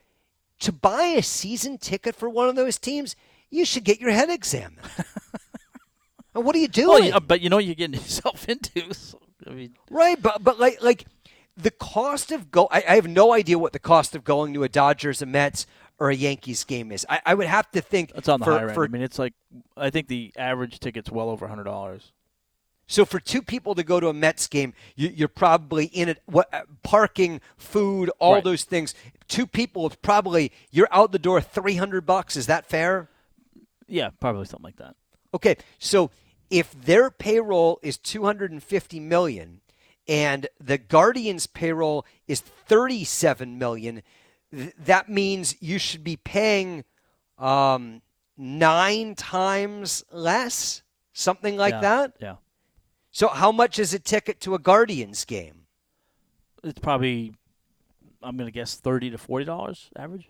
to 0.62 0.72
buy 0.72 1.04
a 1.04 1.22
season 1.22 1.78
ticket 1.78 2.16
for 2.16 2.30
one 2.30 2.50
of 2.50 2.56
those 2.56 2.80
teams, 2.80 3.16
you 3.52 3.64
should 3.64 3.84
get 3.84 4.00
your 4.00 4.10
head 4.10 4.32
examined. 4.32 4.80
and 6.34 6.44
what 6.44 6.56
are 6.56 6.60
you 6.60 6.68
doing? 6.68 6.88
well, 6.88 7.04
yeah, 7.04 7.20
but 7.20 7.42
you 7.42 7.50
know 7.50 7.58
what 7.58 7.66
you're 7.66 7.76
getting 7.76 8.02
yourself 8.02 8.50
into. 8.50 8.92
So, 8.96 9.20
I 9.46 9.52
mean, 9.52 9.76
Right, 9.92 10.20
but 10.20 10.44
but 10.44 10.60
like 10.60 10.82
like 10.82 11.06
the 11.56 11.72
cost 11.72 12.32
of 12.32 12.50
go 12.50 12.68
I, 12.72 12.84
I 12.90 12.96
have 12.96 13.08
no 13.08 13.34
idea 13.34 13.60
what 13.60 13.74
the 13.74 13.80
cost 13.80 14.16
of 14.16 14.24
going 14.24 14.56
to 14.56 14.64
a 14.64 14.70
Dodgers, 14.70 15.22
a 15.22 15.28
Mets, 15.28 15.68
or 16.02 16.10
a 16.10 16.16
Yankees 16.16 16.64
game 16.64 16.92
is. 16.92 17.06
I, 17.08 17.22
I 17.28 17.34
would 17.36 17.46
have 17.46 17.70
to 17.74 17.82
think 17.82 18.12
it's 18.16 18.28
on 18.28 18.40
the 18.40 18.46
for, 18.46 18.52
higher 18.54 18.68
end. 18.70 18.74
for 18.74 18.86
I 18.86 18.88
mean, 18.88 19.04
it's 19.04 19.20
like 19.20 19.34
I 19.78 19.92
think 19.92 20.08
the 20.08 20.34
average 20.36 20.80
ticket's 20.80 21.12
well 21.12 21.30
over 21.30 21.48
hundred 21.48 21.66
dollars. 21.66 22.12
so 22.88 23.06
for 23.06 23.20
two 23.20 23.42
people 23.44 23.76
to 23.76 23.84
go 23.84 24.00
to 24.00 24.08
a 24.10 24.14
Mets 24.14 24.48
game, 24.48 24.74
you, 24.96 25.10
you're 25.10 25.28
probably 25.28 25.86
in 25.86 26.10
it. 26.10 26.22
What 26.26 26.52
uh, 26.52 26.64
parking, 26.82 27.40
food, 27.56 28.10
all 28.20 28.34
Right. 28.34 28.44
those 28.44 28.64
things. 28.64 28.96
Two 29.28 29.46
people, 29.46 29.86
it's 29.86 29.96
probably 30.02 30.52
you're 30.72 30.88
out 30.92 31.12
the 31.12 31.20
door 31.20 31.40
three 31.40 31.76
hundred 31.76 32.06
bucks. 32.08 32.36
Is 32.36 32.48
that 32.48 32.66
fair? 32.66 33.08
Yeah, 33.88 34.10
probably 34.20 34.46
something 34.46 34.64
like 34.64 34.78
that. 34.78 34.96
Okay, 35.36 35.56
so 35.78 36.10
if 36.50 36.72
their 36.74 37.12
payroll 37.12 37.80
is 37.84 37.98
250 37.98 39.00
million 39.00 39.62
and 40.08 40.48
the 40.60 40.78
Guardians 40.78 41.46
payroll 41.48 42.06
is 42.28 42.42
37 42.42 43.58
million, 43.58 44.02
th- 44.54 44.74
that 44.86 45.10
means 45.10 45.56
you 45.60 45.78
should 45.80 46.04
be 46.04 46.18
paying 46.18 46.84
um, 47.38 48.02
nine 48.38 49.16
times 49.16 50.04
less, 50.12 50.84
something 51.14 51.58
like 51.58 51.74
yeah, 51.74 51.82
that. 51.82 52.14
Yeah, 52.20 52.36
So 53.12 53.28
how 53.28 53.52
much 53.52 53.80
is 53.80 53.94
a 53.94 54.00
ticket 54.00 54.40
to 54.42 54.56
a 54.56 54.60
Guardians 54.60 55.26
game? 55.26 55.58
it's 56.64 56.80
probably 56.80 57.34
I'm 58.22 58.38
gonna 58.38 58.52
guess 58.52 58.76
thirty 58.76 59.10
to 59.10 59.18
forty 59.18 59.46
dollars 59.46 59.90
average. 59.96 60.30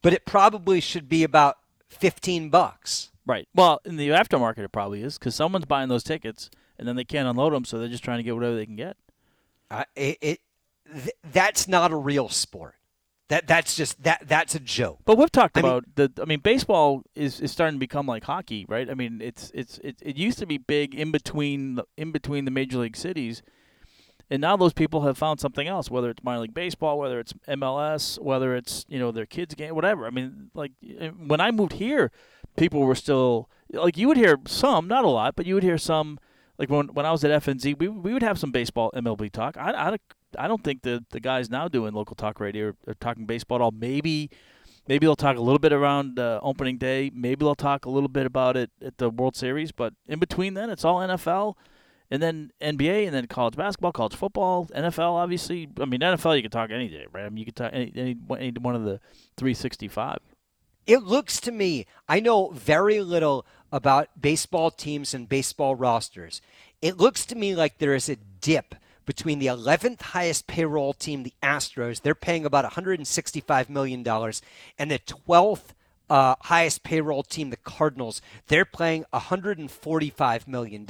But 0.00 0.14
it 0.14 0.24
probably 0.24 0.80
should 0.80 1.08
be 1.08 1.22
about 1.24 1.56
15 1.88 2.48
bucks. 2.48 3.10
Right. 3.26 3.48
Well, 3.54 3.80
in 3.84 3.96
the 3.96 4.10
aftermarket, 4.10 4.58
it 4.58 4.72
probably 4.72 5.02
is 5.02 5.18
because 5.18 5.34
someone's 5.34 5.64
buying 5.64 5.88
those 5.88 6.04
tickets 6.04 6.48
and 6.78 6.86
then 6.86 6.94
they 6.96 7.04
can't 7.04 7.26
unload 7.28 7.52
them, 7.52 7.64
so 7.64 7.78
they're 7.78 7.88
just 7.88 8.04
trying 8.04 8.18
to 8.18 8.22
get 8.22 8.34
whatever 8.34 8.54
they 8.54 8.66
can 8.66 8.76
get. 8.76 8.96
Uh, 9.70 9.84
it, 9.96 10.18
it 10.20 10.40
th- 10.92 11.16
that's 11.32 11.66
not 11.66 11.90
a 11.90 11.96
real 11.96 12.28
sport. 12.28 12.76
That 13.28 13.48
that's 13.48 13.74
just 13.74 14.02
that 14.04 14.22
that's 14.26 14.54
a 14.54 14.60
joke. 14.60 15.00
But 15.04 15.18
we've 15.18 15.32
talked 15.32 15.58
I 15.58 15.62
mean- 15.62 15.70
about 15.70 15.84
the. 15.96 16.12
I 16.22 16.26
mean, 16.26 16.40
baseball 16.40 17.02
is, 17.16 17.40
is 17.40 17.50
starting 17.50 17.74
to 17.74 17.80
become 17.80 18.06
like 18.06 18.22
hockey, 18.24 18.66
right? 18.68 18.88
I 18.88 18.94
mean, 18.94 19.20
it's 19.20 19.50
it's 19.52 19.78
it, 19.78 19.96
it 20.00 20.16
used 20.16 20.38
to 20.38 20.46
be 20.46 20.58
big 20.58 20.94
in 20.94 21.10
between 21.10 21.74
the, 21.74 21.84
in 21.96 22.12
between 22.12 22.44
the 22.44 22.52
major 22.52 22.78
league 22.78 22.96
cities, 22.96 23.42
and 24.30 24.40
now 24.40 24.56
those 24.56 24.72
people 24.72 25.02
have 25.02 25.18
found 25.18 25.40
something 25.40 25.66
else. 25.66 25.90
Whether 25.90 26.10
it's 26.10 26.22
minor 26.22 26.42
league 26.42 26.54
baseball, 26.54 27.00
whether 27.00 27.18
it's 27.18 27.32
MLS, 27.48 28.16
whether 28.22 28.54
it's 28.54 28.84
you 28.88 29.00
know 29.00 29.10
their 29.10 29.26
kids 29.26 29.56
game, 29.56 29.74
whatever. 29.74 30.06
I 30.06 30.10
mean, 30.10 30.50
like 30.54 30.70
when 31.18 31.40
I 31.40 31.50
moved 31.50 31.74
here, 31.74 32.12
people 32.56 32.82
were 32.82 32.94
still 32.94 33.50
like 33.72 33.96
you 33.96 34.06
would 34.06 34.16
hear 34.16 34.38
some, 34.46 34.86
not 34.86 35.04
a 35.04 35.08
lot, 35.08 35.34
but 35.34 35.46
you 35.46 35.54
would 35.54 35.64
hear 35.64 35.78
some. 35.78 36.20
Like 36.58 36.70
when 36.70 36.86
when 36.94 37.04
I 37.04 37.10
was 37.10 37.24
at 37.24 37.42
FNZ, 37.42 37.76
we 37.78 37.88
we 37.88 38.12
would 38.12 38.22
have 38.22 38.38
some 38.38 38.52
baseball 38.52 38.92
MLB 38.94 39.32
talk. 39.32 39.56
I 39.56 39.72
I, 39.72 39.96
I 40.38 40.48
don't 40.48 40.62
think 40.62 40.82
the 40.82 41.04
the 41.10 41.20
guys 41.20 41.50
now 41.50 41.68
doing 41.68 41.94
local 41.94 42.16
talk 42.16 42.40
radio 42.40 42.68
are, 42.68 42.76
are 42.88 42.94
talking 42.94 43.26
baseball 43.26 43.56
at 43.56 43.62
all. 43.62 43.70
Maybe 43.70 44.30
maybe 44.88 45.06
they'll 45.06 45.16
talk 45.16 45.36
a 45.36 45.40
little 45.40 45.58
bit 45.58 45.72
around 45.72 46.18
uh, 46.18 46.40
opening 46.42 46.78
day. 46.78 47.10
Maybe 47.14 47.44
they'll 47.44 47.54
talk 47.54 47.84
a 47.84 47.90
little 47.90 48.08
bit 48.08 48.26
about 48.26 48.56
it 48.56 48.70
at 48.84 48.98
the 48.98 49.10
World 49.10 49.36
Series. 49.36 49.72
But 49.72 49.94
in 50.06 50.18
between 50.18 50.54
then, 50.54 50.70
it's 50.70 50.84
all 50.84 50.98
NFL, 50.98 51.54
and 52.10 52.22
then 52.22 52.52
NBA, 52.60 53.06
and 53.06 53.14
then 53.14 53.26
college 53.26 53.56
basketball, 53.56 53.92
college 53.92 54.14
football, 54.14 54.66
NFL. 54.66 55.12
Obviously, 55.12 55.68
I 55.80 55.84
mean 55.84 56.00
NFL 56.00 56.36
you 56.36 56.42
can 56.42 56.50
talk 56.50 56.70
any 56.70 56.88
day, 56.88 57.06
right? 57.12 57.24
I 57.24 57.28
mean 57.28 57.38
you 57.38 57.44
can 57.46 57.54
talk 57.54 57.70
any, 57.72 57.92
any, 57.96 58.16
any 58.38 58.52
one 58.58 58.74
of 58.74 58.84
the 58.84 59.00
365. 59.36 60.18
It 60.86 61.02
looks 61.02 61.40
to 61.40 61.50
me, 61.50 61.86
I 62.08 62.20
know 62.20 62.50
very 62.50 63.00
little 63.00 63.44
about 63.72 64.08
baseball 64.20 64.70
teams 64.70 65.14
and 65.14 65.28
baseball 65.28 65.74
rosters. 65.74 66.40
It 66.80 66.98
looks 66.98 67.26
to 67.26 67.34
me 67.34 67.56
like 67.56 67.78
there 67.78 67.94
is 67.94 68.08
a 68.08 68.16
dip 68.16 68.76
between 69.06 69.38
the 69.38 69.46
11th 69.46 70.02
highest 70.02 70.46
payroll 70.46 70.92
team, 70.92 71.22
the 71.22 71.32
Astros, 71.42 72.02
they're 72.02 72.14
paying 72.14 72.44
about 72.44 72.70
$165 72.70 73.68
million, 73.70 74.06
and 74.78 74.90
the 74.90 74.98
12th 74.98 75.72
uh, 76.08 76.34
highest 76.42 76.82
payroll 76.82 77.22
team, 77.22 77.50
the 77.50 77.56
Cardinals, 77.56 78.20
they're 78.48 78.64
playing 78.64 79.04
$145 79.12 80.46
million. 80.46 80.86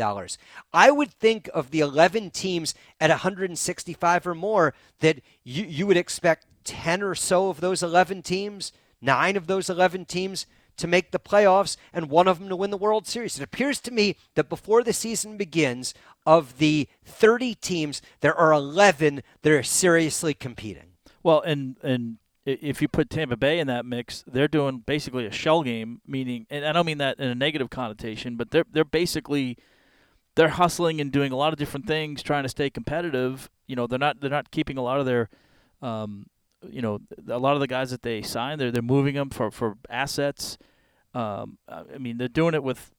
I 0.72 0.90
would 0.90 1.12
think 1.12 1.48
of 1.54 1.70
the 1.70 1.80
11 1.80 2.30
teams 2.30 2.74
at 3.00 3.10
165 3.10 4.26
or 4.26 4.34
more 4.34 4.74
that 5.00 5.20
you, 5.44 5.64
you 5.64 5.86
would 5.86 5.96
expect 5.96 6.46
10 6.64 7.02
or 7.02 7.14
so 7.14 7.48
of 7.48 7.60
those 7.60 7.82
11 7.82 8.22
teams, 8.22 8.72
nine 9.00 9.36
of 9.36 9.46
those 9.46 9.70
11 9.70 10.04
teams 10.06 10.46
to 10.76 10.86
make 10.86 11.10
the 11.10 11.18
playoffs 11.18 11.76
and 11.92 12.10
one 12.10 12.28
of 12.28 12.38
them 12.38 12.48
to 12.48 12.56
win 12.56 12.70
the 12.70 12.76
World 12.76 13.06
Series. 13.06 13.38
It 13.38 13.42
appears 13.42 13.80
to 13.80 13.90
me 13.90 14.16
that 14.34 14.48
before 14.48 14.82
the 14.82 14.92
season 14.92 15.36
begins, 15.36 15.94
of 16.26 16.58
the 16.58 16.88
30 17.04 17.54
teams, 17.54 18.02
there 18.20 18.34
are 18.34 18.52
11 18.52 19.22
that 19.42 19.52
are 19.52 19.62
seriously 19.62 20.34
competing. 20.34 20.92
Well, 21.22 21.40
and 21.40 21.76
and 21.82 22.18
if 22.44 22.82
you 22.82 22.88
put 22.88 23.10
Tampa 23.10 23.36
Bay 23.36 23.58
in 23.58 23.66
that 23.68 23.86
mix, 23.86 24.24
they're 24.26 24.48
doing 24.48 24.78
basically 24.78 25.26
a 25.26 25.30
shell 25.30 25.62
game, 25.62 26.00
meaning, 26.06 26.46
and 26.50 26.64
I 26.64 26.72
don't 26.72 26.86
mean 26.86 26.98
that 26.98 27.18
in 27.18 27.28
a 27.28 27.34
negative 27.34 27.70
connotation, 27.70 28.36
but 28.36 28.50
they're 28.50 28.66
they're 28.70 28.84
basically 28.84 29.56
they're 30.34 30.50
hustling 30.50 31.00
and 31.00 31.10
doing 31.10 31.32
a 31.32 31.36
lot 31.36 31.52
of 31.52 31.58
different 31.58 31.86
things, 31.86 32.22
trying 32.22 32.42
to 32.42 32.48
stay 32.48 32.70
competitive. 32.70 33.48
You 33.66 33.76
know, 33.76 33.86
they're 33.86 33.98
not 33.98 34.20
they're 34.20 34.30
not 34.30 34.50
keeping 34.50 34.78
a 34.78 34.82
lot 34.82 35.00
of 35.00 35.06
their, 35.06 35.28
um, 35.82 36.26
you 36.62 36.82
know, 36.82 37.00
a 37.28 37.38
lot 37.38 37.54
of 37.54 37.60
the 37.60 37.66
guys 37.66 37.90
that 37.90 38.02
they 38.02 38.22
sign, 38.22 38.58
they're 38.58 38.70
they're 38.70 38.82
moving 38.82 39.14
them 39.14 39.30
for 39.30 39.50
for 39.50 39.76
assets. 39.90 40.58
Um, 41.14 41.58
I 41.68 41.98
mean, 41.98 42.18
they're 42.18 42.28
doing 42.28 42.54
it 42.54 42.62
with, 42.62 42.90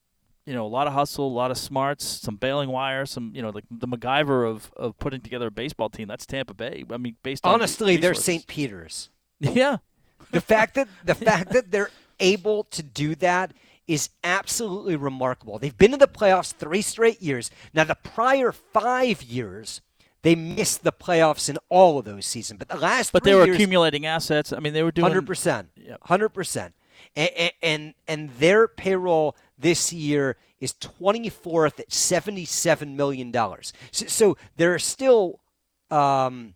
you 0.45 0.53
know, 0.53 0.65
a 0.65 0.67
lot 0.67 0.87
of 0.87 0.93
hustle, 0.93 1.27
a 1.27 1.29
lot 1.29 1.51
of 1.51 1.57
smarts, 1.57 2.03
some 2.05 2.35
bailing 2.35 2.69
wire, 2.69 3.05
some 3.05 3.31
you 3.35 3.41
know, 3.41 3.49
like 3.49 3.65
the 3.69 3.87
MacGyver 3.87 4.49
of 4.49 4.71
of 4.75 4.97
putting 4.99 5.21
together 5.21 5.47
a 5.47 5.51
baseball 5.51 5.89
team. 5.89 6.07
That's 6.07 6.25
Tampa 6.25 6.53
Bay. 6.53 6.83
I 6.89 6.97
mean, 6.97 7.15
based 7.23 7.45
on 7.45 7.53
honestly, 7.53 7.97
they're. 7.97 8.13
St. 8.13 8.47
Peter's. 8.47 9.09
Yeah, 9.39 9.77
The 10.31 10.41
fact 10.41 10.73
that 10.75 10.87
the 11.05 11.13
fact 11.29 11.51
that 11.51 11.69
they're 11.69 11.91
able 12.19 12.63
to 12.65 12.81
do 12.81 13.13
that 13.15 13.53
is 13.87 14.09
absolutely 14.23 14.95
remarkable. 14.95 15.59
They've 15.59 15.77
been 15.77 15.93
in 15.93 15.99
the 15.99 16.07
playoffs 16.07 16.53
three 16.53 16.81
straight 16.81 17.21
years. 17.21 17.49
Now, 17.73 17.83
the 17.85 17.95
prior 17.95 18.51
five 18.51 19.21
years, 19.23 19.81
they 20.27 20.35
missed 20.35 20.83
the 20.83 20.91
playoffs 20.91 21.47
in 21.49 21.57
all 21.69 21.97
of 21.97 22.03
those 22.03 22.25
seasons. 22.25 22.57
But 22.57 22.67
the 22.67 22.75
last, 22.75 23.13
but 23.13 23.23
they 23.23 23.33
were 23.33 23.45
years, 23.45 23.55
accumulating 23.55 24.05
assets. 24.05 24.51
I 24.51 24.59
mean, 24.59 24.73
they 24.73 24.83
were 24.83 24.91
doing 24.91 25.07
hundred 25.07 25.25
percent, 25.25 25.69
Yep. 25.77 25.99
hundred 26.01 26.29
percent, 26.29 26.73
and 27.15 27.51
and 27.63 27.93
and 28.09 28.29
their 28.31 28.67
payroll 28.67 29.37
this 29.57 29.93
year 29.93 30.35
is 30.59 30.73
twenty 30.73 31.29
fourth 31.29 31.79
at 31.79 31.93
seventy 31.93 32.43
seven 32.43 32.97
million 32.97 33.31
dollars. 33.31 33.71
So, 33.91 34.05
so 34.07 34.37
there 34.57 34.73
are 34.73 34.79
still 34.79 35.39
um, 35.89 36.55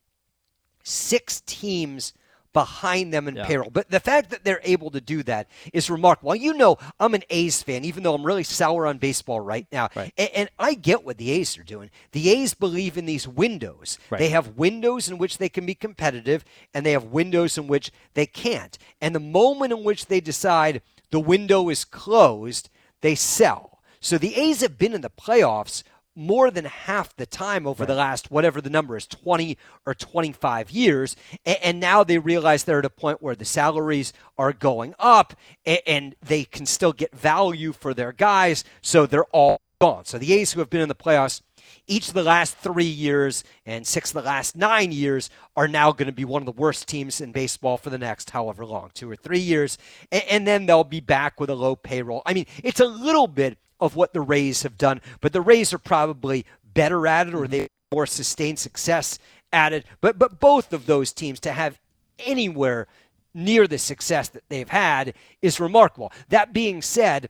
six 0.84 1.42
teams 1.46 2.12
behind 2.54 3.14
them 3.14 3.28
in 3.28 3.36
Yeah. 3.36 3.46
payroll. 3.46 3.70
But 3.70 3.90
the 3.90 4.00
fact 4.00 4.30
that 4.32 4.44
they're 4.44 4.62
able 4.64 4.92
to 4.92 5.02
do 5.02 5.24
that 5.24 5.48
is 5.74 5.90
remarkable. 5.90 6.36
You 6.36 6.54
know, 6.54 6.78
I'm 7.00 7.14
an 7.14 7.24
A's 7.30 7.64
fan, 7.64 7.86
even 7.86 8.04
though 8.04 8.14
I'm 8.14 8.26
really 8.26 8.44
sour 8.44 8.86
on 8.88 8.98
baseball 8.98 9.40
right 9.40 9.68
now. 9.72 9.90
Right. 9.96 10.14
And, 10.18 10.30
and 10.36 10.50
I 10.60 10.74
get 10.74 11.04
what 11.06 11.18
the 11.18 11.32
A's 11.32 11.58
are 11.58 11.64
doing. 11.64 11.90
The 12.12 12.30
A's 12.30 12.54
believe 12.54 12.98
in 12.98 13.06
these 13.06 13.28
windows. 13.28 13.98
Right. 14.10 14.20
They 14.20 14.30
have 14.30 14.58
windows 14.58 15.10
in 15.10 15.18
which 15.18 15.38
they 15.38 15.50
can 15.50 15.66
be 15.66 15.76
competitive, 15.76 16.44
and 16.74 16.86
they 16.86 16.92
have 16.92 17.06
windows 17.06 17.58
in 17.58 17.68
which 17.68 17.92
they 18.14 18.26
can't. 18.26 18.78
And 19.00 19.16
the 19.16 19.20
moment 19.20 19.72
in 19.74 19.84
which 19.84 20.08
they 20.08 20.20
decide 20.22 20.82
the 21.10 21.20
window 21.20 21.70
is 21.70 21.86
closed, 21.86 22.70
they 23.02 23.16
sell. 23.16 23.80
So 24.00 24.18
the 24.18 24.36
A's 24.36 24.62
have 24.62 24.78
been 24.78 24.94
in 24.94 25.02
the 25.02 25.10
playoffs 25.10 25.84
more 26.16 26.52
than 26.52 26.66
half 26.66 27.16
the 27.16 27.26
time 27.26 27.66
over 27.66 27.86
the 27.86 27.96
last 27.96 28.32
whatever 28.32 28.62
the 28.62 28.70
number 28.70 28.98
is 28.98 29.08
20 29.08 29.58
or 29.86 29.94
25 29.94 30.72
years 30.72 31.16
and, 31.46 31.58
and 31.64 31.80
now 31.80 32.04
they 32.04 32.18
realize 32.18 32.64
they're 32.64 32.80
at 32.80 32.86
a 32.86 32.90
point 32.90 33.22
where 33.22 33.36
the 33.36 33.46
salaries 33.46 34.12
are 34.38 34.54
going 34.54 34.94
up 35.00 35.34
and, 35.66 35.80
and 35.88 36.16
they 36.22 36.44
can 36.44 36.66
still 36.66 36.94
get 36.94 37.16
value 37.16 37.72
for 37.72 37.94
their 37.94 38.12
guys 38.12 38.64
so 38.82 39.06
they're 39.06 39.24
all 39.26 39.62
gone. 39.82 40.06
So 40.06 40.20
the 40.20 40.34
a's 40.34 40.52
who 40.54 40.60
have 40.60 40.70
been 40.70 40.82
in 40.82 40.90
the 40.90 40.96
playoffs 40.96 41.42
each 41.88 42.08
of 42.08 42.14
the 42.14 42.24
last 42.24 42.56
three 42.58 42.84
years 42.84 43.44
and 43.66 43.86
six 43.86 44.12
of 44.12 44.16
the 44.16 44.30
last 44.30 44.56
nine 44.56 44.92
years 44.92 45.30
are 45.56 45.68
now 45.68 45.92
going 45.92 46.06
to 46.06 46.12
be 46.12 46.26
one 46.26 46.42
of 46.42 46.46
the 46.46 46.52
worst 46.52 46.88
teams 46.88 47.20
in 47.20 47.32
baseball 47.32 47.78
for 47.78 47.90
the 47.90 47.98
next 47.98 48.30
however 48.30 48.66
long 48.66 48.92
two 48.94 49.10
or 49.10 49.16
three 49.16 49.40
years 49.40 49.78
and, 50.12 50.24
and 50.30 50.48
then 50.48 50.66
they'll 50.68 50.84
be 50.84 51.00
back 51.00 51.40
with 51.40 51.50
a 51.50 51.56
low 51.56 51.76
payroll. 51.76 52.22
I 52.26 52.34
mean 52.34 52.46
it's 52.64 52.80
a 52.80 52.86
little 52.86 53.28
bit 53.28 53.58
of 53.82 53.96
what 53.96 54.14
the 54.14 54.22
Rays 54.22 54.64
have 54.64 54.78
done, 54.78 55.02
but 55.20 55.34
the 55.34 55.42
Rays 55.42 55.74
are 55.74 55.80
probably 55.80 56.46
better 56.74 57.06
at 57.08 57.28
it 57.28 57.34
or 57.34 57.42
mm-hmm. 57.42 57.52
they 57.52 57.60
have 57.60 57.70
more 57.92 58.06
sustained 58.06 58.60
success 58.60 59.20
at 59.52 59.74
it. 59.74 59.86
But 60.00 60.18
but 60.18 60.40
both 60.40 60.72
of 60.72 60.86
those 60.86 61.12
teams 61.12 61.40
to 61.42 61.52
have 61.52 61.80
anywhere 62.20 62.88
near 63.34 63.68
the 63.68 63.78
success 63.78 64.30
that 64.30 64.44
they've 64.50 64.70
had 64.70 65.14
is 65.42 65.60
remarkable. 65.60 66.12
That 66.30 66.54
being 66.54 66.82
said, 66.82 67.30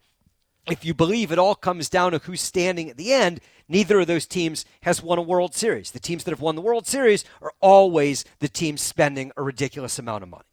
if 0.68 0.86
you 0.86 0.94
believe 0.94 1.32
it 1.32 1.40
all 1.40 1.56
comes 1.56 1.90
down 1.90 2.12
to 2.12 2.20
who's 2.20 2.42
standing 2.42 2.90
at 2.90 2.98
the 2.98 3.14
end, 3.14 3.40
neither 3.68 4.00
of 4.00 4.08
those 4.08 4.26
teams 4.26 4.66
has 4.82 5.02
won 5.02 5.18
a 5.18 5.24
World 5.24 5.56
Series. 5.56 5.92
The 5.92 6.00
teams 6.00 6.24
that 6.24 6.32
have 6.32 6.42
won 6.42 6.56
the 6.56 6.62
World 6.62 6.88
Series 6.88 7.26
are 7.42 7.54
always 7.60 8.26
the 8.40 8.50
teams 8.50 8.82
spending 8.82 9.32
a 9.38 9.44
ridiculous 9.44 9.98
amount 9.98 10.24
of 10.24 10.30
money. 10.30 10.44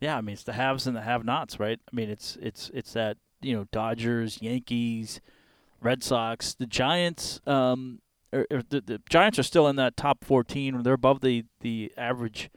Yeah, 0.00 0.16
I 0.16 0.20
mean 0.20 0.34
it's 0.34 0.42
the 0.42 0.52
haves 0.52 0.86
and 0.86 0.96
the 0.96 1.02
have-nots, 1.02 1.58
right? 1.58 1.80
I 1.90 1.96
mean 1.96 2.10
it's 2.10 2.36
it's 2.40 2.70
it's 2.74 2.92
that 2.92 3.16
you 3.40 3.56
know 3.56 3.66
Dodgers, 3.72 4.42
Yankees, 4.42 5.20
Red 5.84 6.02
Sox, 6.02 6.54
the 6.54 6.66
Giants. 6.66 7.40
Um, 7.46 8.00
or, 8.32 8.46
or 8.50 8.62
the, 8.68 8.80
the 8.80 9.00
Giants 9.08 9.38
are 9.38 9.42
still 9.44 9.68
in 9.68 9.76
that 9.76 9.96
top 9.96 10.24
14. 10.24 10.82
They're 10.82 10.92
above 10.94 11.20
the 11.20 11.44
the 11.60 11.92
average 11.96 12.50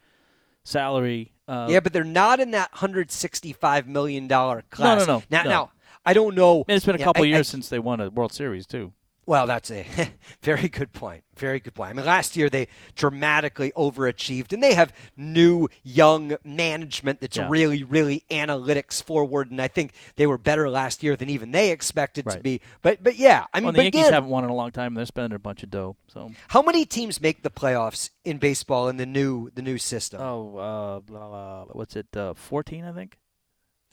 salary. 0.63 1.33
Uh, 1.47 1.67
yeah, 1.69 1.79
but 1.79 1.93
they're 1.93 2.03
not 2.03 2.39
in 2.39 2.51
that 2.51 2.69
hundred 2.73 3.11
sixty-five 3.11 3.87
million 3.87 4.27
dollar 4.27 4.63
class. 4.69 5.07
no, 5.07 5.23
Now, 5.29 5.43
no. 5.43 5.49
now 5.49 5.71
I 6.05 6.13
don't 6.13 6.35
know. 6.35 6.65
and 6.67 6.75
it's 6.75 6.85
been 6.85 6.95
a 6.95 7.03
couple 7.03 7.23
I- 7.23 7.27
I- 7.27 7.29
years 7.29 7.47
since 7.47 7.69
they 7.69 7.79
won 7.79 8.01
a 8.01 8.09
World 8.09 8.33
Series 8.33 8.65
too. 8.65 8.93
Well, 9.27 9.45
that's 9.45 9.69
a 9.69 9.85
very 10.41 10.69
good 10.69 10.93
point. 10.93 11.23
Very 11.35 11.59
good 11.59 11.75
point. 11.75 11.89
I 11.89 11.93
mean, 11.93 12.05
last 12.05 12.37
year 12.37 12.49
they 12.49 12.69
dramatically 12.95 13.73
overachieved, 13.75 14.53
and 14.53 14.63
they 14.63 14.73
have 14.73 14.93
new, 15.17 15.67
young 15.83 16.37
management 16.45 17.19
that's 17.19 17.35
Yeah. 17.35 17.47
really, 17.49 17.83
really 17.83 18.23
analytics 18.31 19.03
forward. 19.03 19.51
And 19.51 19.61
I 19.61 19.67
think 19.67 19.91
they 20.15 20.25
were 20.27 20.37
better 20.37 20.69
last 20.69 21.03
year 21.03 21.17
than 21.17 21.29
even 21.29 21.51
they 21.51 21.71
expected 21.71 22.25
to 22.29 22.39
be. 22.39 22.61
But, 22.81 23.03
but 23.03 23.17
yeah, 23.17 23.45
I 23.53 23.59
mean, 23.59 23.65
Well, 23.65 23.73
the 23.73 23.83
Yankees 23.83 24.01
again, 24.01 24.13
haven't 24.13 24.29
won 24.29 24.45
in 24.45 24.49
a 24.49 24.55
long 24.55 24.71
time. 24.71 24.93
They're 24.93 25.05
spending 25.05 25.35
a 25.35 25.39
bunch 25.39 25.61
of 25.61 25.69
dough. 25.69 25.97
So 26.07 26.31
how 26.47 26.61
many 26.61 26.85
teams 26.85 27.19
make 27.19 27.43
the 27.43 27.51
playoffs 27.51 28.09
in 28.23 28.37
baseball 28.37 28.87
in 28.87 28.95
the 28.95 29.05
new 29.05 29.49
the 29.53 29.61
new 29.61 29.77
system? 29.77 30.21
oh, 30.21 30.57
uh, 30.57 30.99
blah, 31.01 31.27
blah, 31.27 31.65
blah, 31.65 31.73
what's 31.73 31.97
it? 31.97 32.07
Uh, 32.15 32.33
14, 32.33 32.85
I 32.85 32.93
think. 32.93 33.17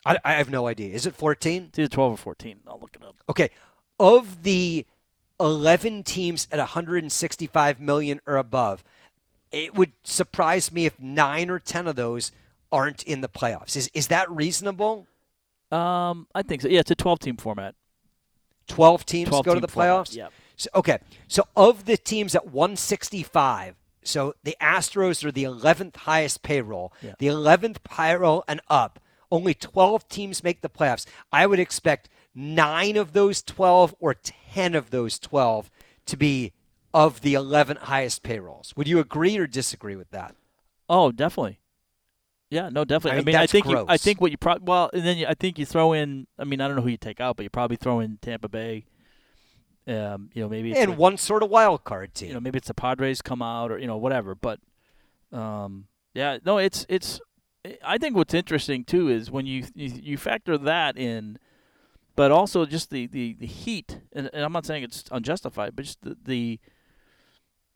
I, 0.06 0.18
I 0.24 0.32
have 0.34 0.48
no 0.48 0.68
idea. 0.68 0.94
Is 0.94 1.06
it 1.06 1.14
fourteen? 1.16 1.64
It's 1.70 1.78
either 1.78 1.88
12 1.88 2.12
or 2.12 2.16
14. 2.18 2.60
I'll 2.68 2.78
look 2.78 2.94
it 2.94 3.02
up. 3.02 3.16
Okay, 3.28 3.50
of 3.98 4.42
the 4.42 4.86
11 5.40 6.02
teams 6.04 6.48
at 6.50 6.58
165 6.58 7.80
million 7.80 8.20
or 8.26 8.36
above, 8.36 8.84
it 9.50 9.74
would 9.74 9.92
surprise 10.02 10.72
me 10.72 10.86
if 10.86 10.98
9 10.98 11.50
or 11.50 11.58
10 11.58 11.86
of 11.86 11.96
those 11.96 12.32
aren't 12.72 13.02
in 13.04 13.20
the 13.20 13.28
playoffs. 13.28 13.76
Is 13.76 13.90
is 13.94 14.08
that 14.08 14.30
reasonable? 14.30 15.06
Um, 15.70 16.26
I 16.34 16.42
think 16.42 16.62
so. 16.62 16.68
Yeah, 16.68 16.80
it's 16.80 16.90
a 16.90 16.96
12 16.96 17.20
team 17.20 17.36
format. 17.36 17.74
12 18.68 19.06
teams 19.06 19.28
12 19.28 19.44
go 19.44 19.50
to 19.50 19.54
team 19.56 19.60
the 19.60 19.68
format, 19.68 20.06
playoffs? 20.06 20.16
yep. 20.16 20.32
So, 20.56 20.70
okay. 20.74 20.98
So 21.28 21.46
of 21.56 21.84
the 21.84 21.96
teams 21.96 22.34
at 22.34 22.46
165, 22.46 23.74
so 24.02 24.34
the 24.42 24.56
Astros 24.60 25.24
are 25.24 25.32
the 25.32 25.44
11th 25.44 25.96
highest 25.96 26.42
payroll. 26.42 26.92
Yeah. 27.02 27.14
The 27.18 27.26
11th 27.26 27.78
payroll 27.82 28.44
and 28.46 28.60
up. 28.68 29.00
Only 29.30 29.54
12 29.54 30.08
teams 30.08 30.44
make 30.44 30.60
the 30.60 30.68
playoffs. 30.68 31.06
I 31.32 31.46
would 31.46 31.58
expect 31.58 32.08
9 32.34 32.96
of 32.96 33.12
those 33.12 33.42
12 33.42 33.94
or 33.98 34.14
10 34.14 34.36
of 34.74 34.90
those 34.90 35.18
12 35.18 35.70
to 36.06 36.16
be 36.16 36.52
of 36.92 37.20
the 37.22 37.34
11 37.34 37.76
highest 37.82 38.22
payrolls. 38.22 38.72
Would 38.76 38.86
you 38.88 38.98
agree 39.00 39.36
or 39.36 39.46
disagree 39.46 39.96
with 39.96 40.10
that? 40.10 40.34
Oh, 40.88 41.10
definitely. 41.12 41.58
Yeah, 42.50 42.68
no, 42.68 42.84
definitely. 42.84 43.12
I 43.12 43.14
I 43.14 43.18
mean, 43.18 43.26
mean, 43.26 43.36
I 43.36 43.46
think 43.46 43.66
you, 43.66 43.84
I 43.88 43.96
think 43.96 44.20
what 44.20 44.30
you 44.30 44.36
probably 44.36 44.64
well, 44.66 44.90
and 44.92 45.04
then 45.04 45.16
you, 45.16 45.26
I 45.26 45.34
think 45.34 45.58
you 45.58 45.66
throw 45.66 45.92
in. 45.92 46.26
I 46.38 46.44
mean, 46.44 46.60
I 46.60 46.68
don't 46.68 46.76
know 46.76 46.82
who 46.82 46.88
you 46.90 46.96
take 46.96 47.20
out, 47.20 47.36
but 47.36 47.42
you 47.42 47.50
probably 47.50 47.76
throw 47.76 47.98
in 48.00 48.18
Tampa 48.22 48.48
Bay. 48.48 48.84
Um, 49.88 50.30
you 50.34 50.42
know, 50.42 50.48
maybe 50.48 50.70
it's 50.70 50.78
And 50.80 50.90
like- 50.90 50.98
one 50.98 51.16
sort 51.16 51.42
of 51.42 51.50
wild 51.50 51.84
card 51.84 52.14
team. 52.14 52.28
you 52.28 52.34
know, 52.34 52.40
maybe 52.40 52.58
it's 52.58 52.68
the 52.68 52.74
Padres 52.74 53.22
come 53.22 53.42
out 53.42 53.72
or 53.72 53.78
you 53.78 53.86
know 53.88 53.96
whatever. 53.96 54.34
But 54.36 54.60
um, 55.32 55.86
yeah, 56.14 56.38
no, 56.44 56.58
it's 56.58 56.86
it's. 56.88 57.20
I 57.82 57.98
think 57.98 58.14
what's 58.14 58.34
interesting 58.34 58.84
too 58.84 59.08
is 59.08 59.30
when 59.30 59.46
you 59.46 59.64
you, 59.74 59.88
you 59.88 60.16
factor 60.18 60.56
that 60.58 60.96
in, 60.96 61.38
but 62.16 62.30
also 62.30 62.66
just 62.66 62.90
the 62.90 63.06
the, 63.06 63.34
the 63.34 63.46
heat, 63.46 64.00
and, 64.12 64.30
and 64.32 64.44
I'm 64.44 64.52
not 64.52 64.66
saying 64.66 64.82
it's 64.82 65.04
unjustified, 65.10 65.74
but 65.76 65.84
just 65.84 66.02
the, 66.02 66.16
the 66.22 66.60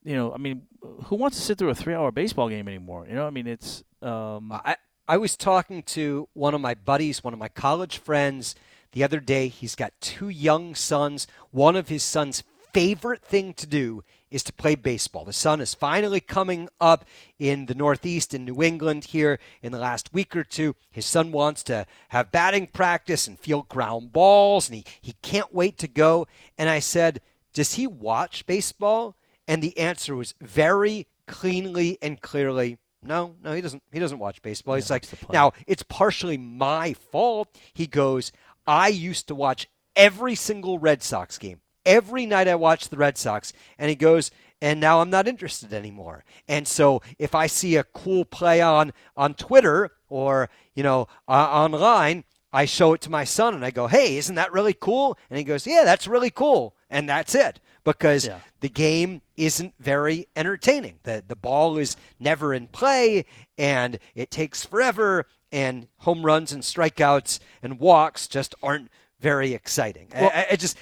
you 0.05 0.15
know, 0.15 0.33
I 0.33 0.39
mean, 0.39 0.63
who 1.05 1.17
wants 1.17 1.37
to 1.37 1.43
sit 1.43 1.59
through 1.59 1.71
a 1.71 1.75
three-hour 1.75 2.13
baseball 2.13 2.49
game 2.49 2.69
anymore? 2.69 3.07
You 3.09 3.15
know, 3.15 3.27
I 3.27 3.31
mean, 3.31 3.47
it's 3.47 3.83
um, 4.01 4.53
I, 4.53 4.77
I 5.07 5.17
was 5.17 5.37
talking 5.37 5.83
to 5.85 6.29
one 6.35 6.55
of 6.55 6.61
my 6.61 6.75
buddies, 6.75 7.25
one 7.25 7.33
of 7.33 7.39
my 7.39 7.49
college 7.49 7.99
friends, 7.99 8.55
the 8.93 9.03
other 9.03 9.21
day. 9.21 9.49
He's 9.49 9.75
got 9.75 9.93
two 10.01 10.29
young 10.29 10.75
sons. 10.75 11.27
One 11.51 11.77
of 11.77 11.89
his 11.89 12.03
son's 12.03 12.43
favorite 12.73 13.23
thing 13.23 13.55
to 13.55 13.67
do 13.67 14.03
is 14.31 14.43
to 14.45 14.53
play 14.53 14.75
baseball. 14.75 15.25
The 15.25 15.33
sun 15.33 15.61
is 15.61 15.75
finally 15.75 16.21
coming 16.21 16.69
up 16.81 17.05
in 17.39 17.67
the 17.67 17.75
Northeast 17.75 18.35
in 18.35 18.45
New 18.45 18.63
England 18.63 19.05
here 19.07 19.39
in 19.63 19.73
the 19.73 19.79
last 19.79 20.13
week 20.13 20.37
or 20.37 20.45
two. 20.45 20.75
His 20.91 21.07
son 21.07 21.33
wants 21.33 21.63
to 21.65 21.87
have 22.09 22.31
batting 22.33 22.67
practice 22.69 23.27
and 23.27 23.39
field 23.39 23.69
ground 23.69 24.13
balls, 24.13 24.69
and 24.69 24.77
he, 24.77 24.85
he 25.01 25.15
can't 25.23 25.55
wait 25.55 25.79
to 25.79 25.89
go. 25.89 26.27
And 26.57 26.69
I 26.69 26.79
said, 26.79 27.21
Does 27.53 27.75
he 27.75 27.87
watch 27.87 28.47
baseball? 28.47 29.17
And 29.47 29.63
the 29.63 29.79
answer 29.79 30.15
was 30.15 30.35
very 30.41 31.07
cleanly 31.27 31.99
and 32.03 32.21
clearly 32.21 32.79
No, 33.03 33.35
no, 33.43 33.53
he 33.53 33.61
doesn't. 33.61 33.83
He 33.93 33.99
doesn't 33.99 34.19
watch 34.19 34.43
baseball. 34.43 34.75
He's 34.75 34.89
Yeah, 34.91 34.95
like, 34.95 35.03
what's 35.03 35.11
the 35.11 35.17
point? 35.17 35.33
now 35.33 35.53
it's 35.67 35.83
partially 35.85 36.37
my 36.37 36.93
fault. 36.95 37.49
He 37.73 37.87
goes, 37.87 38.33
I 38.67 38.89
used 38.89 39.29
to 39.29 39.35
watch 39.35 39.69
every 39.97 40.35
single 40.35 40.79
Red 40.79 41.03
Sox 41.03 41.39
game. 41.39 41.61
Every 41.87 42.27
night 42.27 42.49
I 42.49 42.55
watch 42.55 42.89
the 42.89 42.97
Red 42.97 43.17
Sox, 43.19 43.53
and 43.79 43.89
he 43.89 43.95
goes, 43.97 44.31
and 44.61 44.81
now 44.81 45.01
I'm 45.01 45.11
not 45.11 45.29
interested 45.29 45.73
anymore. 45.73 46.25
And 46.49 46.67
so 46.67 47.01
if 47.19 47.35
I 47.35 47.47
see 47.47 47.77
a 47.77 47.85
cool 47.85 48.25
play 48.25 48.61
on 48.61 48.93
on 49.17 49.35
Twitter 49.35 49.91
or 50.09 50.51
you 50.75 50.83
know 50.83 51.07
uh, 51.29 51.33
online, 51.33 52.25
I 52.53 52.65
show 52.65 52.93
it 52.95 53.01
to 53.03 53.11
my 53.11 53.25
son, 53.25 53.55
and 53.55 53.65
I 53.65 53.71
go, 53.71 53.87
hey, 53.87 54.17
isn't 54.17 54.35
that 54.35 54.53
really 54.53 54.75
cool? 54.75 55.17
And 55.31 55.39
he 55.39 55.45
goes, 55.45 55.67
yeah, 55.67 55.83
that's 55.85 56.07
really 56.09 56.31
cool, 56.31 56.75
and 56.91 57.09
that's 57.09 57.35
it 57.35 57.61
because 57.85 58.27
Yeah. 58.27 58.41
the 58.61 58.69
game 58.69 59.23
isn't 59.37 59.75
very 59.79 60.27
entertaining. 60.37 60.99
The 61.05 61.23
the 61.27 61.37
ball 61.37 61.79
is 61.79 61.97
never 62.19 62.53
in 62.53 62.67
play 62.67 63.25
and 63.57 63.99
it 64.15 64.31
takes 64.31 64.65
forever 64.65 65.27
and 65.53 65.87
home 65.99 66.27
runs 66.27 66.53
and 66.53 66.63
strikeouts 66.63 67.39
and 67.63 67.79
walks 67.81 68.27
just 68.29 68.55
aren't 68.63 68.91
very 69.21 69.55
exciting. 69.55 70.09
Well- 70.15 70.31
I, 70.35 70.49
I 70.51 70.57
just 70.57 70.77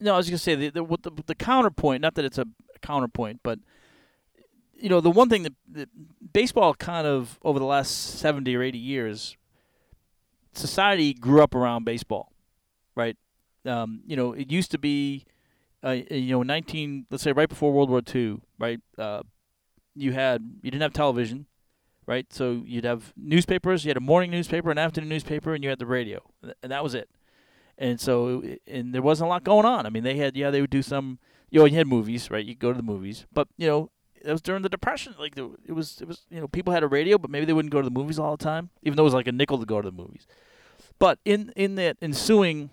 No, 0.00 0.14
I 0.14 0.16
was 0.16 0.28
going 0.28 0.36
to 0.36 0.42
say 0.42 0.54
the, 0.54 0.70
the 0.70 0.84
the 0.84 1.22
the 1.26 1.34
counterpoint. 1.34 2.02
Not 2.02 2.14
that 2.14 2.24
it's 2.24 2.38
a 2.38 2.46
counterpoint, 2.82 3.40
but 3.42 3.58
you 4.74 4.88
know 4.88 5.00
the 5.00 5.10
one 5.10 5.28
thing 5.28 5.42
that, 5.44 5.54
that 5.72 5.88
baseball 6.32 6.74
kind 6.74 7.06
of 7.06 7.38
over 7.42 7.58
the 7.58 7.64
last 7.64 8.18
seventy 8.18 8.54
or 8.54 8.62
eighty 8.62 8.78
years, 8.78 9.36
society 10.52 11.14
grew 11.14 11.42
up 11.42 11.54
around 11.54 11.84
baseball, 11.84 12.32
right? 12.94 13.16
Um, 13.64 14.02
you 14.06 14.16
know, 14.16 14.32
it 14.32 14.50
used 14.52 14.70
to 14.72 14.78
be, 14.78 15.24
uh, 15.82 15.96
you 16.10 16.32
know, 16.32 16.42
nineteen. 16.42 17.06
Let's 17.10 17.22
say 17.22 17.32
right 17.32 17.48
before 17.48 17.72
World 17.72 17.88
War 17.88 18.02
II, 18.14 18.40
right? 18.58 18.80
Uh, 18.98 19.22
you 19.94 20.12
had 20.12 20.42
you 20.62 20.70
didn't 20.70 20.82
have 20.82 20.92
television, 20.92 21.46
right? 22.06 22.30
So 22.30 22.62
you'd 22.66 22.84
have 22.84 23.14
newspapers. 23.16 23.86
You 23.86 23.90
had 23.90 23.96
a 23.96 24.00
morning 24.00 24.30
newspaper, 24.30 24.70
an 24.70 24.76
afternoon 24.76 25.08
newspaper, 25.08 25.54
and 25.54 25.64
you 25.64 25.70
had 25.70 25.78
the 25.78 25.86
radio, 25.86 26.20
and 26.62 26.70
that 26.70 26.82
was 26.84 26.94
it 26.94 27.08
and 27.78 28.00
so 28.00 28.42
and 28.66 28.94
there 28.94 29.02
wasn't 29.02 29.26
a 29.26 29.30
lot 29.30 29.44
going 29.44 29.66
on. 29.66 29.86
I 29.86 29.90
mean, 29.90 30.02
they 30.02 30.16
had 30.16 30.36
yeah, 30.36 30.50
they 30.50 30.60
would 30.60 30.70
do 30.70 30.82
some. 30.82 31.18
You 31.50 31.60
know, 31.60 31.66
you 31.66 31.76
had 31.76 31.86
movies, 31.86 32.30
right? 32.30 32.44
You 32.44 32.54
go 32.54 32.72
to 32.72 32.76
the 32.76 32.82
movies, 32.82 33.26
but 33.32 33.48
you 33.56 33.68
know, 33.68 33.90
it 34.26 34.32
was 34.32 34.42
during 34.42 34.62
the 34.62 34.68
depression. 34.68 35.14
Like 35.18 35.36
it 35.36 35.72
was, 35.72 36.00
it 36.00 36.08
was 36.08 36.26
you 36.30 36.40
know, 36.40 36.48
people 36.48 36.72
had 36.72 36.82
a 36.82 36.88
radio, 36.88 37.18
but 37.18 37.30
maybe 37.30 37.46
they 37.46 37.52
wouldn't 37.52 37.72
go 37.72 37.80
to 37.80 37.84
the 37.88 37.94
movies 37.94 38.18
all 38.18 38.36
the 38.36 38.42
time, 38.42 38.70
even 38.82 38.96
though 38.96 39.02
it 39.02 39.04
was 39.04 39.14
like 39.14 39.28
a 39.28 39.32
nickel 39.32 39.58
to 39.58 39.66
go 39.66 39.80
to 39.80 39.88
the 39.88 39.96
movies. 39.96 40.26
But 40.98 41.18
in 41.24 41.52
in 41.56 41.76
that 41.76 41.96
ensuing, 42.02 42.70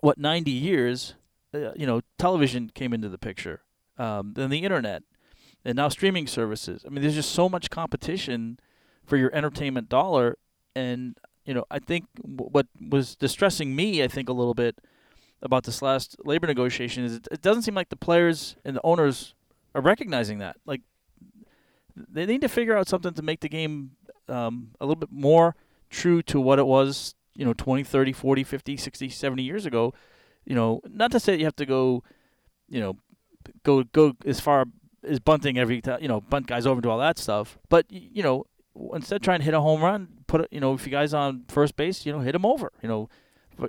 what 0.00 0.18
ninety 0.18 0.50
years, 0.50 1.14
uh, 1.54 1.72
you 1.74 1.86
know, 1.86 2.02
television 2.18 2.70
came 2.74 2.92
into 2.92 3.08
the 3.08 3.18
picture, 3.18 3.62
um, 3.98 4.34
then 4.34 4.50
the 4.50 4.64
internet, 4.64 5.02
and 5.64 5.76
now 5.76 5.88
streaming 5.88 6.26
services. 6.26 6.84
I 6.86 6.90
mean, 6.90 7.02
there's 7.02 7.14
just 7.14 7.32
so 7.32 7.48
much 7.48 7.70
competition 7.70 8.58
for 9.06 9.16
your 9.16 9.34
entertainment 9.34 9.88
dollar, 9.88 10.36
and 10.74 11.16
you 11.44 11.54
know, 11.54 11.64
I 11.70 11.78
think 11.78 12.06
what 12.22 12.66
was 12.80 13.16
distressing 13.16 13.76
me, 13.76 14.02
I 14.02 14.08
think, 14.08 14.28
a 14.28 14.32
little 14.32 14.54
bit 14.54 14.76
about 15.42 15.64
this 15.64 15.82
last 15.82 16.16
labor 16.24 16.46
negotiation 16.46 17.04
is 17.04 17.16
it, 17.30 17.42
doesn't 17.42 17.62
seem 17.62 17.74
like 17.74 17.90
the 17.90 17.96
players 17.96 18.56
and 18.64 18.76
the 18.76 18.80
owners 18.82 19.34
are 19.74 19.82
recognizing 19.82 20.38
that. 20.38 20.56
Like, 20.64 20.80
they 21.96 22.26
need 22.26 22.40
to 22.40 22.48
figure 22.48 22.76
out 22.76 22.88
something 22.88 23.12
to 23.14 23.22
make 23.22 23.40
the 23.40 23.48
game 23.48 23.92
um, 24.28 24.70
a 24.80 24.86
little 24.86 24.96
bit 24.96 25.12
more 25.12 25.54
true 25.90 26.22
to 26.22 26.40
what 26.40 26.58
it 26.58 26.66
was, 26.66 27.14
you 27.34 27.44
know, 27.44 27.52
20, 27.52 27.84
30, 27.84 28.12
40, 28.12 28.44
50, 28.44 28.76
60, 28.76 29.08
70 29.10 29.42
years 29.42 29.66
ago. 29.66 29.92
You 30.44 30.54
know, 30.54 30.80
not 30.88 31.10
to 31.12 31.20
say 31.20 31.36
you 31.36 31.44
have 31.44 31.56
to 31.56 31.66
go, 31.66 32.02
you 32.68 32.80
know, 32.80 32.96
go 33.62 33.84
go 33.84 34.14
as 34.26 34.40
far 34.40 34.66
as 35.06 35.20
bunting 35.20 35.58
every 35.58 35.80
time, 35.80 36.00
you 36.00 36.08
know, 36.08 36.20
bunt 36.20 36.46
guys 36.46 36.66
over 36.66 36.74
and 36.74 36.82
do 36.82 36.90
all 36.90 36.98
that 36.98 37.18
stuff. 37.18 37.58
But, 37.68 37.86
you 37.90 38.22
know, 38.22 38.46
instead 38.94 39.22
try 39.22 39.34
and 39.34 39.42
hit 39.42 39.54
a 39.54 39.60
home 39.60 39.82
run, 39.82 40.08
put 40.26 40.42
it, 40.42 40.48
you 40.50 40.60
know, 40.60 40.74
if 40.74 40.86
you 40.86 40.92
guys 40.92 41.14
on 41.14 41.44
first 41.48 41.76
base, 41.76 42.04
you 42.04 42.12
know, 42.12 42.20
hit 42.20 42.34
him 42.34 42.46
over. 42.46 42.72
You 42.82 42.88
know, 42.88 43.08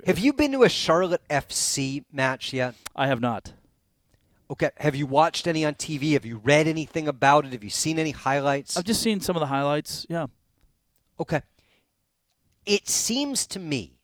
have 0.06 0.18
you 0.18 0.32
been 0.32 0.52
to 0.52 0.62
a 0.62 0.68
Charlotte 0.68 1.22
FC 1.28 2.04
match 2.12 2.52
yet? 2.52 2.74
I 2.94 3.06
have 3.06 3.20
not. 3.20 3.52
Okay, 4.48 4.70
have 4.76 4.94
you 4.94 5.06
watched 5.06 5.46
any 5.46 5.64
on 5.64 5.74
TV? 5.74 6.12
Have 6.12 6.24
you 6.24 6.40
read 6.42 6.68
anything 6.68 7.08
about 7.08 7.44
it? 7.46 7.52
Have 7.52 7.64
you 7.64 7.70
seen 7.70 7.98
any 7.98 8.12
highlights? 8.12 8.76
I've 8.76 8.84
just 8.84 9.02
seen 9.02 9.20
some 9.20 9.34
of 9.34 9.40
the 9.40 9.46
highlights. 9.46 10.06
Yeah. 10.08 10.26
Okay. 11.18 11.42
It 12.64 12.88
seems 12.88 13.46
to 13.48 13.58
me 13.58 13.98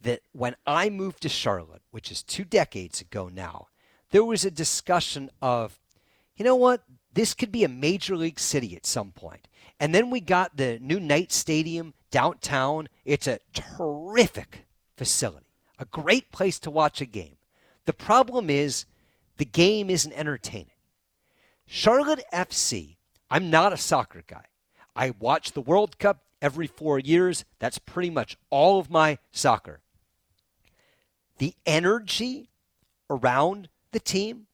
that 0.00 0.20
when 0.32 0.54
I 0.66 0.90
moved 0.90 1.22
to 1.22 1.28
Charlotte, 1.28 1.82
which 1.90 2.12
is 2.12 2.22
two 2.22 2.44
decades 2.44 3.00
ago 3.00 3.28
now, 3.32 3.68
there 4.10 4.24
was 4.24 4.44
a 4.44 4.50
discussion 4.50 5.30
of, 5.42 5.80
you 6.36 6.44
know 6.44 6.54
what, 6.54 6.84
this 7.12 7.34
could 7.34 7.50
be 7.50 7.64
a 7.64 7.68
major 7.68 8.16
league 8.16 8.38
city 8.38 8.76
at 8.76 8.86
some 8.86 9.10
point. 9.10 9.48
And 9.80 9.94
then 9.94 10.10
we 10.10 10.20
got 10.20 10.56
the 10.56 10.78
new 10.80 11.00
Knight 11.00 11.32
Stadium 11.32 11.94
downtown. 12.10 12.88
It's 13.04 13.26
a 13.26 13.40
terrific 13.52 14.66
facility, 14.96 15.46
a 15.78 15.84
great 15.84 16.30
place 16.30 16.58
to 16.60 16.70
watch 16.70 17.00
a 17.00 17.06
game. 17.06 17.36
The 17.86 17.92
problem 17.92 18.48
is 18.48 18.86
the 19.36 19.44
game 19.44 19.90
isn't 19.90 20.12
entertaining. 20.12 20.70
Charlotte 21.66 22.24
FC, 22.32 22.96
I'm 23.30 23.50
not 23.50 23.72
a 23.72 23.76
soccer 23.76 24.22
guy. 24.26 24.44
I 24.94 25.14
watch 25.18 25.52
the 25.52 25.60
World 25.60 25.98
Cup 25.98 26.22
every 26.40 26.66
four 26.66 26.98
years. 26.98 27.44
That's 27.58 27.78
pretty 27.78 28.10
much 28.10 28.36
all 28.50 28.78
of 28.78 28.90
my 28.90 29.18
soccer. 29.32 29.80
The 31.38 31.54
energy 31.66 32.48
around 33.10 33.68
the 33.90 33.98
team, 33.98 34.46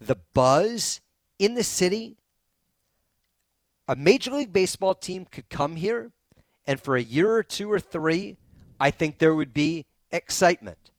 the 0.00 0.18
buzz 0.34 1.00
in 1.38 1.54
the 1.54 1.64
city, 1.64 2.16
a 3.88 3.96
Major 3.96 4.32
League 4.32 4.52
Baseball 4.52 4.94
team 4.94 5.24
could 5.24 5.48
come 5.48 5.76
here, 5.76 6.12
and 6.66 6.78
for 6.78 6.96
a 6.96 7.02
year 7.02 7.32
or 7.32 7.42
two 7.42 7.72
or 7.72 7.80
three, 7.80 8.36
I 8.78 8.90
think 8.90 9.18
there 9.18 9.34
would 9.34 9.54
be 9.54 9.86
excitement. 10.10 10.90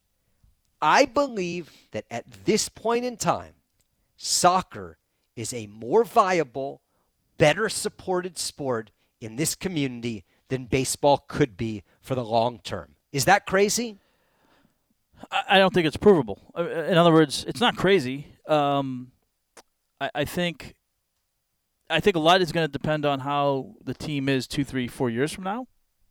I 0.82 1.06
believe 1.06 1.72
that 1.92 2.06
at 2.10 2.26
this 2.46 2.68
point 2.68 3.06
in 3.06 3.16
time, 3.16 3.54
soccer 4.18 4.98
is 5.36 5.54
a 5.54 5.68
more 5.68 6.04
viable, 6.04 6.82
better 7.38 7.70
supported 7.70 8.38
sport 8.38 8.92
in 9.22 9.36
this 9.36 9.56
community 9.56 10.26
than 10.48 10.66
baseball 10.66 11.24
could 11.28 11.56
be 11.56 11.84
for 12.02 12.16
the 12.16 12.24
long 12.24 12.60
term. 12.60 12.96
Is 13.12 13.26
that 13.26 13.46
crazy? 13.46 13.98
I, 15.32 15.58
don't 15.60 15.74
think 15.74 15.86
it's 15.86 15.98
provable. 15.98 16.40
Uh, 16.58 16.64
In 16.64 16.98
other 16.98 17.12
words, 17.12 17.44
it's 17.48 17.60
not 17.60 17.76
crazy. 17.76 18.28
Um, 18.48 19.12
I, 20.00 20.10
I 20.16 20.26
think. 20.26 20.76
I 21.90 22.00
think 22.00 22.16
a 22.16 22.20
lot 22.20 22.42
is 22.42 22.52
going 22.52 22.68
to 22.68 22.72
depend 22.72 23.06
on 23.06 23.22
how 23.22 23.76
the 23.84 23.94
team 23.94 24.30
is 24.30 24.48
two, 24.48 24.64
three, 24.64 24.88
four 24.88 25.10
years 25.10 25.32
from 25.32 25.44
now. 25.44 25.68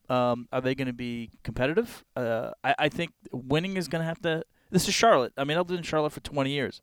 Um, 0.08 0.48
are 0.52 0.60
they 0.60 0.74
going 0.74 0.86
to 0.86 0.94
be 0.94 1.30
competitive? 1.44 2.04
Uh, 2.16 2.50
I, 2.64 2.74
I 2.78 2.88
think 2.88 3.12
winning 3.30 3.76
is 3.76 3.88
going 3.88 4.00
to 4.00 4.06
have 4.06 4.20
to. 4.22 4.42
This 4.70 4.88
is 4.88 4.94
Charlotte. 4.94 5.32
I 5.36 5.44
mean, 5.44 5.56
I've 5.56 5.68
lived 5.68 5.78
in 5.78 5.84
Charlotte 5.84 6.12
for 6.12 6.20
20 6.20 6.50
years. 6.50 6.82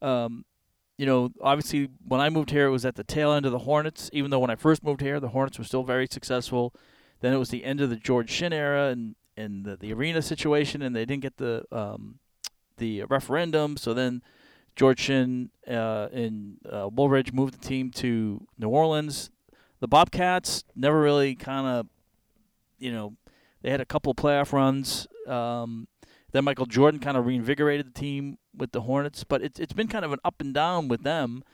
Um, 0.00 0.44
you 0.98 1.06
know, 1.06 1.30
obviously, 1.40 1.88
when 2.06 2.20
I 2.20 2.28
moved 2.28 2.50
here, 2.50 2.66
it 2.66 2.70
was 2.70 2.84
at 2.84 2.96
the 2.96 3.04
tail 3.04 3.32
end 3.32 3.46
of 3.46 3.52
the 3.52 3.60
Hornets. 3.60 4.10
Even 4.12 4.30
though 4.30 4.38
when 4.38 4.50
I 4.50 4.56
first 4.56 4.84
moved 4.84 5.00
here, 5.00 5.18
the 5.18 5.28
Hornets 5.28 5.58
were 5.58 5.64
still 5.64 5.82
very 5.82 6.06
successful. 6.10 6.74
Then 7.20 7.32
it 7.32 7.38
was 7.38 7.48
the 7.48 7.64
end 7.64 7.80
of 7.80 7.90
the 7.90 7.96
George 7.96 8.30
Shinn 8.30 8.52
era 8.52 8.88
and 8.88 9.16
and 9.36 9.64
the, 9.64 9.76
the 9.76 9.92
arena 9.94 10.20
situation, 10.20 10.82
and 10.82 10.94
they 10.94 11.06
didn't 11.06 11.22
get 11.22 11.38
the 11.38 11.64
um, 11.72 12.18
the 12.76 13.04
referendum. 13.04 13.76
So 13.76 13.94
then 13.94 14.22
George 14.76 15.10
uh, 15.10 15.14
and 15.66 16.56
uh, 16.68 16.88
Wooldridge 16.88 17.32
moved 17.32 17.54
the 17.54 17.66
team 17.66 17.90
to 17.92 18.46
New 18.58 18.68
Orleans. 18.68 19.30
The 19.80 19.88
Bobcats 19.88 20.64
never 20.74 21.00
really 21.00 21.34
kind 21.34 21.66
of, 21.66 21.86
you 22.78 22.92
know, 22.92 23.14
they 23.62 23.70
had 23.70 23.80
a 23.80 23.84
couple 23.84 24.14
playoff 24.14 24.52
runs. 24.52 25.06
Um, 25.26 25.88
then 26.32 26.44
Michael 26.44 26.66
Jordan 26.66 27.00
kind 27.00 27.16
of 27.16 27.26
reinvigorated 27.26 27.86
the 27.86 27.98
team 27.98 28.38
with 28.56 28.72
the 28.72 28.82
Hornets, 28.82 29.24
but 29.24 29.42
it's 29.42 29.60
it's 29.60 29.72
been 29.72 29.88
kind 29.88 30.04
of 30.04 30.12
an 30.12 30.18
up 30.24 30.40
and 30.40 30.52
down 30.52 30.88
with 30.88 31.02
them. 31.02 31.44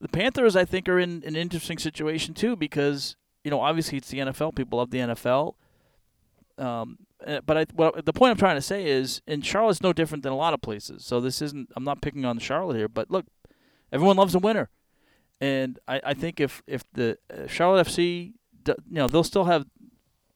The 0.00 0.08
Panthers, 0.08 0.56
I 0.56 0.64
think, 0.64 0.88
are 0.88 0.98
in 0.98 1.22
an 1.24 1.36
interesting 1.36 1.78
situation 1.78 2.34
too 2.34 2.56
because 2.56 3.16
you 3.44 3.50
know 3.50 3.60
obviously 3.60 3.98
it's 3.98 4.08
the 4.08 4.18
NFL. 4.18 4.54
People 4.54 4.78
love 4.78 4.90
the 4.90 4.98
NFL. 4.98 5.54
Um, 6.58 6.98
but 7.44 7.56
I, 7.56 7.66
what, 7.74 8.04
the 8.04 8.12
point 8.12 8.30
I'm 8.30 8.36
trying 8.36 8.56
to 8.56 8.62
say 8.62 8.86
is, 8.86 9.22
in 9.26 9.42
Charlotte's 9.42 9.82
no 9.82 9.92
different 9.92 10.22
than 10.22 10.32
a 10.32 10.36
lot 10.36 10.54
of 10.54 10.60
places. 10.60 11.04
So 11.04 11.20
this 11.20 11.42
isn't. 11.42 11.70
I'm 11.76 11.84
not 11.84 12.00
picking 12.00 12.24
on 12.24 12.38
Charlotte 12.38 12.76
here, 12.76 12.88
but 12.88 13.10
look, 13.10 13.26
everyone 13.92 14.16
loves 14.16 14.34
a 14.34 14.38
winner, 14.38 14.70
and 15.40 15.78
I, 15.86 16.00
I 16.04 16.14
think 16.14 16.40
if 16.40 16.62
if 16.66 16.84
the 16.92 17.18
uh, 17.32 17.46
Charlotte 17.46 17.86
FC, 17.86 18.32
you 18.66 18.74
know, 18.88 19.08
they'll 19.08 19.24
still 19.24 19.44
have 19.44 19.66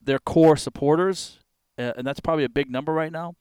their 0.01 0.19
core 0.19 0.57
supporters, 0.57 1.39
uh, 1.77 1.93
and 1.97 2.05
that's 2.05 2.19
probably 2.19 2.43
a 2.43 2.49
big 2.49 2.69
number 2.69 2.93
right 2.93 3.11
now. 3.11 3.35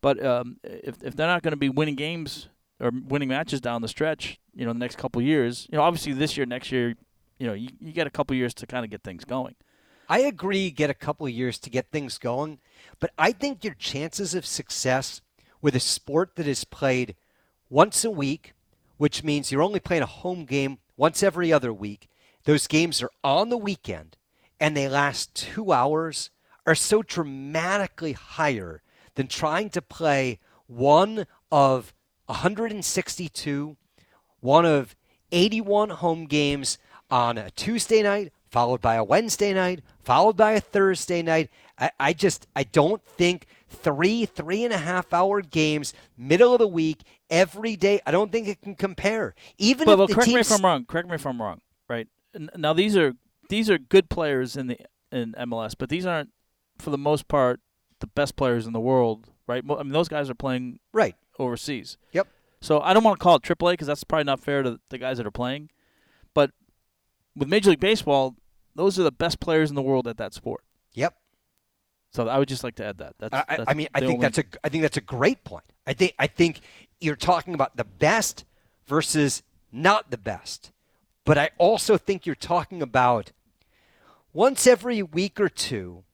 But 0.00 0.24
um, 0.24 0.58
if 0.62 1.02
if 1.02 1.16
they're 1.16 1.26
not 1.26 1.42
going 1.42 1.52
to 1.52 1.58
be 1.58 1.68
winning 1.68 1.96
games 1.96 2.48
or 2.80 2.90
winning 2.92 3.28
matches 3.28 3.60
down 3.60 3.82
the 3.82 3.88
stretch, 3.88 4.38
you 4.54 4.66
know, 4.66 4.72
the 4.72 4.78
next 4.78 4.98
couple 4.98 5.22
years, 5.22 5.66
you 5.70 5.78
know, 5.78 5.82
obviously 5.82 6.12
this 6.12 6.36
year, 6.36 6.46
next 6.46 6.70
year, 6.70 6.94
you 7.38 7.46
know, 7.46 7.54
you, 7.54 7.68
you 7.80 7.92
get 7.92 8.06
a 8.06 8.10
couple 8.10 8.36
years 8.36 8.54
to 8.54 8.66
kind 8.66 8.84
of 8.84 8.90
get 8.90 9.02
things 9.02 9.24
going. 9.24 9.54
I 10.08 10.20
agree, 10.20 10.70
get 10.70 10.90
a 10.90 10.94
couple 10.94 11.26
of 11.26 11.32
years 11.32 11.58
to 11.60 11.70
get 11.70 11.90
things 11.90 12.18
going, 12.18 12.58
but 13.00 13.10
I 13.16 13.32
think 13.32 13.64
your 13.64 13.74
chances 13.74 14.34
of 14.34 14.44
success 14.44 15.20
with 15.62 15.74
a 15.74 15.80
sport 15.80 16.36
that 16.36 16.46
is 16.46 16.64
played 16.64 17.14
once 17.70 18.04
a 18.04 18.10
week, 18.10 18.52
which 18.98 19.24
means 19.24 19.50
you're 19.50 19.62
only 19.62 19.80
playing 19.80 20.02
a 20.02 20.06
home 20.06 20.44
game 20.44 20.78
once 20.96 21.22
every 21.22 21.52
other 21.52 21.72
week, 21.72 22.08
those 22.44 22.66
games 22.66 23.02
are 23.02 23.10
on 23.22 23.48
the 23.48 23.56
weekend 23.56 24.16
and 24.60 24.76
they 24.76 24.88
last 24.88 25.34
two 25.34 25.72
hours 25.72 26.30
are 26.66 26.74
so 26.74 27.02
dramatically 27.02 28.12
higher 28.12 28.82
than 29.14 29.26
trying 29.26 29.70
to 29.70 29.82
play 29.82 30.38
one 30.66 31.26
of 31.50 31.92
162, 32.26 33.76
one 34.40 34.64
of 34.64 34.94
81 35.32 35.90
home 35.90 36.26
games 36.26 36.78
on 37.10 37.36
a 37.38 37.50
Tuesday 37.50 38.02
night, 38.02 38.32
followed 38.54 38.80
by 38.80 38.94
a 38.94 39.02
Wednesday 39.02 39.52
night, 39.52 39.80
followed 40.04 40.36
by 40.36 40.52
a 40.52 40.60
Thursday 40.60 41.22
night. 41.22 41.50
I, 41.76 41.90
I 41.98 42.12
just 42.12 42.46
I 42.54 42.62
don't 42.62 43.04
think 43.04 43.46
three 43.68 44.26
three 44.26 44.62
and 44.62 44.72
a 44.72 44.78
half 44.78 45.12
hour 45.12 45.42
games, 45.42 45.92
middle 46.16 46.52
of 46.52 46.60
the 46.60 46.68
week, 46.68 47.02
every 47.28 47.74
day. 47.74 48.00
I 48.06 48.12
don't 48.12 48.30
think 48.30 48.46
it 48.46 48.62
can 48.62 48.76
compare. 48.76 49.34
Even 49.58 49.86
but, 49.86 49.92
if 49.94 49.98
but 49.98 50.06
the 50.06 50.14
correct 50.14 50.28
me 50.28 50.38
if 50.38 50.52
I'm 50.52 50.64
wrong. 50.64 50.84
Correct 50.84 51.08
me 51.08 51.16
if 51.16 51.26
I'm 51.26 51.42
wrong. 51.42 51.62
Right 51.88 52.06
now, 52.56 52.72
these 52.72 52.96
are 52.96 53.14
these 53.48 53.68
are 53.68 53.76
good 53.76 54.08
players 54.08 54.56
in 54.56 54.68
the 54.68 54.78
in 55.10 55.32
MLS, 55.32 55.74
but 55.76 55.88
these 55.88 56.06
aren't, 56.06 56.30
for 56.78 56.90
the 56.90 56.98
most 56.98 57.26
part, 57.26 57.58
the 57.98 58.06
best 58.06 58.36
players 58.36 58.68
in 58.68 58.72
the 58.72 58.80
world. 58.80 59.30
Right? 59.48 59.64
I 59.68 59.82
mean, 59.82 59.92
those 59.92 60.08
guys 60.08 60.30
are 60.30 60.34
playing 60.34 60.78
right? 60.92 61.16
overseas. 61.40 61.98
Yep. 62.12 62.28
So 62.60 62.80
I 62.80 62.94
don't 62.94 63.02
want 63.02 63.18
to 63.18 63.22
call 63.22 63.34
it 63.34 63.42
AAA 63.42 63.72
because 63.72 63.88
that's 63.88 64.04
probably 64.04 64.24
not 64.24 64.38
fair 64.38 64.62
to 64.62 64.78
the 64.90 64.98
guys 64.98 65.16
that 65.16 65.26
are 65.26 65.32
playing. 65.32 65.70
But 66.34 66.52
with 67.34 67.48
Major 67.48 67.70
League 67.70 67.80
Baseball, 67.80 68.36
those 68.74 68.98
are 68.98 69.02
the 69.02 69.12
best 69.12 69.40
players 69.40 69.70
in 69.70 69.76
the 69.76 69.82
world 69.82 70.06
at 70.06 70.16
that 70.18 70.34
sport. 70.34 70.62
Yep. 70.92 71.14
So 72.12 72.28
I 72.28 72.38
would 72.38 72.48
just 72.48 72.62
like 72.62 72.76
to 72.76 72.84
add 72.84 72.98
that. 72.98 73.14
That's, 73.18 73.34
I, 73.34 73.44
that's 73.48 73.64
I 73.66 73.74
mean, 73.74 73.88
I 73.94 74.00
think 74.00 74.12
only- 74.12 74.22
that's 74.22 74.38
a 74.38 74.44
I 74.62 74.68
think 74.68 74.82
that's 74.82 74.96
a 74.96 75.02
great 75.02 75.44
point. 75.44 75.64
I 75.86 75.92
think 75.92 76.14
I 76.18 76.26
think 76.26 76.60
you're 77.00 77.16
talking 77.16 77.54
about 77.54 77.76
the 77.76 77.84
best 77.84 78.44
versus 78.86 79.42
not 79.72 80.10
the 80.10 80.18
best, 80.18 80.70
but 81.24 81.36
I 81.36 81.50
also 81.58 81.96
think 81.96 82.24
you're 82.24 82.34
talking 82.36 82.82
about 82.82 83.32
once 84.32 84.66
every 84.66 85.02
week 85.02 85.40
or 85.40 85.48
two. 85.48 86.04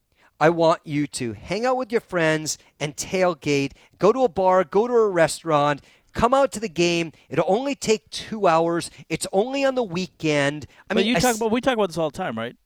I 0.43 0.49
want 0.49 0.81
you 0.85 1.07
to 1.09 1.35
hang 1.35 1.67
out 1.67 1.77
with 1.77 1.93
your 1.93 2.01
friends 2.01 2.57
and 2.81 2.97
tailgate, 2.97 3.73
go 3.99 4.11
to 4.11 4.25
a 4.25 4.29
bar, 4.29 4.65
go 4.65 4.89
to 4.89 4.95
a 4.95 5.09
restaurant, 5.11 5.83
come 6.13 6.35
out 6.35 6.53
to 6.53 6.61
the 6.61 6.69
game. 6.69 7.13
It'll 7.29 7.45
only 7.49 7.75
take 7.75 8.09
two 8.11 8.47
hours. 8.47 8.91
It's 9.09 9.27
only 9.33 9.65
on 9.65 9.75
the 9.75 9.83
weekend. 9.83 10.67
I 10.89 10.95
but 10.95 10.99
mean, 10.99 11.07
you 11.07 11.17
I 11.17 11.21
talk 11.21 11.37
about 11.37 11.51
we 11.51 11.61
talk 11.61 11.75
about 11.75 11.89
this 11.89 11.99
all 11.99 12.11
the 12.11 12.17
time, 12.17 12.37
right? 12.39 12.57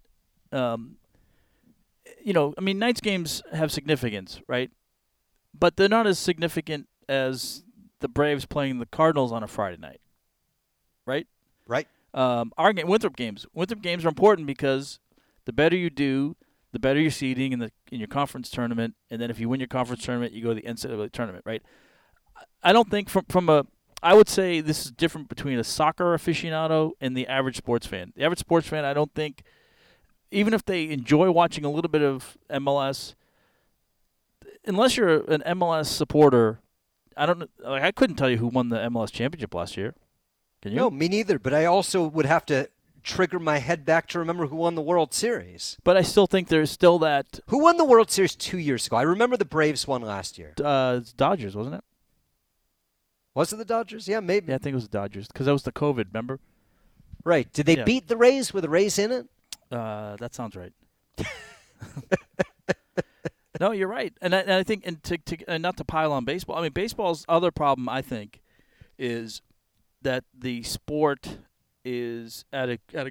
Um, 0.53 0.97
you 2.23 2.33
know, 2.33 2.55
I 2.57 2.61
mean, 2.61 2.79
Knights 2.79 3.01
games 3.01 3.43
have 3.53 3.71
significance, 3.71 4.41
right? 4.49 4.71
But 5.59 5.77
they're 5.77 5.89
not 5.89 6.07
as 6.07 6.19
significant 6.19 6.89
as 7.09 7.63
the 8.01 8.09
Braves 8.09 8.47
playing 8.47 8.79
the 8.79 8.87
Cardinals 8.87 9.31
on 9.31 9.43
a 9.43 9.47
Friday 9.47 9.77
night, 9.77 10.01
right? 11.07 11.27
right. 11.67 11.87
Um, 12.13 12.53
our 12.57 12.73
game, 12.73 12.87
Winthrop 12.87 13.17
games. 13.17 13.47
Winthrop 13.53 13.83
games 13.83 14.05
are 14.05 14.09
important 14.09 14.47
because 14.47 14.99
the 15.45 15.53
better 15.53 15.77
you 15.77 15.91
do, 15.91 16.37
the 16.73 16.79
better 16.79 17.01
your 17.01 17.11
seeding 17.11 17.53
in 17.53 17.59
the 17.59 17.71
in 17.93 17.99
your 17.99 18.09
conference 18.09 18.51
tournament, 18.51 18.95
and 19.11 19.21
then 19.21 19.31
if 19.31 19.39
you 19.39 19.49
win 19.49 19.61
your 19.61 19.69
conference 19.69 20.05
tournament, 20.05 20.33
you 20.33 20.43
go 20.43 20.51
to 20.51 20.55
the 20.55 20.63
NCAA 20.63 21.13
tournament, 21.13 21.45
right? 21.47 21.63
I 22.63 22.73
don't 22.73 22.91
think 22.91 23.09
from 23.09 23.25
from 23.29 23.49
a 23.49 23.67
I 24.03 24.15
would 24.15 24.29
say 24.29 24.61
this 24.61 24.85
is 24.85 24.91
different 24.91 25.29
between 25.29 25.59
a 25.59 25.65
soccer 25.65 26.15
aficionado 26.15 26.93
and 27.01 27.17
the 27.17 27.27
average 27.27 27.57
sports 27.57 27.87
fan. 27.87 28.13
The 28.15 28.25
average 28.25 28.41
sports 28.41 28.69
fan, 28.69 28.85
I 28.85 28.93
don't 28.93 29.13
think, 29.15 29.43
even 30.31 30.53
if 30.53 30.65
they 30.65 30.91
enjoy 30.91 31.31
watching 31.31 31.65
a 31.65 31.71
little 31.71 31.89
bit 31.89 32.03
of 32.03 32.37
MLS, 32.51 33.15
unless 34.67 34.97
you're 34.97 35.25
an 35.31 35.43
MLS 35.47 35.87
supporter, 35.87 36.61
I 37.17 37.27
don't 37.27 37.49
like. 37.61 37.83
I 37.83 37.93
couldn't 37.93 38.17
tell 38.17 38.29
you 38.29 38.39
who 38.39 38.49
won 38.49 38.69
the 38.69 38.77
MLS 38.77 39.11
championship 39.11 39.55
last 39.55 39.77
year. 39.77 39.95
Can 40.61 40.73
you? 40.73 40.79
No, 40.79 40.91
me 40.91 41.09
neither. 41.09 41.39
But 41.39 41.55
I 41.55 41.65
also 41.65 42.07
would 42.07 42.27
have 42.27 42.45
to 42.47 42.69
trigger 43.03 43.39
my 43.39 43.59
head 43.59 43.85
back 43.85 44.09
to 44.09 44.19
remember 44.19 44.47
who 44.47 44.57
won 44.57 44.75
the 44.75 44.83
World 44.83 45.13
Series. 45.15 45.77
But 45.85 45.97
I 45.97 46.03
still 46.03 46.27
think 46.27 46.49
there's 46.49 46.71
still 46.71 46.99
that 47.01 47.41
Who 47.49 47.59
won 47.59 47.77
the 47.77 47.85
World 47.85 48.11
Series 48.11 48.35
two 48.35 48.59
years 48.59 48.87
ago? 48.87 48.97
I 48.97 49.03
remember 49.03 49.37
the 49.37 49.45
Braves 49.45 49.87
won 49.87 50.03
last 50.03 50.39
year. 50.39 50.55
uh, 50.63 50.99
it's 51.01 51.13
Dodgers, 51.13 51.55
wasn't 51.55 51.77
it? 51.77 51.85
Was 53.35 53.53
it 53.53 53.57
the 53.57 53.65
Dodgers? 53.65 54.07
Yeah, 54.07 54.21
maybe. 54.21 54.49
Yeah, 54.49 54.55
I 54.57 54.59
think 54.59 54.73
it 54.73 54.77
was 54.77 54.89
the 54.89 54.97
Dodgers 54.99 55.27
because 55.29 55.47
that 55.47 55.53
was 55.53 55.65
the 55.65 55.73
COVID. 55.73 56.07
Remember? 56.13 56.39
Right. 57.25 57.53
Did 57.53 57.67
they 57.67 57.77
Yeah. 57.79 57.85
beat 57.85 58.07
the 58.09 58.17
Rays 58.17 58.53
with 58.55 58.63
the 58.63 58.69
Rays 58.71 58.99
in 58.99 59.11
it? 59.11 59.27
Uh, 59.71 60.17
that 60.17 60.35
sounds 60.35 60.55
right. 60.57 60.73
no, 63.61 63.71
you're 63.73 63.89
right, 63.89 64.13
and 64.21 64.35
I, 64.35 64.41
and 64.41 64.51
I 64.53 64.63
think, 64.63 64.87
and 64.87 65.03
to, 65.05 65.17
to 65.19 65.37
and 65.49 65.63
not 65.63 65.77
to 65.79 65.85
pile 65.85 66.13
on 66.13 66.25
baseball. 66.25 66.57
I 66.59 66.63
mean, 66.63 66.73
baseball's 66.73 67.25
other 67.29 67.51
problem, 67.51 67.89
I 67.89 68.03
think, 68.03 68.41
is 68.99 69.43
that 70.03 70.25
the 70.37 70.63
sport 70.65 71.39
is 71.85 72.45
at 72.53 72.69
a 72.69 72.79
at 72.93 73.07
a 73.09 73.11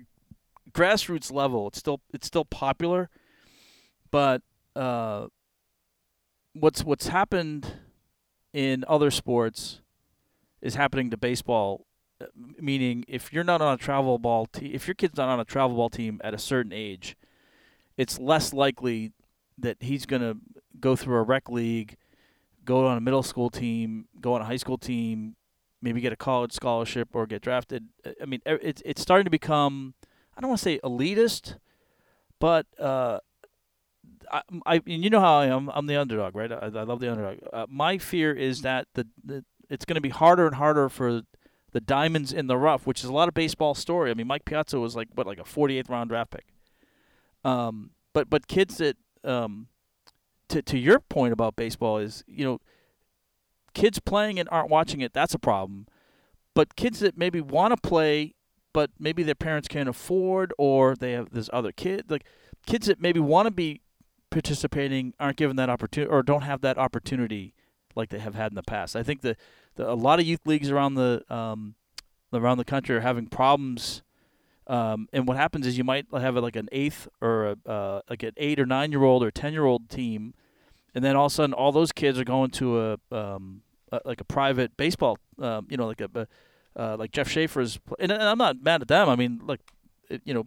grassroots 0.72 1.32
level. 1.32 1.68
It's 1.68 1.80
still 1.80 2.02
it's 2.14 2.28
still 2.28 2.46
popular, 2.46 3.10
but 4.12 4.42
uh, 4.76 5.28
what's 6.54 6.84
what's 6.84 7.08
happened 7.08 7.74
in 8.54 8.84
other 8.88 9.12
sports 9.12 9.80
is 10.64 10.76
happening 10.76 11.12
to 11.12 11.18
baseball. 11.18 11.86
uh, 12.22 12.28
Meaning, 12.60 13.06
if 13.08 13.32
you're 13.34 13.46
not 13.46 13.62
on 13.62 13.76
a 13.76 13.78
travel 13.78 14.18
ball 14.20 14.48
team, 14.48 14.72
if 14.74 14.88
your 14.88 14.96
kid's 14.96 15.18
not 15.18 15.30
on 15.30 15.40
a 15.40 15.46
travel 15.46 15.78
ball 15.78 15.92
team 15.92 16.22
at 16.24 16.34
a 16.34 16.40
certain 16.40 16.74
age, 16.74 17.18
it's 17.98 18.20
less 18.20 18.54
likely 18.54 19.12
that 19.58 19.78
he's 19.82 20.06
going 20.08 20.24
to 20.24 20.38
go 20.80 20.96
through 20.96 21.18
a 21.18 21.24
rec 21.24 21.50
league, 21.50 21.98
go 22.66 22.88
on 22.88 22.98
a 22.98 23.02
middle 23.02 23.24
school 23.24 23.50
team, 23.50 24.08
go 24.22 24.34
on 24.34 24.42
a 24.42 24.46
high 24.46 24.58
school 24.58 24.78
team, 24.80 25.36
maybe 25.82 26.02
get 26.02 26.14
a 26.14 26.18
college 26.18 26.54
scholarship 26.54 27.10
or 27.14 27.28
get 27.28 27.42
drafted. 27.42 27.90
I- 28.06 28.16
I 28.24 28.26
mean, 28.26 28.42
it's 28.46 28.82
it's 28.86 29.02
starting 29.02 29.26
to 29.26 29.32
become 29.32 29.96
I 30.38 30.42
don't 30.42 30.50
want 30.50 30.60
to 30.60 30.64
say 30.64 30.80
elitist, 30.84 31.58
but 32.40 32.66
uh, 32.80 33.20
I, 34.32 34.42
I 34.66 34.82
you 34.86 35.10
know 35.10 35.20
how 35.20 35.40
I 35.40 35.48
am. 35.48 35.70
I'm 35.74 35.88
the 35.88 35.96
underdog, 35.98 36.36
right? 36.36 36.52
I, 36.52 36.66
I 36.66 36.84
love 36.84 37.00
the 37.00 37.12
underdog. 37.12 37.40
Uh, 37.52 37.66
my 37.70 37.98
fear 37.98 38.34
is 38.34 38.62
that 38.62 38.88
the, 38.94 39.08
the 39.24 39.44
it's 39.70 39.86
going 39.86 39.96
to 39.96 40.02
be 40.02 40.10
harder 40.10 40.46
and 40.46 40.56
harder 40.56 40.90
for 40.90 41.24
the 41.72 41.82
diamonds 41.82 42.32
in 42.32 42.48
the 42.48 42.58
rough, 42.58 42.86
which 42.86 43.04
is 43.04 43.10
a 43.10 43.14
lot 43.14 43.28
of 43.28 43.34
baseball 43.34 43.74
story. 43.74 44.12
I 44.12 44.14
mean, 44.14 44.28
Mike 44.28 44.46
Piazza 44.46 44.80
was 44.80 44.96
like 44.96 45.10
what, 45.16 45.28
like 45.28 45.40
a 45.40 45.44
48th 45.44 45.90
round 45.90 46.10
draft 46.10 46.32
pick. 46.32 46.46
Um, 47.44 47.92
but 48.14 48.30
but 48.30 48.48
kids 48.48 48.78
that 48.78 48.96
um, 49.24 49.68
to 50.50 50.62
to 50.62 50.78
your 50.78 51.00
point 51.00 51.34
about 51.34 51.56
baseball 51.56 51.98
is 51.98 52.24
you 52.28 52.46
know, 52.46 52.60
kids 53.74 54.00
playing 54.00 54.40
and 54.40 54.48
aren't 54.52 54.70
watching 54.70 55.02
it. 55.02 55.14
That's 55.14 55.34
a 55.34 55.40
problem. 55.40 55.88
But 56.54 56.76
kids 56.76 57.00
that 57.00 57.18
maybe 57.18 57.42
want 57.42 57.74
to 57.74 57.90
play, 57.90 58.36
but 58.72 58.92
maybe 59.00 59.24
their 59.24 59.36
parents 59.36 59.68
can't 59.68 59.90
afford, 59.90 60.54
or 60.60 60.96
they 60.96 61.14
have 61.14 61.32
this 61.32 61.50
other 61.52 61.72
kid, 61.72 62.12
like 62.12 62.26
kids 62.68 62.86
that 62.86 63.02
maybe 63.02 63.20
want 63.20 63.48
to 63.48 63.52
be 63.52 63.82
participating 64.30 65.14
aren't 65.20 65.38
given 65.38 65.56
that 65.56 65.70
opportunity 65.70 66.10
or 66.10 66.24
don't 66.24 66.42
have 66.42 66.62
that 66.62 66.78
opportunity 66.78 67.54
like 67.96 68.10
they 68.10 68.20
have 68.20 68.36
had 68.36 68.52
in 68.52 68.56
the 68.56 68.64
past. 68.64 68.96
I 68.96 69.04
think 69.04 69.22
the, 69.22 69.36
the 69.76 69.90
a 69.90 69.94
lot 69.94 70.20
of 70.20 70.26
youth 70.26 70.42
leagues 70.46 70.70
around 70.70 70.96
the 70.96 71.24
um, 71.34 71.76
around 72.34 72.58
the 72.58 72.66
country 72.66 72.96
are 72.96 73.02
having 73.02 73.28
problems. 73.28 74.02
Um, 74.66 75.10
and 75.12 75.28
what 75.28 75.36
happens 75.36 75.68
is 75.68 75.78
you 75.78 75.84
might 75.84 76.06
have 76.14 76.36
like 76.38 76.56
an 76.56 76.70
eighth 76.72 77.08
or 77.22 77.48
a, 77.66 77.70
uh, 77.70 78.02
like 78.10 78.24
an 78.24 78.32
eight 78.38 78.60
or 78.60 78.66
nine 78.66 78.92
year 78.92 79.04
old 79.04 79.22
or 79.22 79.30
ten 79.30 79.52
year 79.52 79.66
old 79.66 79.90
team, 79.90 80.34
and 80.96 81.04
then 81.04 81.16
all 81.16 81.26
of 81.26 81.32
a 81.32 81.36
sudden 81.36 81.54
all 81.54 81.72
those 81.72 81.92
kids 81.92 82.18
are 82.18 82.24
going 82.24 82.50
to 82.52 82.80
a, 82.80 82.98
um, 83.12 83.62
a 83.92 84.00
like 84.06 84.22
a 84.22 84.24
private 84.24 84.78
baseball, 84.78 85.18
um, 85.42 85.68
you 85.70 85.76
know, 85.76 85.88
like 85.88 86.02
a 86.02 86.28
uh, 86.76 86.96
like 86.98 87.12
Jeff 87.12 87.28
Schaefer's. 87.28 87.80
And, 88.00 88.12
and 88.12 88.24
I'm 88.24 88.38
not 88.38 88.64
mad 88.64 88.82
at 88.82 88.88
them. 88.88 89.10
I 89.10 89.16
mean, 89.16 89.42
like, 89.44 89.60
you 90.24 90.34
know, 90.34 90.46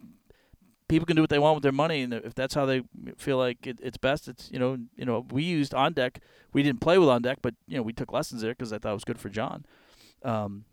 people 0.87 1.05
can 1.05 1.15
do 1.15 1.21
what 1.21 1.29
they 1.29 1.39
want 1.39 1.55
with 1.55 1.63
their 1.63 1.71
money, 1.71 2.01
and 2.01 2.13
if 2.13 2.33
that's 2.33 2.53
how 2.53 2.65
they 2.65 2.83
feel 3.17 3.37
like 3.37 3.65
it, 3.67 3.79
it's 3.81 3.97
best, 3.97 4.27
it's 4.27 4.49
you 4.51 4.59
know, 4.59 4.77
you 4.95 5.05
know, 5.05 5.25
we 5.31 5.43
used 5.43 5.73
on 5.73 5.93
deck. 5.93 6.19
We 6.53 6.63
didn't 6.63 6.81
play 6.81 6.97
with 6.97 7.09
on 7.09 7.21
deck, 7.21 7.39
but 7.41 7.55
you 7.67 7.77
know, 7.77 7.83
we 7.83 7.93
took 7.93 8.11
lessons 8.11 8.41
there 8.41 8.51
because 8.51 8.71
I 8.71 8.77
thought 8.77 8.91
it 8.91 8.93
was 8.93 9.03
good 9.03 9.19
for 9.19 9.29
John. 9.29 9.65
Um, 10.23 10.65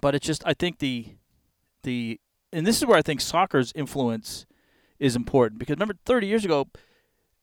but 0.00 0.14
it's 0.14 0.26
just 0.26 0.42
I 0.46 0.54
think 0.54 0.78
the 0.78 1.16
the 1.82 2.20
and 2.52 2.66
this 2.66 2.78
is 2.78 2.86
where 2.86 2.98
I 2.98 3.02
think 3.02 3.20
soccer's 3.20 3.72
influence 3.74 4.46
is 4.98 5.16
important 5.16 5.58
because 5.58 5.74
remember 5.74 5.96
30 6.06 6.26
years 6.26 6.44
ago, 6.44 6.68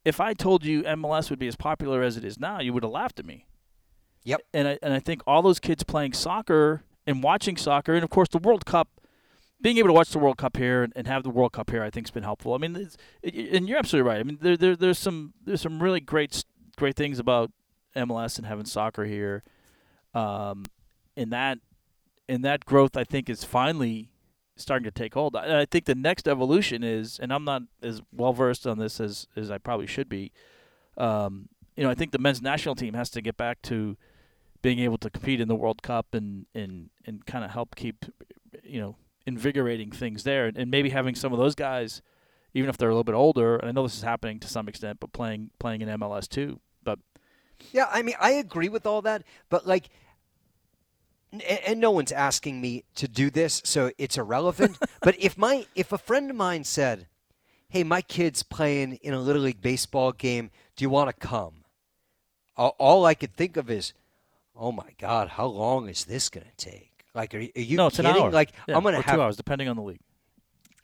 if 0.03 0.19
I 0.19 0.33
told 0.33 0.65
you 0.65 0.83
MLS 0.83 1.29
would 1.29 1.39
be 1.39 1.47
as 1.47 1.55
popular 1.55 2.01
as 2.01 2.17
it 2.17 2.25
is 2.25 2.39
now, 2.39 2.59
you 2.59 2.73
would 2.73 2.83
have 2.83 2.91
laughed 2.91 3.19
at 3.19 3.25
me. 3.25 3.45
Yep. 4.23 4.41
And 4.53 4.67
I 4.67 4.79
and 4.81 4.93
I 4.93 4.99
think 4.99 5.21
all 5.27 5.41
those 5.41 5.59
kids 5.59 5.83
playing 5.83 6.13
soccer 6.13 6.83
and 7.05 7.21
watching 7.21 7.57
soccer, 7.57 7.93
and 7.93 8.03
of 8.03 8.09
course 8.09 8.29
the 8.29 8.37
World 8.37 8.65
Cup, 8.65 8.87
being 9.64 9.78
able 9.78 9.88
to 9.88 9.93
watch 9.93 10.09
the 10.09 10.20
World 10.20 10.38
Cup 10.38 10.57
here 10.57 10.84
and, 10.84 10.93
and 10.95 11.07
have 11.07 11.24
the 11.24 11.30
World 11.30 11.53
Cup 11.53 11.72
here, 11.72 11.82
I 11.82 11.89
think 11.89 12.05
has 12.05 12.11
been 12.11 12.24
helpful. 12.24 12.53
I 12.53 12.57
mean, 12.57 12.76
it, 13.24 13.55
and 13.55 13.68
you're 13.68 13.80
absolutely 13.80 14.07
right. 14.07 14.20
I 14.20 14.24
mean, 14.24 14.38
there, 14.39 14.57
there 14.57 14.76
there's 14.76 14.99
some 14.99 15.34
there's 15.43 15.61
some 15.61 15.82
really 15.82 16.01
great 16.01 16.43
great 16.76 16.95
things 16.95 17.18
about 17.18 17.51
MLS 17.95 18.38
and 18.38 18.45
having 18.45 18.66
soccer 18.66 19.05
here, 19.05 19.41
um, 20.14 20.66
and 21.16 21.32
that 21.32 21.59
and 22.28 22.43
that 22.43 22.66
growth 22.66 22.97
I 22.97 23.05
think 23.05 23.30
is 23.30 23.45
finally 23.45 24.09
starting 24.57 24.84
to 24.84 24.91
take 24.91 25.14
hold. 25.14 25.36
I, 25.36 25.61
I 25.61 25.66
think 25.66 25.86
the 25.86 25.95
next 25.95 26.28
evolution 26.28 26.84
is, 26.84 27.18
and 27.18 27.32
I'm 27.32 27.45
not 27.45 27.64
as 27.82 28.01
well 28.11 28.34
versed 28.34 28.68
on 28.68 28.80
this 28.80 28.99
as 28.99 29.28
as 29.38 29.49
I 29.49 29.59
probably 29.59 29.88
should 29.88 30.09
be. 30.09 30.34
Um, 30.97 31.47
you 31.78 31.84
know, 31.84 31.89
I 31.89 31.95
think 31.95 32.11
the 32.11 32.20
men's 32.20 32.41
national 32.41 32.76
team 32.76 32.95
has 32.95 33.09
to 33.11 33.22
get 33.22 33.38
back 33.38 33.61
to 33.64 33.95
being 34.61 34.80
able 34.80 34.97
to 34.97 35.09
compete 35.09 35.39
in 35.39 35.47
the 35.47 35.55
World 35.55 35.82
Cup 35.82 36.07
and 36.14 36.47
and 36.53 36.89
and 37.05 37.26
kind 37.26 37.45
of 37.45 37.51
help 37.51 37.76
keep, 37.76 38.03
you 38.61 38.82
know, 38.82 38.97
invigorating 39.26 39.91
things 39.91 40.24
there, 40.24 40.47
and, 40.47 40.69
maybe 40.69 40.89
having 40.89 41.15
some 41.15 41.34
of 41.34 41.39
those 41.39 41.55
guys, 41.55 42.01
even 42.53 42.69
if 42.69 42.78
they're 42.78 42.89
a 42.89 42.93
little 42.93 43.03
bit 43.03 43.15
older. 43.15 43.55
And 43.55 43.69
I 43.69 43.71
know 43.71 43.84
this 43.84 43.95
is 43.97 44.03
happening 44.03 44.39
to 44.39 44.47
some 44.47 44.67
extent, 44.67 44.99
but 44.99 45.13
playing 45.13 45.51
playing 45.59 45.82
in 45.82 45.89
MLS 45.99 46.28
too. 46.28 46.59
But 46.84 46.99
Yeah, 47.71 47.88
I 47.91 48.01
mean, 48.01 48.15
I 48.19 48.32
agree 48.32 48.69
with 48.69 48.86
all 48.86 49.01
that, 49.03 49.24
but 49.49 49.65
like, 49.65 49.89
and 51.65 51.80
no 51.80 51.91
one's 51.91 52.11
asking 52.11 52.61
me 52.61 52.84
to 52.95 53.07
do 53.07 53.30
this, 53.30 53.61
so 53.65 53.91
it's 53.97 54.17
irrelevant. 54.17 54.78
but 55.01 55.15
if 55.19 55.38
my 55.38 55.65
if 55.76 55.91
a 55.91 55.97
friend 55.97 56.30
of 56.30 56.36
mine 56.36 56.63
said, 56.63 57.07
"Hey, 57.69 57.84
my 57.84 58.01
kid's 58.01 58.43
playing 58.43 58.95
in 59.01 59.13
a 59.13 59.19
little 59.19 59.41
league 59.41 59.61
baseball 59.61 60.11
game. 60.11 60.51
Do 60.76 60.84
you 60.84 60.89
want 60.89 61.09
to 61.09 61.28
come?" 61.28 61.63
All, 62.55 62.76
all 62.78 63.05
I 63.05 63.15
could 63.15 63.34
think 63.34 63.57
of 63.57 63.71
is, 63.71 63.93
"Oh 64.55 64.71
my 64.71 64.91
God, 64.99 65.30
how 65.30 65.45
long 65.45 65.89
is 65.89 66.05
this 66.05 66.30
going 66.30 66.45
to 66.45 66.55
take?" 66.55 66.92
Like, 67.16 67.34
are, 67.36 67.39
you- 67.39 67.51
are 67.55 67.61
you 67.61 67.78
no, 67.78 67.88
it's 67.88 67.97
kidding? 67.97 68.11
an 68.11 68.18
hour. 68.18 68.32
Like, 68.32 68.51
Yeah, 68.68 68.76
I'm 68.76 68.84
going 68.84 68.95
or 68.95 69.01
to 69.01 69.07
have 69.07 69.16
two 69.16 69.22
hours, 69.22 69.38
depending 69.38 69.68
on 69.68 69.76
the 69.76 69.84
league. 69.84 69.99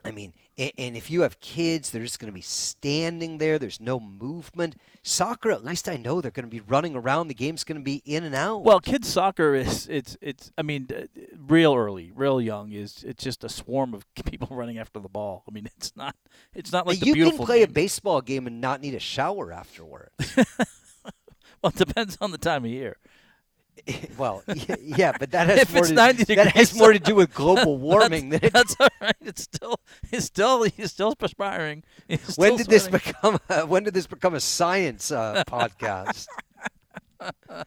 I 0.06 0.12
mean, 0.12 0.34
and, 0.58 0.72
and 0.78 0.98
if 0.98 1.12
you 1.12 1.22
have 1.24 1.42
kids, 1.42 1.90
they're 1.90 2.04
just 2.04 2.20
going 2.20 2.32
to 2.32 2.36
be 2.36 2.40
standing 2.42 3.38
there. 3.38 3.60
There's 3.60 3.82
no 3.82 4.00
movement. 4.00 4.78
Soccer, 5.04 5.52
at 5.52 5.66
least 5.66 5.90
I 5.90 5.98
know 5.98 6.22
they're 6.22 6.32
going 6.32 6.46
to 6.46 6.50
be 6.50 6.62
running 6.62 6.96
around. 6.96 7.28
The 7.28 7.34
game's 7.34 7.66
going 7.66 7.80
to 7.80 7.84
be 7.84 8.02
in 8.06 8.24
and 8.24 8.34
out. 8.34 8.64
Well, 8.64 8.80
kids 8.80 9.10
soccer 9.10 9.56
is 9.56 9.88
it's 9.88 10.18
it's. 10.22 10.54
I 10.58 10.62
mean, 10.62 10.88
real 11.38 11.76
early, 11.76 12.14
real 12.16 12.40
young 12.40 12.72
is 12.72 13.04
it's 13.04 13.22
just 13.22 13.44
a 13.44 13.50
swarm 13.50 13.94
of 13.94 14.06
people 14.26 14.48
running 14.52 14.78
after 14.78 15.00
the 15.02 15.10
ball. 15.10 15.44
I 15.50 15.52
mean, 15.52 15.66
it's 15.76 15.96
not 15.98 16.16
it's 16.54 16.72
not 16.72 16.88
like 16.88 17.00
the 17.00 17.08
you 17.08 17.16
can 17.16 17.38
play 17.38 17.64
a 17.64 17.68
baseball 17.68 18.22
game 18.22 18.48
and 18.48 18.62
not 18.62 18.80
need 18.80 18.96
a 18.96 19.00
shower 19.00 19.52
afterward. 19.52 20.12
Well, 21.62 21.74
it 21.76 21.86
depends 21.88 22.18
on 22.22 22.32
the 22.32 22.38
time 22.38 22.64
of 22.64 22.72
year. 22.72 22.96
Well, 24.18 24.44
yeah, 24.82 25.14
but 25.18 25.32
that 25.32 25.48
has 25.48 25.70
more 25.70 25.80
it's 25.80 25.90
to, 25.90 25.94
90 25.96 26.36
that 26.36 26.48
has 26.56 26.76
more 26.78 26.94
to 26.94 27.00
do 27.00 27.16
with 27.16 27.34
global 27.34 27.78
warming 27.90 28.30
That's 28.30 28.76
all 28.80 28.90
right. 29.02 29.16
It's 29.22 29.44
still 29.44 29.80
it's 30.12 30.26
still 30.26 30.64
he's 30.64 30.92
still 30.92 31.16
perspiring. 31.16 31.84
He's 32.08 32.36
when 32.36 32.54
still 32.54 32.58
did 32.58 32.68
this 32.68 32.88
become 32.88 33.40
a, 33.50 33.66
when 33.66 33.84
did 33.84 33.94
this 33.94 34.08
become 34.08 34.34
a 34.34 34.40
science 34.40 35.12
uh, 35.12 35.44
podcast? 35.48 36.28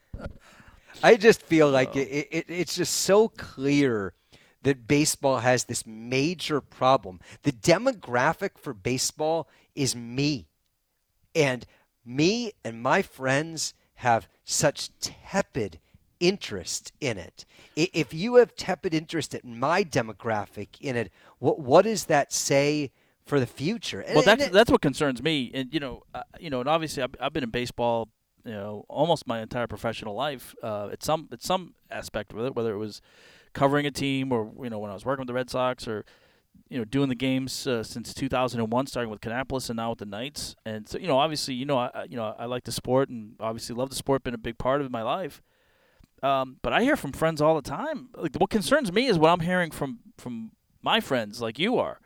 I 1.03 1.15
just 1.15 1.41
feel 1.41 1.69
like 1.69 1.95
it, 1.95 2.27
it, 2.31 2.45
it's 2.47 2.75
just 2.75 2.93
so 2.93 3.27
clear 3.27 4.13
that 4.63 4.87
baseball 4.87 5.39
has 5.39 5.65
this 5.65 5.85
major 5.85 6.61
problem. 6.61 7.19
The 7.43 7.51
demographic 7.51 8.57
for 8.57 8.73
baseball 8.73 9.47
is 9.75 9.95
me, 9.95 10.47
and 11.35 11.65
me 12.05 12.53
and 12.63 12.81
my 12.81 13.01
friends 13.01 13.73
have 13.95 14.27
such 14.43 14.89
tepid 14.99 15.79
interest 16.29 16.91
in 17.01 17.17
it. 17.17 17.45
If 17.75 18.13
you 18.13 18.35
have 18.35 18.55
tepid 18.55 18.93
interest 18.93 19.33
in 19.35 19.59
my 19.59 19.83
demographic 19.83 20.69
in 20.81 20.95
it, 20.95 21.11
what 21.39 21.59
what 21.59 21.83
does 21.85 22.05
that 22.05 22.31
say 22.31 22.91
for 23.25 23.39
the 23.39 23.45
future? 23.45 24.01
And- 24.01 24.15
Well, 24.15 24.23
that's 24.23 24.43
it- 24.45 24.51
that's 24.53 24.71
what 24.71 24.81
concerns 24.81 25.21
me, 25.21 25.51
and 25.53 25.73
you 25.73 25.79
know, 25.79 26.03
uh, 26.13 26.23
you 26.39 26.49
know, 26.49 26.59
and 26.61 26.69
obviously, 26.69 27.03
I've, 27.03 27.15
I've 27.19 27.33
been 27.33 27.43
in 27.43 27.49
baseball, 27.49 28.09
you 28.45 28.51
know, 28.53 28.85
almost 28.89 29.27
my 29.27 29.39
entire 29.41 29.67
professional 29.67 30.15
life. 30.15 30.55
Uh, 30.63 30.89
at 30.91 31.03
some 31.03 31.27
at 31.31 31.41
some 31.43 31.73
aspect 31.91 32.33
with 32.33 32.45
it, 32.45 32.55
whether 32.55 32.73
it 32.73 32.77
was 32.77 33.01
covering 33.53 33.85
a 33.85 33.91
team 33.91 34.31
or 34.31 34.51
you 34.63 34.69
know 34.69 34.79
when 34.79 34.91
I 34.91 34.93
was 34.93 35.05
working 35.05 35.21
with 35.21 35.27
the 35.27 35.33
Red 35.41 35.49
Sox 35.49 35.87
or 35.87 36.05
you 36.69 36.77
know 36.77 36.85
doing 36.85 37.09
the 37.09 37.15
games 37.15 37.65
uh, 37.67 37.83
since 37.83 38.13
2001, 38.13 38.87
starting 38.87 39.09
with 39.11 39.21
Kannapolis 39.21 39.69
and 39.69 39.77
now 39.77 39.89
with 39.91 39.99
the 39.99 40.05
Knights. 40.05 40.55
And 40.65 40.87
so 40.89 40.97
you 40.97 41.07
know, 41.07 41.17
obviously, 41.17 41.53
you 41.55 41.65
know, 41.65 41.77
I 41.77 41.87
I- 41.93 42.07
you 42.11 42.17
know 42.17 42.35
I 42.37 42.45
like 42.45 42.63
the 42.63 42.71
sport 42.71 43.09
and 43.09 43.35
obviously 43.39 43.75
love 43.75 43.89
the 43.89 43.95
sport. 43.95 44.23
Been 44.23 44.33
a 44.33 44.45
big 44.49 44.57
part 44.57 44.81
of 44.81 44.91
my 44.91 45.01
life. 45.01 45.41
Um, 46.23 46.57
but 46.61 46.71
I 46.71 46.81
hear 46.81 46.95
from 46.95 47.11
friends 47.11 47.41
all 47.41 47.55
the 47.55 47.69
time. 47.69 48.09
Like 48.15 48.35
what 48.37 48.49
concerns 48.49 48.91
me 48.91 49.07
is 49.07 49.19
what 49.19 49.29
I'm 49.29 49.41
hearing 49.41 49.71
from 49.71 49.99
from 50.17 50.51
my 50.81 50.99
friends, 50.99 51.41
like 51.41 51.59
you 51.59 51.77
are. 51.77 51.99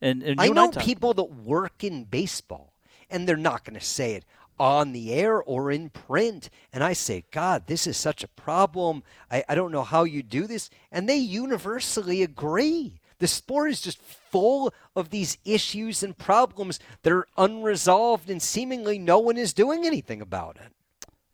And, 0.00 0.22
and 0.22 0.40
you 0.40 0.46
I 0.46 0.48
know 0.48 0.70
talk- 0.70 0.82
people 0.82 1.12
that 1.14 1.24
work 1.24 1.84
in 1.84 2.04
baseball, 2.04 2.72
and 3.10 3.28
they're 3.28 3.36
not 3.36 3.64
going 3.64 3.78
to 3.78 3.84
say 3.84 4.14
it 4.14 4.24
on 4.58 4.92
the 4.92 5.12
air 5.12 5.42
or 5.42 5.70
in 5.70 5.90
print. 5.90 6.50
And 6.72 6.82
I 6.82 6.92
say, 6.92 7.24
God, 7.30 7.66
this 7.66 7.86
is 7.86 7.96
such 7.96 8.24
a 8.24 8.28
problem. 8.28 9.02
I, 9.30 9.44
I 9.48 9.54
don't 9.54 9.72
know 9.72 9.84
how 9.84 10.04
you 10.04 10.22
do 10.22 10.46
this. 10.46 10.70
And 10.90 11.08
they 11.08 11.16
universally 11.16 12.22
agree. 12.22 13.00
The 13.18 13.26
sport 13.26 13.70
is 13.70 13.80
just 13.80 14.00
full 14.00 14.72
of 14.94 15.10
these 15.10 15.38
issues 15.44 16.02
and 16.02 16.16
problems 16.16 16.78
that 17.02 17.12
are 17.12 17.26
unresolved, 17.36 18.30
and 18.30 18.40
seemingly 18.40 18.98
no 18.98 19.18
one 19.18 19.36
is 19.36 19.52
doing 19.52 19.84
anything 19.84 20.20
about 20.20 20.56
it. 20.56 20.72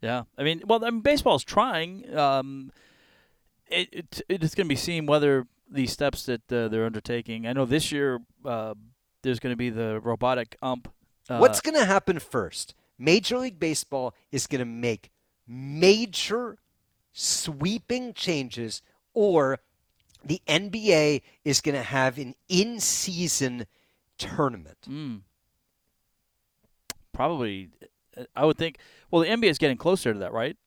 Yeah, 0.05 0.25
I 0.37 0.43
mean, 0.43 0.61
well, 0.67 0.85
I 0.85 0.91
mean, 0.91 1.01
baseball's 1.01 1.43
trying. 1.43 2.15
Um, 2.15 2.71
it, 3.65 3.89
it 3.91 4.21
it's 4.29 4.53
going 4.53 4.67
to 4.67 4.69
be 4.69 4.75
seen 4.75 5.07
whether 5.07 5.47
these 5.67 5.91
steps 5.91 6.27
that 6.27 6.41
uh, 6.53 6.67
they're 6.67 6.85
undertaking. 6.85 7.47
I 7.47 7.53
know 7.53 7.65
this 7.65 7.91
year 7.91 8.19
uh, 8.45 8.75
there's 9.23 9.39
going 9.39 9.53
to 9.53 9.57
be 9.57 9.71
the 9.71 9.99
robotic 9.99 10.57
ump. 10.61 10.93
Uh, 11.27 11.39
What's 11.39 11.59
going 11.59 11.73
to 11.73 11.85
happen 11.85 12.19
first? 12.19 12.75
Major 12.99 13.39
League 13.39 13.59
Baseball 13.59 14.13
is 14.31 14.45
going 14.45 14.59
to 14.59 14.65
make 14.65 15.09
major 15.47 16.59
sweeping 17.11 18.13
changes, 18.13 18.83
or 19.15 19.57
the 20.23 20.39
NBA 20.47 21.23
is 21.43 21.61
going 21.61 21.75
to 21.75 21.81
have 21.81 22.19
an 22.19 22.35
in 22.47 22.79
season 22.79 23.65
tournament. 24.19 24.77
mm, 24.87 25.21
probably? 27.11 27.69
uh, 28.15 28.25
I 28.35 28.45
would 28.45 28.59
think. 28.59 28.77
Well, 29.15 29.23
the 29.23 29.29
NBA 29.29 29.49
is 29.49 29.57
getting 29.57 29.77
closer 29.77 30.11
to 30.11 30.19
that, 30.19 30.33
right? 30.33 30.57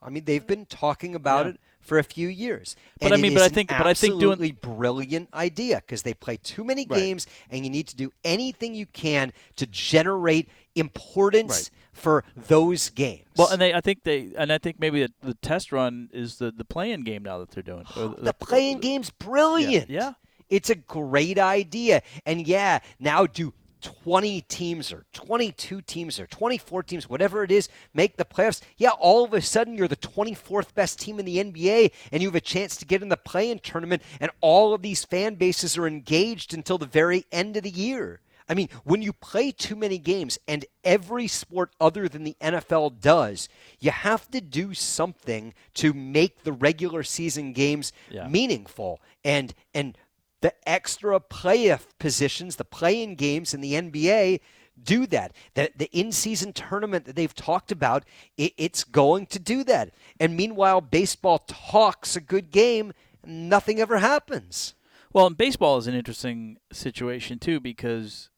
I 0.00 0.10
mean, 0.10 0.24
they've 0.26 0.46
been 0.46 0.64
talking 0.66 1.16
about 1.16 1.46
Yeah. 1.46 1.52
it 1.54 1.60
for 1.80 1.98
a 1.98 2.04
few 2.04 2.28
years. 2.28 2.76
But 3.00 3.06
and 3.06 3.14
I 3.14 3.16
mean, 3.16 3.34
but 3.34 3.42
I 3.42 3.48
think- 3.48 3.68
but 3.70 3.84
I 3.84 3.94
think 3.94 4.20
doing- 4.20 4.34
absolutely 4.34 4.52
brilliant 4.52 5.28
idea 5.34 5.76
because 5.84 6.02
they 6.02 6.14
play 6.14 6.36
too 6.36 6.62
many 6.62 6.86
Right. 6.88 7.00
games, 7.00 7.26
and 7.50 7.64
you 7.64 7.70
need 7.70 7.88
to 7.88 7.96
do 7.96 8.12
anything 8.22 8.76
you 8.76 8.86
can 8.86 9.32
to 9.56 9.66
generate 9.66 10.48
importance 10.76 11.72
for 11.92 12.22
those 12.36 12.90
games. 12.90 13.26
Well, 13.36 13.48
and 13.48 13.60
they, 13.60 13.74
I 13.74 13.80
think 13.80 14.04
they, 14.04 14.30
and 14.38 14.52
I 14.52 14.58
think 14.58 14.78
maybe 14.78 15.02
the, 15.04 15.12
the 15.22 15.34
test 15.34 15.72
run 15.72 16.08
is 16.12 16.36
the 16.38 16.52
the 16.52 16.64
play-in 16.64 17.02
game 17.02 17.24
now 17.24 17.38
that 17.38 17.50
they're 17.50 17.62
doing. 17.64 17.86
Or 17.96 18.14
the 18.16 18.34
play-in 18.34 18.78
game's 18.78 19.10
brilliant. 19.10 19.90
Yeah. 19.90 20.12
It's 20.48 20.70
a 20.70 20.76
great 20.76 21.40
idea. 21.40 22.02
And 22.24 22.46
yeah, 22.46 22.78
now 23.00 23.26
do 23.26 23.52
20 23.82 24.40
teams 24.42 24.92
or 24.92 25.04
22 25.12 25.80
teams 25.82 26.18
or 26.18 26.26
24 26.26 26.82
teams, 26.82 27.08
whatever 27.08 27.42
it 27.44 27.50
is, 27.50 27.68
make 27.94 28.16
the 28.16 28.24
playoffs. 28.24 28.60
Yeah, 28.76 28.90
all 28.90 29.24
of 29.24 29.32
a 29.34 29.40
sudden 29.40 29.76
you're 29.76 29.88
the 29.88 29.96
24th 29.96 30.74
best 30.74 30.98
team 31.00 31.18
in 31.18 31.24
the 31.26 31.38
NBA 31.38 31.92
and 32.12 32.22
you 32.22 32.28
have 32.28 32.34
a 32.34 32.40
chance 32.40 32.76
to 32.76 32.86
get 32.86 33.02
in 33.02 33.08
the 33.08 33.16
play 33.16 33.50
in 33.50 33.58
tournament, 33.58 34.02
and 34.20 34.30
all 34.40 34.74
of 34.74 34.82
these 34.82 35.04
fan 35.04 35.34
bases 35.34 35.76
are 35.76 35.86
engaged 35.86 36.54
until 36.54 36.78
the 36.78 36.86
very 36.86 37.24
end 37.30 37.56
of 37.56 37.62
the 37.62 37.70
year. 37.70 38.20
I 38.48 38.54
mean, 38.54 38.68
when 38.84 39.02
you 39.02 39.12
play 39.12 39.50
too 39.50 39.74
many 39.74 39.98
games, 39.98 40.38
and 40.46 40.64
every 40.84 41.26
sport 41.26 41.72
other 41.80 42.08
than 42.08 42.22
the 42.22 42.36
NFL 42.40 43.00
does, 43.00 43.48
you 43.80 43.90
have 43.90 44.30
to 44.30 44.40
do 44.40 44.72
something 44.72 45.52
to 45.74 45.92
make 45.92 46.44
the 46.44 46.52
regular 46.52 47.02
season 47.02 47.52
games 47.52 47.92
Yeah. 48.08 48.28
meaningful. 48.28 49.00
And 49.24 49.52
and 49.74 49.98
the 50.40 50.52
extra 50.68 51.18
playoff 51.20 51.86
positions, 51.98 52.56
the 52.56 52.64
play-in 52.64 53.14
games 53.14 53.54
in 53.54 53.60
the 53.60 53.74
NBA 53.74 54.40
do 54.82 55.06
that. 55.06 55.32
The, 55.54 55.70
the 55.76 55.90
in-season 55.92 56.52
tournament 56.52 57.06
that 57.06 57.16
they've 57.16 57.34
talked 57.34 57.72
about, 57.72 58.04
it, 58.36 58.52
it's 58.56 58.84
going 58.84 59.26
to 59.26 59.38
do 59.38 59.64
that. 59.64 59.92
And 60.20 60.36
meanwhile, 60.36 60.80
baseball 60.80 61.38
talks 61.46 62.16
a 62.16 62.20
good 62.20 62.50
game, 62.50 62.92
nothing 63.24 63.80
ever 63.80 63.98
happens. 63.98 64.74
Well, 65.12 65.26
and 65.26 65.36
baseball 65.36 65.78
is 65.78 65.86
an 65.86 65.94
interesting 65.94 66.58
situation 66.72 67.38
too 67.38 67.58
because 67.58 68.28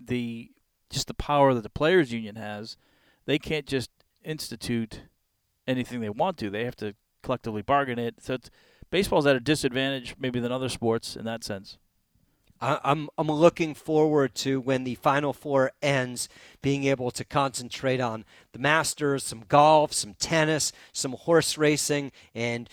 the 0.00 0.50
just 0.90 1.06
the 1.06 1.14
power 1.14 1.54
that 1.54 1.62
the 1.62 1.68
players 1.70 2.12
union 2.12 2.36
has, 2.36 2.76
they 3.26 3.38
can't 3.38 3.66
just 3.66 3.90
institute 4.24 5.02
anything 5.66 6.00
they 6.00 6.10
want 6.10 6.38
to. 6.38 6.50
They 6.50 6.64
have 6.64 6.76
to 6.76 6.94
collectively 7.22 7.62
bargain 7.62 7.98
it. 7.98 8.16
So 8.20 8.34
it's, 8.34 8.50
baseball's 8.94 9.26
at 9.26 9.34
a 9.34 9.40
disadvantage 9.40 10.14
maybe 10.20 10.38
than 10.38 10.52
other 10.52 10.68
sports 10.68 11.16
in 11.16 11.24
that 11.24 11.42
sense. 11.42 11.78
I'm 12.60 13.08
I'm 13.18 13.26
looking 13.26 13.74
forward 13.74 14.36
to 14.36 14.60
when 14.60 14.84
the 14.84 14.94
Final 14.94 15.32
Four 15.32 15.72
ends, 15.82 16.28
being 16.62 16.84
able 16.84 17.10
to 17.10 17.24
concentrate 17.24 18.00
on 18.00 18.24
the 18.52 18.60
Masters, 18.60 19.24
some 19.24 19.42
golf, 19.48 19.92
some 19.92 20.14
tennis, 20.14 20.70
some 20.92 21.14
horse 21.14 21.58
racing, 21.58 22.12
and 22.36 22.70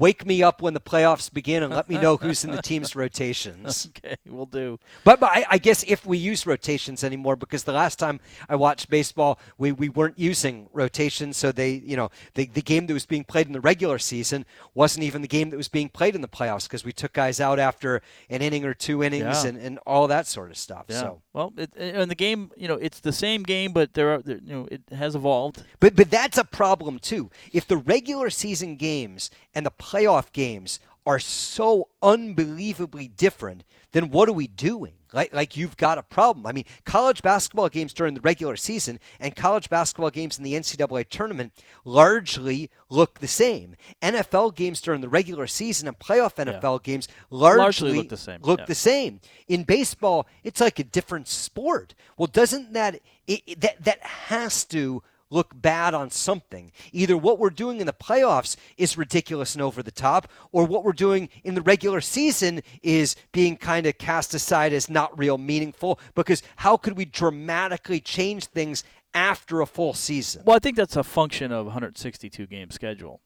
wake 0.00 0.26
me 0.26 0.42
up 0.42 0.60
when 0.62 0.74
the 0.74 0.80
playoffs 0.80 1.32
begin 1.32 1.62
and 1.62 1.72
let 1.72 1.88
me 1.88 1.96
know 1.98 2.16
who's 2.16 2.42
in 2.44 2.50
the 2.50 2.62
team's 2.62 2.96
rotations. 3.04 3.88
Okay, 3.96 4.16
we'll 4.26 4.46
do. 4.46 4.78
But, 5.04 5.20
but 5.20 5.30
I, 5.30 5.44
I 5.50 5.58
guess 5.58 5.84
if 5.86 6.04
we 6.06 6.18
use 6.18 6.46
rotations 6.46 7.04
anymore, 7.04 7.36
because 7.36 7.64
the 7.64 7.72
last 7.72 7.98
time 7.98 8.18
I 8.48 8.56
watched 8.56 8.88
baseball, 8.90 9.38
we, 9.58 9.72
we 9.72 9.88
weren't 9.88 10.18
using 10.18 10.68
rotations. 10.72 11.36
So 11.36 11.52
they, 11.52 11.72
you 11.84 11.96
know, 11.96 12.10
the, 12.34 12.46
the 12.46 12.62
game 12.62 12.86
that 12.86 12.94
was 12.94 13.06
being 13.06 13.24
played 13.24 13.46
in 13.46 13.52
the 13.52 13.60
regular 13.60 13.98
season 13.98 14.46
wasn't 14.74 15.04
even 15.04 15.22
the 15.22 15.28
game 15.28 15.50
that 15.50 15.56
was 15.56 15.68
being 15.68 15.88
played 15.88 16.14
in 16.14 16.22
the 16.22 16.28
playoffs 16.28 16.64
because 16.64 16.84
we 16.84 16.92
took 16.92 17.12
guys 17.12 17.40
out 17.40 17.58
after 17.58 18.00
an 18.30 18.42
inning 18.42 18.64
or 18.64 18.74
two 18.74 19.02
innings 19.02 19.44
Yeah. 19.44 19.48
and, 19.50 19.58
and 19.58 19.78
all 19.86 20.08
that 20.08 20.26
sort 20.26 20.50
of 20.50 20.56
stuff. 20.56 20.86
Yeah. 20.88 21.00
So, 21.00 21.22
Well, 21.34 21.52
it, 21.56 21.70
and 21.76 22.10
the 22.10 22.14
game, 22.14 22.50
you 22.56 22.68
know, 22.68 22.74
it's 22.74 23.00
the 23.00 23.12
same 23.12 23.42
game, 23.42 23.72
but 23.72 23.94
there 23.94 24.14
are, 24.14 24.22
there, 24.22 24.38
you 24.42 24.52
know, 24.54 24.68
it 24.70 24.82
has 24.92 25.14
evolved. 25.14 25.62
but 25.78 25.94
but 25.94 26.10
that's 26.10 26.38
a 26.38 26.44
problem 26.44 26.98
too. 26.98 27.30
If 27.52 27.66
the 27.66 27.76
regular 27.76 28.30
season 28.30 28.76
games 28.76 29.30
and 29.54 29.66
the 29.66 29.70
playoff 29.90 30.32
games 30.32 30.80
are 31.06 31.18
so 31.18 31.88
unbelievably 32.02 33.08
different, 33.08 33.64
then 33.92 34.10
what 34.10 34.28
are 34.28 34.32
we 34.32 34.46
doing? 34.46 34.92
Like, 35.12 35.34
like 35.34 35.56
you've 35.56 35.76
got 35.76 35.98
a 35.98 36.02
problem. 36.04 36.46
I 36.46 36.52
mean, 36.52 36.66
college 36.84 37.20
basketball 37.20 37.68
games 37.68 37.92
during 37.92 38.14
the 38.14 38.20
regular 38.20 38.54
season 38.54 39.00
and 39.18 39.34
college 39.34 39.68
basketball 39.68 40.10
games 40.10 40.38
in 40.38 40.44
the 40.44 40.52
NCAA 40.52 41.08
tournament 41.08 41.52
largely 41.84 42.70
look 42.88 43.18
the 43.18 43.26
same. 43.26 43.74
NFL 44.00 44.54
games 44.54 44.80
during 44.80 45.00
the 45.00 45.08
regular 45.08 45.48
season 45.48 45.88
and 45.88 45.98
playoff 45.98 46.36
NFL 46.36 46.78
yeah. 46.78 46.92
games 46.92 47.08
largely, 47.30 47.58
largely, 47.58 47.92
look 47.96 48.08
the 48.08 48.16
same. 48.16 48.38
Look 48.42 48.60
yeah. 48.60 48.66
the 48.66 48.74
same. 48.76 49.20
In 49.48 49.64
baseball, 49.64 50.28
it's 50.44 50.60
like 50.60 50.78
a 50.78 50.84
different 50.84 51.26
sport. 51.26 51.94
Well, 52.16 52.28
doesn't 52.28 52.72
that 52.74 53.00
it, 53.26 53.60
that 53.60 53.82
that 53.82 54.00
has 54.02 54.64
to 54.66 55.02
look 55.30 55.50
bad 55.54 55.94
on 55.94 56.10
something. 56.10 56.72
Either 56.92 57.16
what 57.16 57.38
we're 57.38 57.50
doing 57.50 57.80
in 57.80 57.86
the 57.86 57.92
playoffs 57.92 58.56
is 58.76 58.98
ridiculous 58.98 59.54
and 59.54 59.62
over 59.62 59.82
the 59.82 59.90
top, 59.90 60.28
or 60.52 60.64
what 60.64 60.84
we're 60.84 60.92
doing 60.92 61.28
in 61.44 61.54
the 61.54 61.62
regular 61.62 62.00
season 62.00 62.62
is 62.82 63.16
being 63.32 63.56
kind 63.56 63.86
of 63.86 63.96
cast 63.98 64.34
aside 64.34 64.72
as 64.72 64.90
not 64.90 65.16
real 65.18 65.38
meaningful. 65.38 65.98
Because 66.14 66.42
how 66.56 66.76
could 66.76 66.96
we 66.96 67.04
dramatically 67.04 68.00
change 68.00 68.46
things 68.46 68.84
after 69.14 69.60
a 69.60 69.66
full 69.66 69.94
season? 69.94 70.42
Well, 70.44 70.56
I 70.56 70.58
think 70.58 70.76
that's 70.76 70.96
a 70.96 71.04
function 71.04 71.52
of 71.52 71.66
162 71.66 72.46
game 72.46 72.70
schedule 72.70 73.20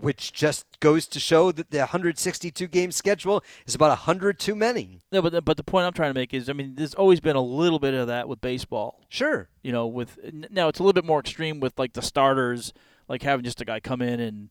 which 0.00 0.32
just 0.32 0.78
goes 0.80 1.06
to 1.08 1.18
show 1.18 1.50
that 1.52 1.70
the 1.70 1.78
162 1.78 2.66
game 2.68 2.92
schedule 2.92 3.42
is 3.66 3.74
about 3.74 3.90
100 3.90 4.38
too 4.38 4.54
many. 4.54 5.00
No, 5.10 5.20
but 5.20 5.32
the, 5.32 5.42
but 5.42 5.56
the 5.56 5.64
point 5.64 5.86
I'm 5.86 5.92
trying 5.92 6.10
to 6.10 6.18
make 6.18 6.32
is, 6.32 6.48
I 6.48 6.52
mean, 6.52 6.74
there's 6.76 6.94
always 6.94 7.20
been 7.20 7.36
a 7.36 7.42
little 7.42 7.78
bit 7.78 7.94
of 7.94 8.06
that 8.06 8.28
with 8.28 8.40
baseball. 8.40 9.00
Sure. 9.08 9.48
You 9.62 9.72
know, 9.72 9.86
with 9.86 10.18
now 10.50 10.68
it's 10.68 10.78
a 10.78 10.82
little 10.82 10.92
bit 10.92 11.04
more 11.04 11.20
extreme 11.20 11.60
with 11.60 11.78
like 11.78 11.94
the 11.94 12.02
starters, 12.02 12.72
like 13.08 13.22
having 13.22 13.44
just 13.44 13.60
a 13.60 13.64
guy 13.64 13.80
come 13.80 14.02
in 14.02 14.20
and, 14.20 14.50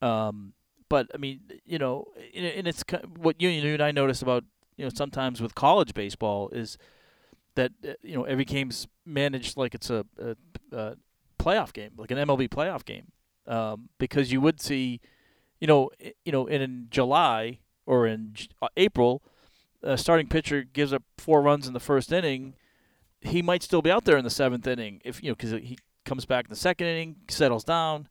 um, 0.00 0.52
but 0.88 1.08
I 1.14 1.16
mean, 1.16 1.40
you 1.64 1.78
know, 1.78 2.08
and 2.34 2.68
it's 2.68 2.84
what 3.16 3.40
you, 3.40 3.48
you 3.48 3.74
and 3.74 3.82
I 3.82 3.90
notice 3.90 4.22
about 4.22 4.44
you 4.76 4.84
know 4.84 4.90
sometimes 4.94 5.40
with 5.40 5.54
college 5.54 5.94
baseball 5.94 6.50
is 6.50 6.76
that 7.54 7.72
uh, 7.88 7.94
you 8.02 8.14
know 8.14 8.24
every 8.24 8.44
game's 8.44 8.86
managed 9.06 9.56
like 9.56 9.74
it's 9.74 9.90
a, 9.90 10.04
a, 10.20 10.36
a 10.76 10.96
playoff 11.38 11.72
game, 11.72 11.92
like 11.96 12.10
an 12.10 12.18
MLB 12.18 12.48
playoff 12.48 12.84
game 12.84 13.06
um, 13.46 13.88
because 13.98 14.32
you 14.32 14.40
would 14.40 14.60
see, 14.60 15.00
you 15.60 15.66
know, 15.66 15.90
you 16.24 16.32
know, 16.32 16.46
in, 16.46 16.88
July 16.90 17.58
or 17.86 18.06
in 18.06 18.34
uh, 18.62 18.68
April, 18.76 19.22
a 19.82 19.98
starting 19.98 20.26
pitcher 20.26 20.62
gives 20.62 20.92
up 20.92 21.02
four 21.18 21.42
runs 21.42 21.66
in 21.66 21.74
the 21.74 21.80
first 21.80 22.12
inning. 22.12 22.54
He 23.20 23.42
might 23.42 23.62
still 23.62 23.82
be 23.82 23.90
out 23.90 24.04
there 24.04 24.16
in 24.16 24.24
the 24.24 24.30
seventh 24.30 24.66
inning 24.66 25.00
if 25.04 25.22
you 25.22 25.30
know 25.30 25.34
because 25.34 25.52
he 25.52 25.78
comes 26.04 26.26
back 26.26 26.46
in 26.46 26.50
the 26.50 26.56
second 26.56 26.86
inning, 26.86 27.16
settles 27.28 27.64
down. 27.64 28.08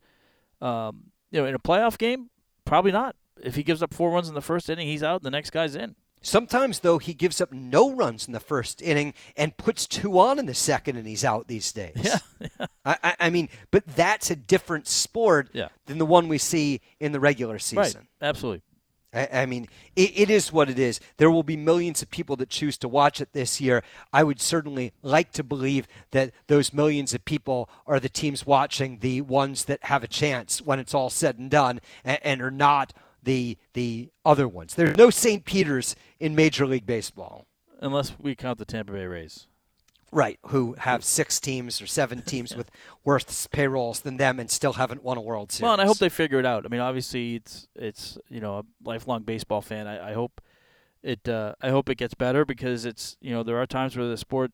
Um, 0.61 1.11
you 1.31 1.41
know, 1.41 1.47
in 1.47 1.55
a 1.55 1.59
playoff 1.59 1.97
game, 1.97 2.29
probably 2.65 2.91
not. 2.91 3.15
If 3.41 3.55
he 3.55 3.63
gives 3.63 3.83
up 3.83 3.93
four 3.93 4.11
runs 4.11 4.29
in 4.29 4.35
the 4.35 4.41
first 4.41 4.69
inning, 4.69 4.87
he's 4.87 5.03
out. 5.03 5.23
The 5.23 5.31
next 5.31 5.49
guy's 5.49 5.75
in. 5.75 5.95
Sometimes, 6.23 6.79
though, 6.79 6.99
he 6.99 7.13
gives 7.13 7.41
up 7.41 7.51
no 7.51 7.93
runs 7.93 8.27
in 8.27 8.33
the 8.33 8.39
first 8.39 8.81
inning 8.81 9.13
and 9.35 9.55
puts 9.57 9.85
two 9.85 10.17
on 10.17 10.39
in 10.39 10.45
the 10.45 10.53
second, 10.53 10.95
and 10.95 11.05
he's 11.05 11.25
out 11.25 11.47
these 11.47 11.71
days. 11.73 11.91
Yeah, 12.01 12.17
yeah. 12.39 12.65
I, 12.85 13.15
I, 13.19 13.29
mean, 13.29 13.49
but 13.71 13.85
that's 13.85 14.31
a 14.31 14.35
different 14.35 14.87
sport 14.87 15.49
yeah. 15.51 15.67
than 15.85 15.97
the 15.97 16.05
one 16.05 16.29
we 16.29 16.37
see 16.37 16.79
in 16.99 17.11
the 17.11 17.19
regular 17.19 17.59
season. 17.59 17.77
Right. 18.21 18.29
Absolutely. 18.29 18.61
I, 19.13 19.41
I 19.41 19.45
mean, 19.45 19.67
it, 19.95 20.11
it 20.15 20.29
is 20.29 20.51
what 20.51 20.69
it 20.69 20.79
is. 20.79 21.01
There 21.17 21.29
will 21.29 21.43
be 21.43 21.57
millions 21.57 22.01
of 22.01 22.09
people 22.09 22.35
that 22.37 22.49
choose 22.49 22.77
to 22.79 22.87
watch 22.87 23.21
it 23.21 23.33
this 23.33 23.61
year. 23.61 23.83
I 24.11 24.23
would 24.23 24.41
certainly 24.41 24.93
like 25.01 25.31
to 25.33 25.43
believe 25.43 25.87
that 26.11 26.31
those 26.47 26.73
millions 26.73 27.13
of 27.13 27.25
people 27.25 27.69
are 27.85 27.99
the 27.99 28.09
teams 28.09 28.45
watching 28.45 28.99
the 28.99 29.21
ones 29.21 29.65
that 29.65 29.83
have 29.83 30.03
a 30.03 30.07
chance 30.07 30.61
when 30.61 30.79
it's 30.79 30.93
all 30.93 31.09
said 31.09 31.37
and 31.37 31.51
done 31.51 31.81
and, 32.03 32.19
and 32.23 32.41
are 32.41 32.51
not 32.51 32.93
the 33.23 33.57
the 33.73 34.09
other 34.25 34.47
ones. 34.47 34.75
There's 34.75 34.97
no 34.97 35.09
St. 35.09 35.45
Peter's 35.45 35.95
in 36.19 36.35
Major 36.35 36.65
League 36.65 36.85
Baseball. 36.85 37.45
Unless 37.79 38.13
we 38.19 38.35
count 38.35 38.59
the 38.59 38.65
Tampa 38.65 38.93
Bay 38.93 39.05
Rays. 39.05 39.47
Right, 40.11 40.39
who 40.47 40.75
have 40.77 41.03
six 41.03 41.39
teams 41.39 41.81
or 41.81 41.87
seven 41.87 42.21
teams 42.25 42.55
with 42.55 42.69
worse 43.03 43.47
payrolls 43.47 44.01
than 44.01 44.17
them 44.17 44.39
and 44.39 44.49
still 44.49 44.73
haven't 44.73 45.03
won 45.03 45.17
a 45.17 45.21
World 45.21 45.51
Series. 45.51 45.63
Well, 45.63 45.73
and 45.73 45.81
I 45.81 45.85
hope 45.85 45.97
they 45.97 46.09
figure 46.09 46.39
it 46.39 46.45
out. 46.45 46.65
I 46.65 46.69
mean, 46.69 46.81
obviously, 46.81 47.35
it's 47.35 47.67
it's 47.75 48.17
you 48.29 48.39
know 48.39 48.59
a 48.59 48.63
lifelong 48.83 49.23
baseball 49.23 49.61
fan. 49.61 49.87
I, 49.87 50.11
I 50.11 50.13
hope 50.13 50.39
it 51.01 51.27
uh, 51.27 51.55
I 51.61 51.69
hope 51.69 51.89
it 51.89 51.95
gets 51.95 52.13
better 52.13 52.45
because 52.45 52.85
it's 52.85 53.17
you 53.21 53.31
know 53.31 53.43
there 53.43 53.57
are 53.57 53.65
times 53.65 53.97
where 53.97 54.07
the 54.07 54.17
sport 54.17 54.51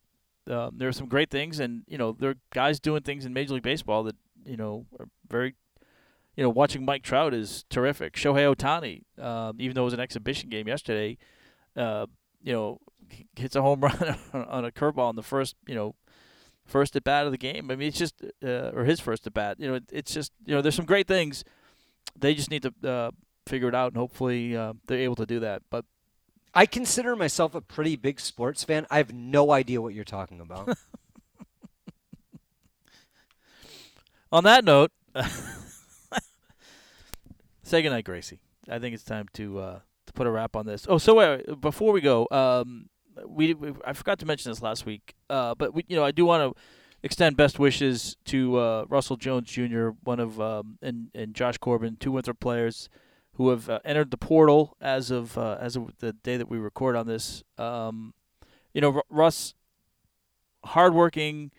uh, 0.50 0.72
there 0.74 0.88
are 0.88 0.94
some 0.94 1.08
great 1.08 1.30
things 1.30 1.60
and 1.60 1.84
you 1.88 1.98
know 1.98 2.14
there 2.18 2.32
are 2.32 2.38
guys 2.54 2.80
doing 2.80 3.04
things 3.04 3.26
in 3.26 3.34
Major 3.34 3.54
League 3.54 3.64
Baseball 3.64 4.04
that 4.04 4.16
you 4.46 4.58
know 4.58 4.86
are 5.00 5.08
very 5.30 5.56
you 6.36 6.44
know, 6.44 6.50
watching 6.50 6.86
Mike 6.86 7.04
Trout 7.04 7.34
is 7.34 7.66
terrific. 7.70 8.14
Shohei 8.14 8.54
Ohtani, 8.54 9.04
uh, 9.22 9.54
even 9.60 9.76
though 9.76 9.82
it 9.82 9.86
was 9.86 9.94
an 9.94 10.00
exhibition 10.00 10.50
game 10.50 10.68
yesterday, 10.68 11.18
uh, 11.76 12.06
you 12.42 12.54
know, 12.54 12.80
hits 13.36 13.56
a 13.56 13.62
home 13.62 13.82
run 13.84 14.18
on 14.34 14.66
a 14.66 14.72
curveball 14.72 15.10
in 15.10 15.16
the 15.16 15.24
first, 15.24 15.56
you 15.68 15.76
know, 15.76 15.96
first 16.66 16.96
at 16.96 17.04
bat 17.04 17.26
of 17.26 17.32
the 17.32 17.38
game. 17.38 17.70
I 17.72 17.76
mean, 17.76 17.90
it's 17.90 17.98
just, 17.98 18.24
uh, 18.44 18.72
or 18.74 18.86
his 18.86 19.00
first 19.00 19.28
at 19.28 19.34
bat. 19.34 19.60
You 19.60 19.68
know, 19.70 19.74
it, 19.76 19.84
it's 19.92 20.14
just, 20.14 20.32
you 20.46 20.56
know, 20.56 20.62
there's 20.62 20.76
some 20.76 20.86
great 20.86 21.08
things. 21.08 21.44
They 22.18 22.34
just 22.36 22.52
need 22.52 22.64
to 22.64 22.90
uh, 22.90 23.12
figure 23.46 23.68
it 23.68 23.76
out, 23.76 23.92
and 23.92 23.98
hopefully 23.98 24.56
uh, 24.56 24.74
they're 24.88 25.00
able 25.00 25.16
to 25.16 25.26
do 25.26 25.40
that. 25.40 25.64
But 25.70 25.86
I 26.54 26.66
consider 26.66 27.16
myself 27.16 27.56
a 27.56 27.62
pretty 27.62 27.96
big 27.96 28.20
sports 28.20 28.64
fan. 28.64 28.88
I 28.90 28.98
have 28.98 29.14
no 29.14 29.52
idea 29.52 29.82
what 29.82 29.94
you're 29.94 30.04
talking 30.04 30.40
about. 30.40 30.78
on 34.32 34.44
that 34.44 34.64
note. 34.64 34.92
Say 37.70 37.84
goodnight, 37.84 38.06
Gracie. 38.06 38.40
I 38.68 38.80
think 38.80 38.96
it's 38.96 39.04
time 39.04 39.28
to 39.34 39.60
uh, 39.60 39.80
to 40.08 40.14
put 40.14 40.26
a 40.26 40.32
wrap 40.32 40.56
on 40.56 40.66
this. 40.66 40.88
Oh, 40.90 40.98
so 40.98 41.38
before 41.62 41.94
we 41.94 42.02
go, 42.02 42.28
um, 42.32 42.90
we, 43.28 43.54
we, 43.54 43.74
I 43.86 43.94
forgot 43.94 44.18
to 44.20 44.26
mention 44.26 44.50
this 44.50 44.64
last 44.64 44.88
week, 44.88 45.14
uh, 45.30 45.54
but 45.54 45.76
we, 45.76 45.86
you 45.88 45.96
know 45.96 46.04
I 46.04 46.10
do 46.10 46.26
want 46.26 46.42
to 46.42 46.60
extend 47.04 47.38
best 47.38 47.60
wishes 47.60 48.18
to 48.26 48.58
uh, 48.58 48.86
Russell 48.90 49.18
Jones 49.18 49.52
Jr., 49.52 49.90
one 50.04 50.20
of 50.20 50.42
um, 50.42 50.80
and 50.82 51.12
and 51.14 51.36
Josh 51.36 51.60
Corbin, 51.60 51.98
two 52.00 52.12
Winthrop 52.12 52.40
players 52.40 52.90
who 53.34 53.50
have 53.50 53.70
uh, 53.70 53.82
entered 53.86 54.10
the 54.10 54.18
portal 54.18 54.76
as 54.82 55.12
of 55.12 55.38
uh, 55.38 55.58
as 55.62 55.76
of 55.76 55.94
the 56.00 56.14
day 56.14 56.38
that 56.38 56.50
we 56.50 56.58
record 56.58 56.96
on 56.96 57.06
this. 57.06 57.44
Um, 57.60 58.16
you 58.74 58.82
know, 58.82 58.96
R- 58.96 59.04
Russ, 59.12 59.54
hardworking, 60.66 61.52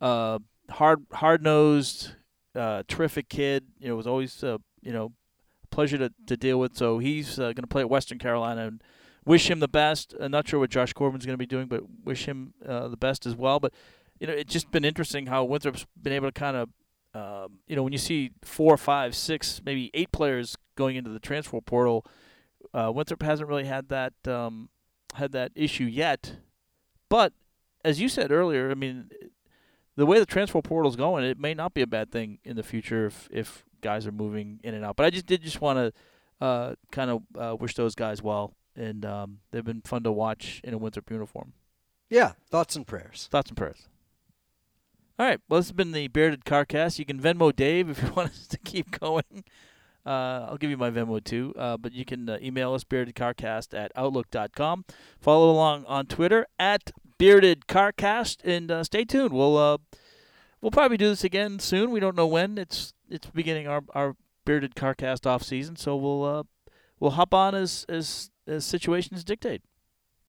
uh, 0.00 0.38
hard 0.70 1.04
hard 1.14 1.42
nosed, 1.42 2.12
uh, 2.54 2.84
terrific 2.86 3.28
kid. 3.28 3.64
You 3.80 3.88
know, 3.88 3.96
was 3.96 4.06
always 4.06 4.44
uh, 4.44 4.58
you 4.80 4.92
know 4.92 5.10
pleasure 5.72 5.98
to, 5.98 6.12
to 6.26 6.36
deal 6.36 6.60
with. 6.60 6.76
So 6.76 6.98
he's 6.98 7.38
uh, 7.38 7.46
going 7.46 7.56
to 7.56 7.66
play 7.66 7.82
at 7.82 7.90
Western 7.90 8.18
Carolina 8.18 8.66
and 8.68 8.82
wish 9.24 9.50
him 9.50 9.58
the 9.58 9.68
best. 9.68 10.14
I'm 10.20 10.30
not 10.30 10.46
sure 10.46 10.60
what 10.60 10.70
Josh 10.70 10.92
Corbin's 10.92 11.26
going 11.26 11.34
to 11.34 11.38
be 11.38 11.46
doing, 11.46 11.66
but 11.66 11.82
wish 12.04 12.26
him 12.26 12.54
uh, 12.66 12.88
the 12.88 12.96
best 12.96 13.26
as 13.26 13.34
well. 13.34 13.58
But 13.58 13.72
you 14.20 14.28
know, 14.28 14.34
it's 14.34 14.52
just 14.52 14.70
been 14.70 14.84
interesting 14.84 15.26
how 15.26 15.42
Winthrop's 15.42 15.84
been 16.00 16.12
able 16.12 16.28
to 16.28 16.32
kind 16.32 16.56
of, 16.56 16.68
um, 17.14 17.58
you 17.66 17.74
know, 17.74 17.82
when 17.82 17.92
you 17.92 17.98
see 17.98 18.30
four, 18.42 18.76
five, 18.76 19.16
six, 19.16 19.60
maybe 19.64 19.90
eight 19.94 20.12
players 20.12 20.56
going 20.76 20.94
into 20.94 21.10
the 21.10 21.18
transfer 21.18 21.60
portal, 21.60 22.06
uh, 22.72 22.92
Winthrop 22.94 23.22
hasn't 23.22 23.48
really 23.48 23.64
had 23.64 23.88
that 23.88 24.12
um, 24.28 24.68
had 25.14 25.32
that 25.32 25.50
issue 25.56 25.84
yet. 25.84 26.36
But 27.08 27.32
as 27.84 28.00
you 28.00 28.08
said 28.08 28.30
earlier, 28.30 28.70
I 28.70 28.74
mean, 28.74 29.10
the 29.96 30.06
way 30.06 30.18
the 30.18 30.26
transfer 30.26 30.60
portal 30.62 30.90
is 30.90 30.96
going, 30.96 31.24
it 31.24 31.38
may 31.38 31.54
not 31.54 31.74
be 31.74 31.82
a 31.82 31.86
bad 31.86 32.10
thing 32.10 32.38
in 32.44 32.56
the 32.56 32.62
future 32.62 33.06
if 33.06 33.28
if 33.30 33.64
guys 33.80 34.06
are 34.06 34.12
moving 34.12 34.60
in 34.62 34.74
and 34.74 34.84
out. 34.84 34.96
But 34.96 35.06
I 35.06 35.10
just 35.10 35.26
did 35.26 35.42
just 35.42 35.60
want 35.60 35.78
to 35.78 36.44
uh, 36.44 36.74
kind 36.90 37.10
of 37.10 37.22
uh, 37.38 37.56
wish 37.56 37.74
those 37.74 37.94
guys 37.94 38.22
well, 38.22 38.54
and 38.76 39.04
um, 39.04 39.38
they've 39.50 39.64
been 39.64 39.82
fun 39.82 40.02
to 40.04 40.12
watch 40.12 40.60
in 40.64 40.74
a 40.74 40.78
Winthrop 40.78 41.10
uniform. 41.10 41.52
Yeah, 42.08 42.32
thoughts 42.50 42.76
and 42.76 42.86
prayers. 42.86 43.28
Thoughts 43.30 43.50
and 43.50 43.56
prayers. 43.56 43.88
All 45.18 45.26
right, 45.26 45.40
well, 45.48 45.60
this 45.60 45.66
has 45.66 45.72
been 45.72 45.92
the 45.92 46.08
Bearded 46.08 46.44
Carcast. 46.44 46.98
You 46.98 47.04
can 47.04 47.20
Venmo 47.20 47.54
Dave 47.54 47.90
if 47.90 48.02
you 48.02 48.12
want 48.16 48.30
us 48.30 48.46
to 48.48 48.58
keep 48.58 48.98
going. 48.98 49.44
Uh, 50.04 50.46
I'll 50.48 50.56
give 50.56 50.70
you 50.70 50.76
my 50.76 50.90
Venmo 50.90 51.22
too, 51.22 51.54
uh, 51.56 51.76
but 51.76 51.92
you 51.92 52.04
can 52.04 52.28
uh, 52.28 52.38
email 52.42 52.74
us 52.74 52.82
beardedcarcast 52.82 53.78
at 53.78 53.92
outlook.com. 53.94 54.84
Follow 55.20 55.50
along 55.50 55.84
on 55.84 56.06
Twitter 56.06 56.46
at 56.58 56.90
beardedcarcast, 57.22 58.38
and 58.44 58.70
uh, 58.70 58.82
stay 58.82 59.04
tuned. 59.04 59.32
We'll 59.32 59.56
uh, 59.56 59.78
we'll 60.60 60.72
probably 60.72 60.96
do 60.96 61.08
this 61.08 61.22
again 61.22 61.60
soon. 61.60 61.92
We 61.92 62.00
don't 62.00 62.16
know 62.16 62.26
when. 62.26 62.58
It's 62.58 62.94
it's 63.08 63.28
beginning 63.28 63.68
our 63.68 63.82
our 63.94 64.16
bearded 64.44 64.74
carcast 64.74 65.24
off 65.26 65.42
season, 65.44 65.76
so 65.76 65.94
we'll 65.94 66.24
uh, 66.24 66.42
we'll 66.98 67.12
hop 67.12 67.32
on 67.32 67.54
as 67.54 67.86
as 67.88 68.30
as 68.46 68.64
situations 68.64 69.22
dictate. 69.22 69.62